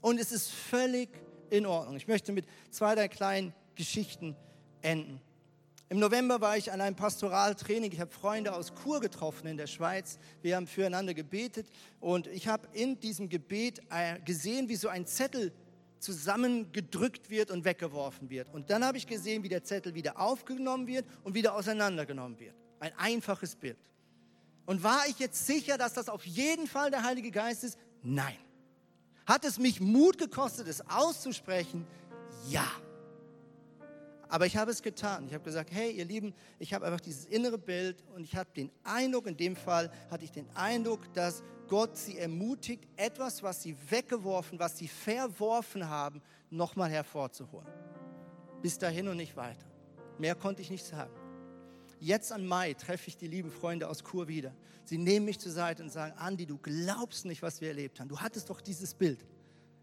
Und 0.00 0.20
es 0.20 0.32
ist 0.32 0.50
völlig 0.50 1.08
in 1.50 1.66
Ordnung. 1.66 1.96
Ich 1.96 2.08
möchte 2.08 2.32
mit 2.32 2.46
zwei, 2.70 2.94
drei 2.94 3.08
kleinen 3.08 3.52
Geschichten 3.74 4.36
enden. 4.82 5.20
Im 5.88 6.00
November 6.00 6.40
war 6.40 6.56
ich 6.56 6.72
an 6.72 6.80
einem 6.80 6.96
Pastoraltraining. 6.96 7.92
Ich 7.92 8.00
habe 8.00 8.10
Freunde 8.10 8.52
aus 8.52 8.72
Chur 8.82 8.98
getroffen 8.98 9.46
in 9.46 9.56
der 9.56 9.68
Schweiz. 9.68 10.18
Wir 10.42 10.56
haben 10.56 10.66
füreinander 10.66 11.14
gebetet 11.14 11.68
und 12.00 12.26
ich 12.26 12.48
habe 12.48 12.66
in 12.72 12.98
diesem 12.98 13.28
Gebet 13.28 13.80
äh, 13.90 14.18
gesehen, 14.24 14.68
wie 14.68 14.74
so 14.74 14.88
ein 14.88 15.06
Zettel 15.06 15.52
zusammengedrückt 16.00 17.30
wird 17.30 17.52
und 17.52 17.64
weggeworfen 17.64 18.30
wird. 18.30 18.52
Und 18.52 18.68
dann 18.70 18.84
habe 18.84 18.98
ich 18.98 19.06
gesehen, 19.06 19.44
wie 19.44 19.48
der 19.48 19.62
Zettel 19.62 19.94
wieder 19.94 20.20
aufgenommen 20.20 20.88
wird 20.88 21.06
und 21.22 21.34
wieder 21.34 21.54
auseinandergenommen 21.54 22.38
wird. 22.40 22.54
Ein 22.80 22.92
einfaches 22.96 23.56
Bild. 23.56 23.78
Und 24.66 24.82
war 24.82 25.06
ich 25.08 25.18
jetzt 25.18 25.46
sicher, 25.46 25.78
dass 25.78 25.94
das 25.94 26.08
auf 26.08 26.26
jeden 26.26 26.66
Fall 26.66 26.90
der 26.90 27.04
Heilige 27.04 27.30
Geist 27.30 27.64
ist? 27.64 27.78
Nein. 28.02 28.36
Hat 29.24 29.44
es 29.44 29.58
mich 29.58 29.80
Mut 29.80 30.18
gekostet, 30.18 30.68
es 30.68 30.80
auszusprechen? 30.88 31.86
Ja. 32.48 32.66
Aber 34.28 34.46
ich 34.46 34.56
habe 34.56 34.72
es 34.72 34.82
getan. 34.82 35.26
Ich 35.26 35.34
habe 35.34 35.44
gesagt, 35.44 35.70
hey, 35.72 35.92
ihr 35.92 36.04
Lieben, 36.04 36.34
ich 36.58 36.74
habe 36.74 36.84
einfach 36.84 37.00
dieses 37.00 37.26
innere 37.26 37.58
Bild 37.58 38.02
und 38.14 38.24
ich 38.24 38.36
habe 38.36 38.50
den 38.56 38.70
Eindruck, 38.82 39.26
in 39.26 39.36
dem 39.36 39.54
Fall 39.54 39.90
hatte 40.10 40.24
ich 40.24 40.32
den 40.32 40.48
Eindruck, 40.56 41.12
dass 41.14 41.42
Gott 41.68 41.96
sie 41.96 42.18
ermutigt, 42.18 42.86
etwas, 42.96 43.42
was 43.42 43.62
sie 43.62 43.76
weggeworfen, 43.88 44.58
was 44.58 44.78
sie 44.78 44.88
verworfen 44.88 45.88
haben, 45.88 46.22
nochmal 46.50 46.90
hervorzuholen. 46.90 47.68
Bis 48.62 48.78
dahin 48.78 49.08
und 49.08 49.16
nicht 49.16 49.36
weiter. 49.36 49.66
Mehr 50.18 50.34
konnte 50.34 50.62
ich 50.62 50.70
nicht 50.70 50.84
sagen. 50.84 51.12
Jetzt 52.06 52.30
an 52.30 52.46
Mai 52.46 52.72
treffe 52.74 53.08
ich 53.08 53.16
die 53.16 53.26
lieben 53.26 53.50
Freunde 53.50 53.88
aus 53.88 54.04
Kur 54.04 54.28
wieder. 54.28 54.54
Sie 54.84 54.96
nehmen 54.96 55.26
mich 55.26 55.40
zur 55.40 55.50
Seite 55.50 55.82
und 55.82 55.90
sagen, 55.90 56.16
Andi, 56.16 56.46
du 56.46 56.56
glaubst 56.56 57.24
nicht, 57.24 57.42
was 57.42 57.60
wir 57.60 57.66
erlebt 57.66 57.98
haben. 57.98 58.08
Du 58.08 58.20
hattest 58.20 58.48
doch 58.48 58.60
dieses 58.60 58.94
Bild. 58.94 59.26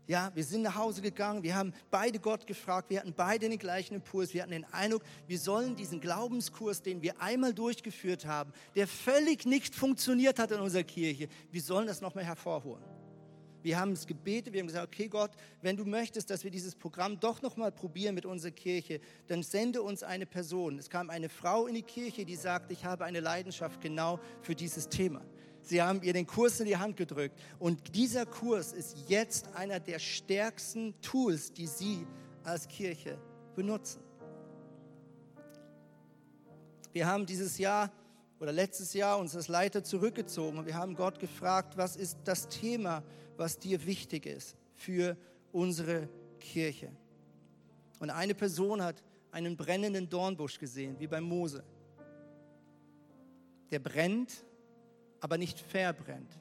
Ja, 0.07 0.31
wir 0.33 0.45
sind 0.45 0.61
nach 0.61 0.75
Hause 0.75 1.01
gegangen, 1.01 1.43
wir 1.43 1.53
haben 1.53 1.73
beide 1.91 2.19
Gott 2.19 2.47
gefragt, 2.47 2.89
wir 2.89 3.01
hatten 3.01 3.13
beide 3.13 3.49
den 3.49 3.59
gleichen 3.59 3.95
Impuls, 3.95 4.33
wir 4.33 4.41
hatten 4.41 4.53
den 4.53 4.63
Eindruck, 4.71 5.03
wir 5.27 5.37
sollen 5.37 5.75
diesen 5.75 5.99
Glaubenskurs, 5.99 6.81
den 6.81 7.01
wir 7.01 7.21
einmal 7.21 7.53
durchgeführt 7.53 8.25
haben, 8.25 8.53
der 8.75 8.87
völlig 8.87 9.45
nicht 9.45 9.75
funktioniert 9.75 10.39
hat 10.39 10.51
in 10.51 10.61
unserer 10.61 10.83
Kirche, 10.83 11.27
wir 11.51 11.61
sollen 11.61 11.87
das 11.87 11.99
nochmal 11.99 12.23
hervorholen. 12.23 12.83
Wir 13.63 13.79
haben 13.79 13.93
es 13.93 14.05
gebetet, 14.05 14.53
wir 14.53 14.59
haben 14.59 14.67
gesagt, 14.67 14.93
okay 14.93 15.07
Gott, 15.07 15.31
wenn 15.61 15.77
du 15.77 15.85
möchtest, 15.85 16.29
dass 16.29 16.43
wir 16.43 16.51
dieses 16.51 16.75
Programm 16.75 17.19
doch 17.19 17.41
nochmal 17.41 17.71
probieren 17.71 18.13
mit 18.13 18.25
unserer 18.25 18.51
Kirche, 18.51 18.99
dann 19.27 19.41
sende 19.41 19.81
uns 19.81 20.03
eine 20.03 20.25
Person. 20.25 20.77
Es 20.77 20.89
kam 20.89 21.09
eine 21.09 21.29
Frau 21.29 21.65
in 21.65 21.75
die 21.75 21.81
Kirche, 21.81 22.25
die 22.25 22.35
sagte, 22.35 22.73
ich 22.73 22.83
habe 22.83 23.05
eine 23.05 23.21
Leidenschaft 23.21 23.79
genau 23.79 24.19
für 24.41 24.53
dieses 24.53 24.89
Thema. 24.89 25.21
Sie 25.61 25.81
haben 25.81 26.03
ihr 26.03 26.11
den 26.11 26.27
Kurs 26.27 26.59
in 26.59 26.65
die 26.65 26.75
Hand 26.75 26.97
gedrückt. 26.97 27.39
Und 27.57 27.95
dieser 27.95 28.25
Kurs 28.25 28.73
ist 28.73 28.97
jetzt 29.07 29.55
einer 29.55 29.79
der 29.79 29.97
stärksten 29.97 30.93
Tools, 31.01 31.53
die 31.53 31.67
Sie 31.67 32.05
als 32.43 32.67
Kirche 32.67 33.17
benutzen. 33.55 34.01
Wir 36.91 37.07
haben 37.07 37.25
dieses 37.25 37.57
Jahr 37.57 37.91
oder 38.43 38.51
letztes 38.51 38.93
Jahr 38.93 39.19
uns 39.19 39.37
als 39.37 39.47
Leiter 39.47 39.85
zurückgezogen 39.85 40.57
und 40.57 40.65
wir 40.65 40.75
haben 40.75 40.95
Gott 40.95 41.17
gefragt, 41.17 41.77
was 41.77 41.95
ist 41.95 42.17
das 42.25 42.49
Thema, 42.49 43.01
was 43.37 43.57
dir 43.57 43.85
wichtig 43.85 44.25
ist 44.25 44.57
für 44.75 45.15
unsere 45.53 46.09
Kirche. 46.41 46.91
Und 47.99 48.09
eine 48.09 48.35
Person 48.35 48.83
hat 48.83 49.01
einen 49.31 49.55
brennenden 49.55 50.09
Dornbusch 50.09 50.59
gesehen, 50.59 50.99
wie 50.99 51.07
bei 51.07 51.21
Mose. 51.21 51.63
Der 53.71 53.79
brennt 53.79 54.43
aber 55.21 55.37
nicht 55.37 55.57
verbrennt. 55.57 56.37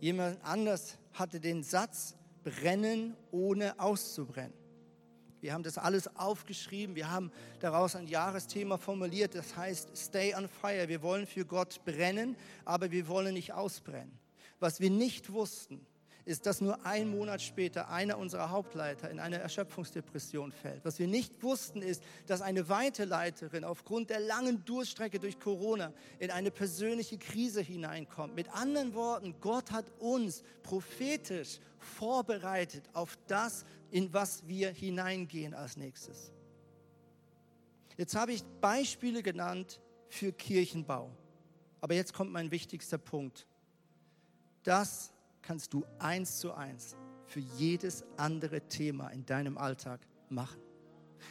Jemand 0.00 0.38
anders 0.44 0.98
hatte 1.14 1.40
den 1.40 1.62
Satz, 1.62 2.14
brennen 2.44 3.16
ohne 3.30 3.80
auszubrennen. 3.80 4.59
Wir 5.40 5.54
haben 5.54 5.62
das 5.62 5.78
alles 5.78 6.14
aufgeschrieben, 6.16 6.94
wir 6.94 7.10
haben 7.10 7.32
daraus 7.60 7.96
ein 7.96 8.06
Jahresthema 8.06 8.76
formuliert, 8.76 9.34
das 9.34 9.56
heißt 9.56 9.96
Stay 9.96 10.34
on 10.34 10.48
Fire. 10.48 10.88
Wir 10.88 11.02
wollen 11.02 11.26
für 11.26 11.44
Gott 11.44 11.84
brennen, 11.84 12.36
aber 12.64 12.90
wir 12.90 13.08
wollen 13.08 13.34
nicht 13.34 13.52
ausbrennen. 13.52 14.18
Was 14.58 14.80
wir 14.80 14.90
nicht 14.90 15.32
wussten, 15.32 15.86
ist, 16.30 16.46
dass 16.46 16.60
nur 16.60 16.86
ein 16.86 17.10
Monat 17.10 17.42
später 17.42 17.90
einer 17.90 18.16
unserer 18.16 18.50
Hauptleiter 18.50 19.10
in 19.10 19.18
eine 19.18 19.38
Erschöpfungsdepression 19.38 20.52
fällt. 20.52 20.84
Was 20.84 21.00
wir 21.00 21.08
nicht 21.08 21.42
wussten, 21.42 21.82
ist, 21.82 22.02
dass 22.26 22.40
eine 22.40 22.68
weitere 22.68 23.06
Leiterin 23.06 23.64
aufgrund 23.64 24.10
der 24.10 24.20
langen 24.20 24.64
Durststrecke 24.64 25.18
durch 25.18 25.40
Corona 25.40 25.92
in 26.20 26.30
eine 26.30 26.52
persönliche 26.52 27.18
Krise 27.18 27.60
hineinkommt. 27.60 28.36
Mit 28.36 28.48
anderen 28.54 28.94
Worten, 28.94 29.34
Gott 29.40 29.72
hat 29.72 29.86
uns 29.98 30.44
prophetisch 30.62 31.58
vorbereitet 31.78 32.84
auf 32.92 33.18
das, 33.26 33.64
in 33.90 34.12
was 34.12 34.46
wir 34.46 34.70
hineingehen 34.70 35.52
als 35.52 35.76
nächstes. 35.76 36.32
Jetzt 37.96 38.14
habe 38.14 38.32
ich 38.32 38.44
Beispiele 38.60 39.24
genannt 39.24 39.80
für 40.08 40.32
Kirchenbau. 40.32 41.10
Aber 41.80 41.94
jetzt 41.94 42.14
kommt 42.14 42.30
mein 42.30 42.52
wichtigster 42.52 42.98
Punkt. 42.98 43.46
Das 44.62 45.12
kannst 45.42 45.72
du 45.72 45.84
eins 45.98 46.38
zu 46.38 46.52
eins 46.52 46.96
für 47.26 47.40
jedes 47.40 48.04
andere 48.16 48.60
Thema 48.62 49.08
in 49.08 49.24
deinem 49.24 49.56
Alltag 49.56 50.00
machen. 50.28 50.60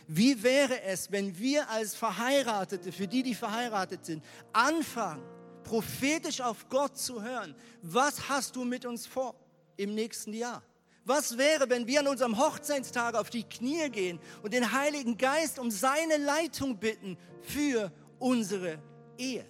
Wie 0.08 0.42
wäre 0.44 0.82
es, 0.84 1.12
wenn 1.12 1.38
wir 1.38 1.70
als 1.70 1.96
Verheiratete, 1.96 2.92
für 2.92 3.08
die, 3.08 3.24
die 3.24 3.36
verheiratet 3.36 4.06
sind, 4.06 4.24
anfangen, 4.54 5.24
prophetisch 5.64 6.42
auf 6.42 6.70
Gott 6.70 6.98
zu 6.98 7.22
hören? 7.22 7.56
Was 7.82 8.30
hast 8.30 8.56
du 8.56 8.64
mit 8.64 8.86
uns 8.86 9.08
vor 9.08 9.36
im 9.78 9.96
nächsten 9.96 10.34
Jahr? 10.34 10.64
Was 11.06 11.38
wäre, 11.38 11.70
wenn 11.70 11.88
wir 11.88 12.02
an 12.02 12.08
unserem 12.08 12.38
Hochzeitstag 12.38 13.16
auf 13.16 13.30
die 13.30 13.44
Knie 13.44 13.90
gehen 13.90 14.20
und 14.44 14.54
den 14.54 14.72
Heiligen 14.72 15.18
Geist 15.18 15.58
um 15.58 15.72
seine 15.72 16.18
Leitung 16.18 16.78
bitten 16.78 17.18
für 17.42 17.92
unsere 18.20 18.80
Ehe? 19.18 19.46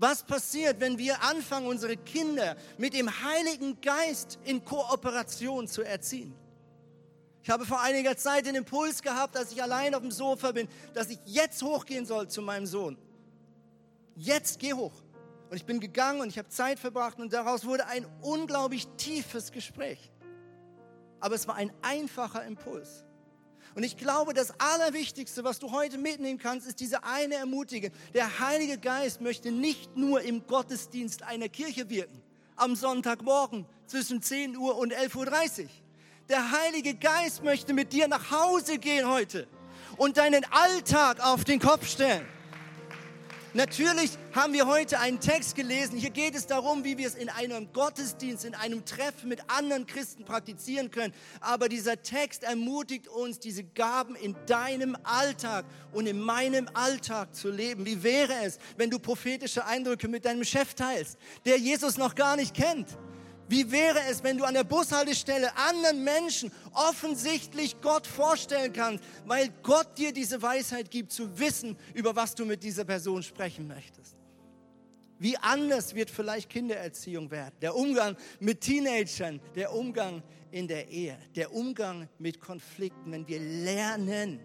Was 0.00 0.22
passiert, 0.22 0.80
wenn 0.80 0.96
wir 0.96 1.22
anfangen, 1.22 1.66
unsere 1.66 1.94
Kinder 1.94 2.56
mit 2.78 2.94
dem 2.94 3.10
Heiligen 3.22 3.78
Geist 3.82 4.38
in 4.44 4.64
Kooperation 4.64 5.68
zu 5.68 5.82
erziehen? 5.82 6.34
Ich 7.42 7.50
habe 7.50 7.66
vor 7.66 7.82
einiger 7.82 8.16
Zeit 8.16 8.46
den 8.46 8.54
Impuls 8.54 9.02
gehabt, 9.02 9.36
als 9.36 9.52
ich 9.52 9.62
allein 9.62 9.94
auf 9.94 10.00
dem 10.00 10.10
Sofa 10.10 10.52
bin, 10.52 10.68
dass 10.94 11.10
ich 11.10 11.18
jetzt 11.26 11.62
hochgehen 11.62 12.06
soll 12.06 12.28
zu 12.28 12.40
meinem 12.40 12.64
Sohn. 12.64 12.96
Jetzt 14.16 14.58
geh 14.58 14.72
hoch. 14.72 15.02
Und 15.50 15.58
ich 15.58 15.66
bin 15.66 15.80
gegangen 15.80 16.22
und 16.22 16.28
ich 16.28 16.38
habe 16.38 16.48
Zeit 16.48 16.78
verbracht 16.78 17.18
und 17.18 17.34
daraus 17.34 17.66
wurde 17.66 17.84
ein 17.84 18.06
unglaublich 18.22 18.86
tiefes 18.96 19.52
Gespräch. 19.52 20.10
Aber 21.20 21.34
es 21.34 21.46
war 21.46 21.56
ein 21.56 21.72
einfacher 21.82 22.42
Impuls. 22.46 23.04
Und 23.74 23.84
ich 23.84 23.96
glaube, 23.96 24.34
das 24.34 24.52
Allerwichtigste, 24.58 25.44
was 25.44 25.58
du 25.58 25.70
heute 25.70 25.96
mitnehmen 25.96 26.38
kannst, 26.38 26.66
ist 26.66 26.80
diese 26.80 27.04
eine 27.04 27.34
Ermutigung. 27.36 27.90
Der 28.14 28.40
Heilige 28.40 28.78
Geist 28.78 29.20
möchte 29.20 29.52
nicht 29.52 29.96
nur 29.96 30.22
im 30.22 30.46
Gottesdienst 30.46 31.22
einer 31.22 31.48
Kirche 31.48 31.88
wirken, 31.88 32.20
am 32.56 32.74
Sonntagmorgen 32.74 33.66
zwischen 33.86 34.22
10 34.22 34.56
Uhr 34.56 34.76
und 34.76 34.92
11.30 34.92 35.62
Uhr. 35.62 35.68
Der 36.28 36.50
Heilige 36.50 36.94
Geist 36.94 37.42
möchte 37.44 37.72
mit 37.72 37.92
dir 37.92 38.08
nach 38.08 38.30
Hause 38.30 38.78
gehen 38.78 39.08
heute 39.08 39.46
und 39.96 40.16
deinen 40.16 40.44
Alltag 40.50 41.20
auf 41.20 41.44
den 41.44 41.60
Kopf 41.60 41.86
stellen. 41.88 42.26
Natürlich 43.52 44.12
haben 44.32 44.52
wir 44.52 44.68
heute 44.68 45.00
einen 45.00 45.18
Text 45.18 45.56
gelesen. 45.56 45.98
Hier 45.98 46.10
geht 46.10 46.36
es 46.36 46.46
darum, 46.46 46.84
wie 46.84 46.98
wir 46.98 47.08
es 47.08 47.16
in 47.16 47.28
einem 47.28 47.72
Gottesdienst, 47.72 48.44
in 48.44 48.54
einem 48.54 48.84
Treffen 48.84 49.28
mit 49.28 49.40
anderen 49.48 49.88
Christen 49.88 50.24
praktizieren 50.24 50.92
können. 50.92 51.12
Aber 51.40 51.68
dieser 51.68 52.00
Text 52.00 52.44
ermutigt 52.44 53.08
uns, 53.08 53.40
diese 53.40 53.64
Gaben 53.64 54.14
in 54.14 54.36
deinem 54.46 54.96
Alltag 55.02 55.64
und 55.92 56.06
in 56.06 56.20
meinem 56.20 56.68
Alltag 56.74 57.34
zu 57.34 57.50
leben. 57.50 57.84
Wie 57.86 58.04
wäre 58.04 58.34
es, 58.44 58.58
wenn 58.76 58.88
du 58.88 59.00
prophetische 59.00 59.64
Eindrücke 59.66 60.06
mit 60.06 60.26
deinem 60.26 60.44
Chef 60.44 60.74
teilst, 60.74 61.18
der 61.44 61.58
Jesus 61.58 61.98
noch 61.98 62.14
gar 62.14 62.36
nicht 62.36 62.54
kennt? 62.54 62.96
Wie 63.50 63.72
wäre 63.72 63.98
es, 64.08 64.22
wenn 64.22 64.38
du 64.38 64.44
an 64.44 64.54
der 64.54 64.62
Bushaltestelle 64.62 65.56
anderen 65.56 66.04
Menschen 66.04 66.52
offensichtlich 66.72 67.80
Gott 67.80 68.06
vorstellen 68.06 68.72
kannst, 68.72 69.02
weil 69.26 69.48
Gott 69.64 69.98
dir 69.98 70.12
diese 70.12 70.40
Weisheit 70.40 70.88
gibt, 70.88 71.10
zu 71.10 71.36
wissen, 71.36 71.76
über 71.92 72.14
was 72.14 72.36
du 72.36 72.46
mit 72.46 72.62
dieser 72.62 72.84
Person 72.84 73.24
sprechen 73.24 73.66
möchtest? 73.66 74.14
Wie 75.18 75.36
anders 75.36 75.96
wird 75.96 76.10
vielleicht 76.10 76.48
Kindererziehung 76.48 77.28
werden, 77.32 77.56
der 77.60 77.74
Umgang 77.74 78.16
mit 78.38 78.60
Teenagern, 78.60 79.40
der 79.56 79.74
Umgang 79.74 80.22
in 80.52 80.68
der 80.68 80.88
Ehe, 80.88 81.18
der 81.34 81.52
Umgang 81.52 82.08
mit 82.20 82.38
Konflikten, 82.38 83.10
wenn 83.10 83.26
wir 83.26 83.40
lernen, 83.40 84.38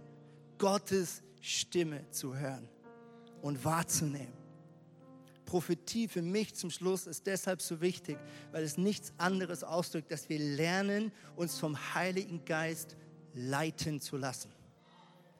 Gottes 0.58 1.22
Stimme 1.42 2.10
zu 2.10 2.36
hören 2.36 2.68
und 3.44 3.64
wahrzunehmen. 3.64 4.45
Prophetie 5.56 6.10
für 6.10 6.22
mich 6.22 6.54
zum 6.54 6.70
Schluss 6.70 7.08
ist 7.08 7.28
deshalb 7.28 7.62
so 7.62 7.80
wichtig, 7.80 8.18
weil 8.52 8.66
es 8.66 8.78
nichts 8.78 9.14
anderes 9.18 9.64
ausdrückt, 9.64 10.12
dass 10.12 10.28
wir 10.28 10.38
lernen, 10.38 11.14
uns 11.38 11.58
vom 11.58 11.78
Heiligen 11.94 12.44
Geist 12.44 12.98
leiten 13.34 14.02
zu 14.02 14.18
lassen. 14.18 14.52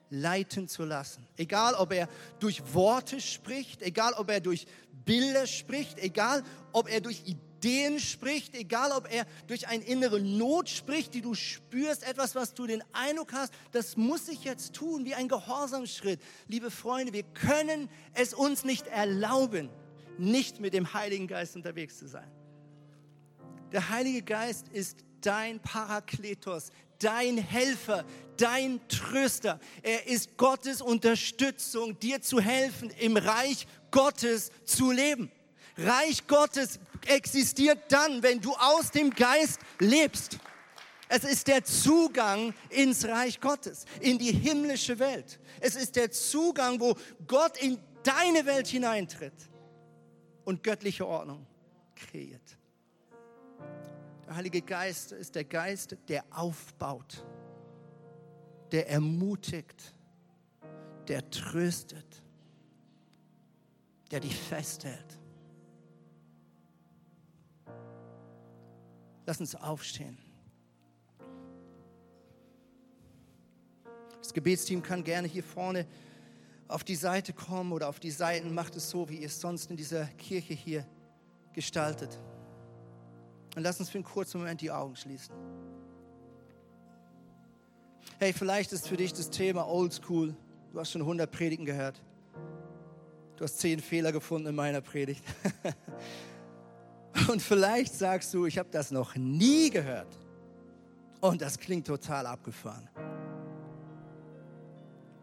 Leiten 0.10 0.70
zu 0.70 0.86
lassen. 0.86 1.28
Egal, 1.36 1.74
ob 1.74 1.92
er 1.92 2.08
durch 2.40 2.74
Worte 2.74 3.20
spricht, 3.20 3.82
egal, 3.82 4.14
ob 4.14 4.30
er 4.30 4.40
durch 4.40 4.68
Bilder 5.04 5.48
spricht, 5.48 6.00
egal, 6.00 6.44
ob 6.72 6.90
er 6.90 7.02
durch 7.02 7.22
Ideen 7.26 8.00
spricht, 8.00 8.56
egal, 8.56 8.94
ob 8.94 9.12
er 9.12 9.26
durch 9.48 9.68
eine 9.68 9.84
innere 9.84 10.22
Not 10.22 10.70
spricht, 10.70 11.14
die 11.14 11.22
du 11.22 11.34
spürst, 11.34 12.08
etwas, 12.08 12.36
was 12.36 12.54
du 12.54 12.66
den 12.66 12.82
Eindruck 12.94 13.34
hast, 13.34 13.54
das 13.74 13.98
muss 13.98 14.30
ich 14.30 14.46
jetzt 14.46 14.76
tun, 14.76 15.04
wie 15.04 15.14
ein 15.14 15.28
Gehorsamschritt. 15.28 16.22
Liebe 16.48 16.72
Freunde, 16.72 17.12
wir 17.12 17.24
können 17.24 17.90
es 18.14 18.34
uns 18.34 18.64
nicht 18.64 18.88
erlauben, 18.88 19.70
nicht 20.20 20.60
mit 20.60 20.74
dem 20.74 20.94
Heiligen 20.94 21.28
Geist 21.28 21.56
unterwegs 21.56 21.98
zu 21.98 22.08
sein. 22.08 22.30
Der 23.72 23.90
Heilige 23.90 24.22
Geist 24.22 24.68
ist 24.70 25.00
dein 25.22 25.60
Parakletos, 25.60 26.70
dein 27.00 27.38
Helfer, 27.38 28.06
dein 28.38 28.80
Tröster. 28.88 29.60
Er 29.82 30.08
ist 30.08 30.38
Gottes 30.38 30.82
Unterstützung, 30.82 32.00
dir 32.00 32.22
zu 32.22 32.40
helfen, 32.40 32.90
im 33.00 33.18
Reich 33.18 33.68
Gottes 33.92 34.52
zu 34.66 34.92
leben. 34.92 35.32
Reich 35.78 36.26
Gottes 36.28 36.80
existiert 37.06 37.92
dann, 37.92 38.24
wenn 38.24 38.40
du 38.40 38.54
aus 38.54 38.92
dem 38.92 39.10
Geist 39.10 39.60
lebst. 39.80 40.38
Es 41.10 41.24
ist 41.24 41.48
der 41.48 41.64
Zugang 41.64 42.54
ins 42.70 43.06
Reich 43.06 43.40
Gottes, 43.40 43.86
in 44.00 44.18
die 44.18 44.32
himmlische 44.32 44.98
Welt. 45.00 45.40
Es 45.60 45.76
ist 45.76 45.96
der 45.96 46.12
Zugang, 46.12 46.80
wo 46.80 46.96
Gott 47.28 47.58
in 47.58 47.78
deine 48.04 48.46
Welt 48.46 48.68
hineintritt 48.68 49.34
und 50.46 50.64
göttliche 50.64 51.06
Ordnung 51.06 51.46
kreiert. 51.96 52.58
Der 54.26 54.36
Heilige 54.36 54.62
Geist 54.62 55.12
ist 55.12 55.36
der 55.36 55.44
Geist, 55.44 55.98
der 56.08 56.24
aufbaut, 56.32 57.26
der 58.72 58.90
ermutigt, 58.90 59.94
der 61.08 61.30
tröstet, 61.30 62.24
der 64.12 64.20
dich 64.20 64.36
festhält. 64.36 65.20
Lass 69.26 69.40
uns 69.40 69.56
aufstehen. 69.56 70.18
Das 74.20 74.34
Gebetsteam 74.34 74.82
kann 74.82 75.04
gerne 75.04 75.28
hier 75.28 75.44
vorne 75.44 75.86
auf 76.68 76.84
die 76.84 76.96
Seite 76.96 77.34
kommen 77.34 77.72
oder 77.72 77.90
auf 77.90 78.00
die 78.00 78.12
Seiten. 78.12 78.54
Macht 78.54 78.76
es 78.76 78.90
so, 78.90 79.08
wie 79.10 79.18
ihr 79.18 79.28
es 79.28 79.40
sonst 79.40 79.70
in 79.70 79.78
dieser 79.78 80.06
Kirche 80.06 80.54
hier 80.54 80.86
gestaltet. 81.54 82.20
Und 83.56 83.64
lass 83.64 83.80
uns 83.80 83.90
für 83.90 83.98
einen 83.98 84.06
kurzen 84.06 84.40
Moment 84.40 84.62
die 84.62 84.72
Augen 84.72 84.96
schließen. 84.96 85.34
Hey, 88.20 88.34
vielleicht 88.34 88.72
ist 88.72 88.88
für 88.88 88.98
dich 88.98 89.14
das 89.14 89.30
Thema 89.30 89.68
Oldschool. 89.68 90.36
Du 90.72 90.80
hast 90.80 90.92
schon 90.92 91.02
100 91.02 91.32
Predigen 91.32 91.66
gehört. 91.66 92.02
Du 93.36 93.44
hast 93.44 93.60
10 93.60 93.80
Fehler 93.80 94.12
gefunden 94.12 94.48
in 94.48 94.56
meiner 94.56 94.82
Predigt. 94.82 95.24
Und 97.30 97.42
vielleicht 97.42 97.94
sagst 97.94 98.34
du, 98.34 98.46
ich 98.46 98.58
habe 98.58 98.70
das 98.72 98.92
noch 98.92 99.16
nie 99.16 99.70
gehört. 99.70 100.08
Und 101.22 101.42
das 101.42 101.58
klingt 101.58 101.88
total 101.88 102.26
abgefahren. 102.26 102.88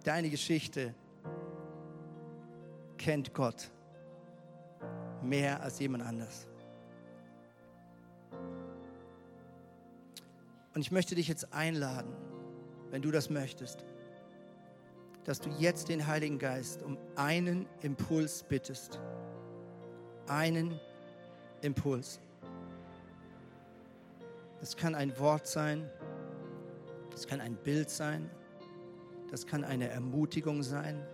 Deine 0.05 0.31
Geschichte 0.31 0.95
kennt 3.03 3.35
Gott 3.35 3.69
mehr 5.23 5.61
als 5.61 5.81
jemand 5.81 6.05
anders. 6.05 6.47
Und 10.75 10.81
ich 10.81 10.93
möchte 10.93 11.17
dich 11.17 11.27
jetzt 11.27 11.53
einladen, 11.53 12.15
wenn 12.91 13.03
du 13.03 13.11
das 13.11 13.29
möchtest, 13.29 13.85
dass 15.25 15.41
du 15.41 15.51
jetzt 15.59 15.89
den 15.89 16.07
Heiligen 16.07 16.39
Geist 16.39 16.81
um 16.83 16.97
einen 17.17 17.67
Impuls 17.81 18.45
bittest. 18.45 19.01
Einen 20.29 20.79
Impuls. 21.61 22.21
Das 24.61 24.77
kann 24.77 24.95
ein 24.95 25.19
Wort 25.19 25.49
sein, 25.49 25.91
das 27.11 27.27
kann 27.27 27.41
ein 27.41 27.57
Bild 27.57 27.91
sein, 27.91 28.31
das 29.29 29.45
kann 29.45 29.65
eine 29.65 29.89
Ermutigung 29.89 30.63
sein, 30.63 31.05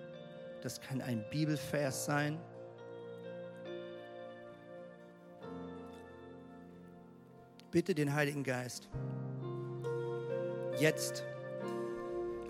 das 0.62 0.80
kann 0.80 1.00
ein 1.00 1.24
Bibelvers 1.30 2.04
sein. 2.04 2.38
Bitte 7.70 7.94
den 7.94 8.14
Heiligen 8.14 8.42
Geist 8.44 8.88
jetzt 10.80 11.24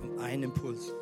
um 0.00 0.18
einen 0.18 0.44
Impuls. 0.44 0.92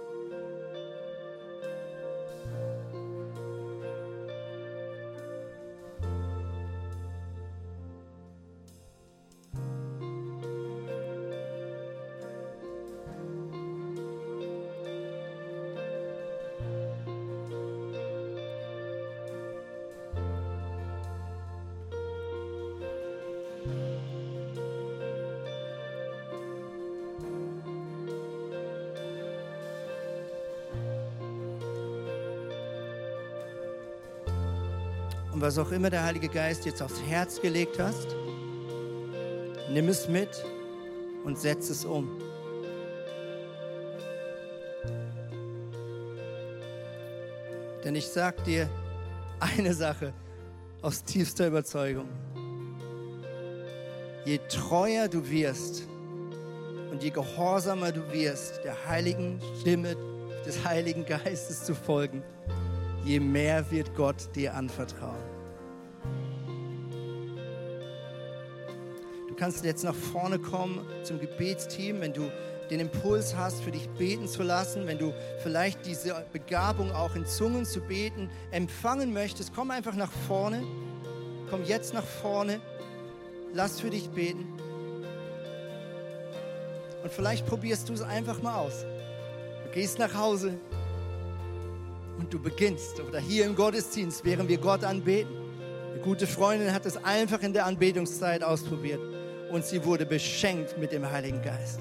Was 35.47 35.59
auch 35.59 35.71
immer 35.71 35.91
der 35.91 36.03
Heilige 36.03 36.29
Geist 36.29 36.67
jetzt 36.67 36.83
aufs 36.83 37.01
Herz 37.03 37.41
gelegt 37.41 37.79
hast, 37.79 38.17
nimm 39.71 39.89
es 39.89 40.09
mit 40.09 40.45
und 41.25 41.39
setz 41.39 41.71
es 41.71 41.85
um. 41.85 42.21
Denn 47.85 47.95
ich 47.95 48.09
sage 48.09 48.43
dir 48.43 48.69
eine 49.39 49.73
Sache 49.73 50.13
aus 50.83 51.05
tiefster 51.05 51.47
Überzeugung. 51.47 52.09
Je 54.25 54.41
treuer 54.49 55.07
du 55.07 55.31
wirst 55.31 55.85
und 56.91 57.05
je 57.05 57.11
gehorsamer 57.11 57.93
du 57.93 58.03
wirst, 58.13 58.65
der 58.65 58.75
heiligen 58.89 59.41
Stimme 59.61 59.97
des 60.45 60.65
Heiligen 60.65 61.07
Geistes 61.07 61.65
zu 61.65 61.77
folgen, 61.77 62.25
je 63.05 63.21
mehr 63.21 63.71
wird 63.71 63.95
Gott 63.95 64.35
dir 64.35 64.53
anvertrauen. 64.53 65.36
Kannst 69.37 69.65
jetzt 69.65 69.85
nach 69.85 69.95
vorne 69.95 70.39
kommen 70.39 70.81
zum 71.03 71.21
Gebetsteam, 71.21 72.01
wenn 72.01 72.13
du 72.13 72.31
den 72.71 72.81
Impuls 72.81 73.37
hast, 73.37 73.63
für 73.63 73.71
dich 73.71 73.89
beten 73.91 74.27
zu 74.27 74.43
lassen, 74.43 74.87
wenn 74.87 74.99
du 74.99 75.13
vielleicht 75.43 75.87
diese 75.87 76.25
Begabung 76.33 76.91
auch 76.93 77.15
in 77.15 77.27
Zungen 77.27 77.65
zu 77.65 77.81
beten 77.81 78.29
empfangen 78.51 79.13
möchtest, 79.13 79.53
komm 79.55 79.71
einfach 79.71 79.95
nach 79.95 80.11
vorne. 80.27 80.63
Komm 81.51 81.65
jetzt 81.65 81.95
nach 81.95 82.05
vorne. 82.05 82.61
Lass 83.55 83.81
für 83.81 83.91
dich 83.91 84.11
beten. 84.11 84.47
Und 87.05 87.13
vielleicht 87.13 87.47
probierst 87.47 87.89
du 87.89 87.93
es 87.93 88.03
einfach 88.03 88.43
mal 88.43 88.59
aus. 88.59 88.85
Du 89.65 89.73
gehst 89.73 89.99
nach 89.99 90.15
Hause, 90.15 90.55
und 92.19 92.33
du 92.33 92.39
beginnst 92.39 92.99
oder 93.01 93.19
hier 93.19 93.45
im 93.45 93.55
Gottesdienst, 93.55 94.25
während 94.25 94.49
wir 94.49 94.57
Gott 94.57 94.85
anbeten. 94.85 95.31
Eine 95.93 96.01
gute 96.01 96.27
Freundin 96.27 96.73
hat 96.73 96.87
es 96.87 96.97
einfach 97.05 97.43
in 97.43 97.53
der 97.53 97.67
Anbetungszeit 97.67 98.43
ausprobiert 98.43 99.16
und 99.51 99.65
sie 99.65 99.85
wurde 99.85 100.07
beschenkt 100.07 100.79
mit 100.79 100.93
dem 100.93 101.11
Heiligen 101.11 101.43
Geist. 101.43 101.81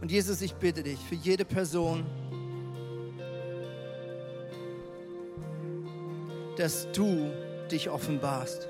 Und 0.00 0.12
Jesus, 0.12 0.42
ich 0.42 0.54
bitte 0.54 0.82
dich 0.82 0.98
für 0.98 1.14
jede 1.14 1.44
Person, 1.44 2.04
dass 6.56 6.86
du 6.92 7.30
dich 7.70 7.88
offenbarst. 7.88 8.68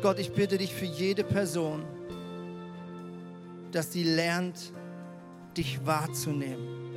Gott, 0.00 0.18
ich 0.18 0.32
bitte 0.32 0.58
dich 0.58 0.72
für 0.72 0.86
jede 0.86 1.22
Person, 1.24 1.84
dass 3.72 3.92
sie 3.92 4.04
lernt, 4.04 4.72
dich 5.56 5.84
wahrzunehmen. 5.84 6.94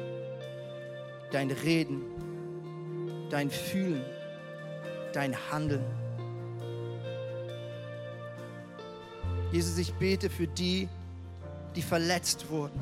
Dein 1.31 1.51
Reden, 1.51 2.01
dein 3.29 3.49
Fühlen, 3.49 4.03
dein 5.15 5.35
Handeln. 5.51 5.83
Jesus, 9.51 9.77
ich 9.77 9.93
bete 9.93 10.29
für 10.29 10.47
die, 10.47 10.87
die 11.75 11.81
verletzt 11.81 12.49
wurden, 12.49 12.79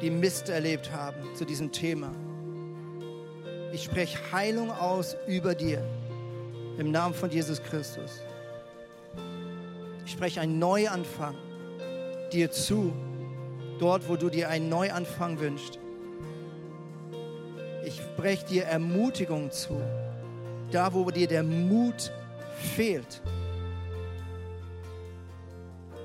die 0.00 0.10
Mist 0.10 0.48
erlebt 0.48 0.92
haben 0.92 1.34
zu 1.34 1.44
diesem 1.44 1.72
Thema. 1.72 2.10
Ich 3.72 3.84
spreche 3.84 4.18
Heilung 4.32 4.70
aus 4.70 5.16
über 5.26 5.54
dir 5.54 5.82
im 6.78 6.90
Namen 6.90 7.14
von 7.14 7.30
Jesus 7.30 7.62
Christus. 7.62 8.20
Ich 10.04 10.12
spreche 10.12 10.40
einen 10.40 10.58
Neuanfang 10.58 11.34
dir 12.32 12.50
zu 12.50 12.92
dort, 13.78 14.08
wo 14.08 14.16
du 14.16 14.28
dir 14.30 14.48
einen 14.48 14.68
Neuanfang 14.68 15.38
wünschst. 15.40 15.78
Ich 17.84 18.00
spreche 18.00 18.46
dir 18.46 18.64
Ermutigung 18.64 19.50
zu, 19.50 19.80
da 20.72 20.92
wo 20.92 21.10
dir 21.10 21.28
der 21.28 21.42
Mut 21.42 22.12
fehlt. 22.74 23.22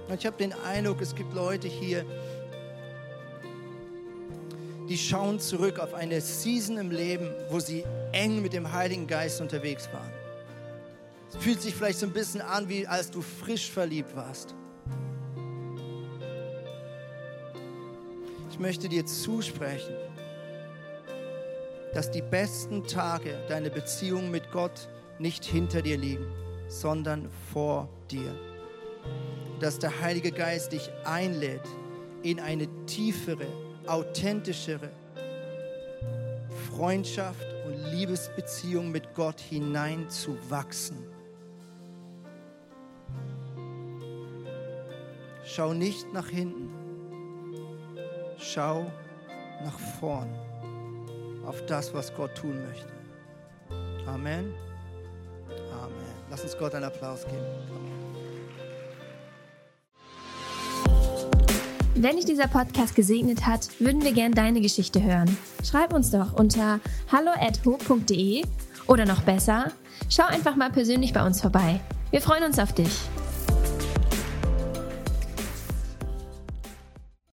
Und 0.08 0.20
ich 0.20 0.26
habe 0.26 0.38
den 0.38 0.54
Eindruck, 0.54 1.02
es 1.02 1.16
gibt 1.16 1.34
Leute 1.34 1.68
hier, 1.68 2.06
die 4.88 4.98
schauen 4.98 5.40
zurück 5.40 5.80
auf 5.80 5.94
eine 5.94 6.22
Season 6.22 6.78
im 6.78 6.92
Leben, 6.92 7.30
wo 7.50 7.60
sie 7.60 7.84
eng 8.14 8.42
mit 8.42 8.54
dem 8.54 8.72
Heiligen 8.72 9.06
Geist 9.06 9.42
unterwegs 9.42 9.90
waren. 9.92 10.12
Es 11.30 11.44
fühlt 11.44 11.62
sich 11.62 11.76
vielleicht 11.76 12.00
so 12.00 12.06
ein 12.06 12.14
bisschen 12.14 12.42
an, 12.42 12.70
wie 12.70 12.88
als 12.88 13.12
du 13.12 13.22
frisch 13.22 13.70
verliebt 13.70 14.16
warst. 14.16 14.56
ich 18.58 18.62
möchte 18.62 18.90
dir 18.90 19.06
zusprechen, 19.06 19.94
dass 21.94 22.12
die 22.12 22.22
besten 22.22 22.86
Tage 22.86 23.38
deiner 23.48 23.70
Beziehung 23.70 24.30
mit 24.32 24.52
Gott 24.52 24.90
nicht 25.20 25.46
hinter 25.46 25.82
dir 25.82 25.98
liegen. 25.98 26.28
sondern 26.68 27.30
vor 27.54 27.88
dir. 28.12 28.36
Dass 29.60 29.80
der 29.80 30.02
Heilige 30.02 30.32
Geist 30.32 30.74
dich 30.74 30.90
einlädt, 31.06 31.64
in 32.24 32.40
eine 32.40 32.68
tiefere, 32.86 33.48
authentischere 33.88 34.92
Freundschaft 36.70 37.46
und 37.66 37.92
Liebesbeziehung 37.92 38.92
mit 38.92 39.14
Gott 39.16 39.40
hineinzuwachsen. 39.40 40.98
Schau 45.46 45.74
nicht 45.74 46.12
nach 46.12 46.28
hinten, 46.28 46.70
schau 48.38 48.92
nach 49.64 49.80
vorn 50.00 50.47
auf 51.48 51.66
das, 51.66 51.94
was 51.94 52.14
Gott 52.14 52.36
tun 52.36 52.62
möchte. 52.68 52.92
Amen. 54.06 54.54
Amen. 55.72 55.94
Lass 56.30 56.44
uns 56.44 56.58
Gott 56.58 56.76
einen 56.76 56.86
Applaus 56.86 57.24
geben. 57.26 57.46
Wenn 61.96 62.16
dich 62.16 62.26
dieser 62.26 62.48
Podcast 62.48 62.96
gesegnet 62.96 63.48
hat, 63.48 63.70
würden 63.80 64.04
wir 64.04 64.12
gern 64.12 64.32
deine 64.32 64.62
Geschichte 64.62 65.02
hören. 65.02 65.36
Schreib 65.64 65.94
uns 65.94 66.12
doch 66.12 66.34
unter 66.34 66.80
hallo@ho.de 67.12 68.44
oder 68.86 69.06
noch 69.06 69.22
besser, 69.24 69.72
schau 70.08 70.26
einfach 70.26 70.56
mal 70.56 70.70
persönlich 70.70 71.12
bei 71.12 71.26
uns 71.26 71.42
vorbei. 71.42 71.80
Wir 72.12 72.22
freuen 72.22 72.44
uns 72.44 72.60
auf 72.60 72.72
dich. 72.74 72.92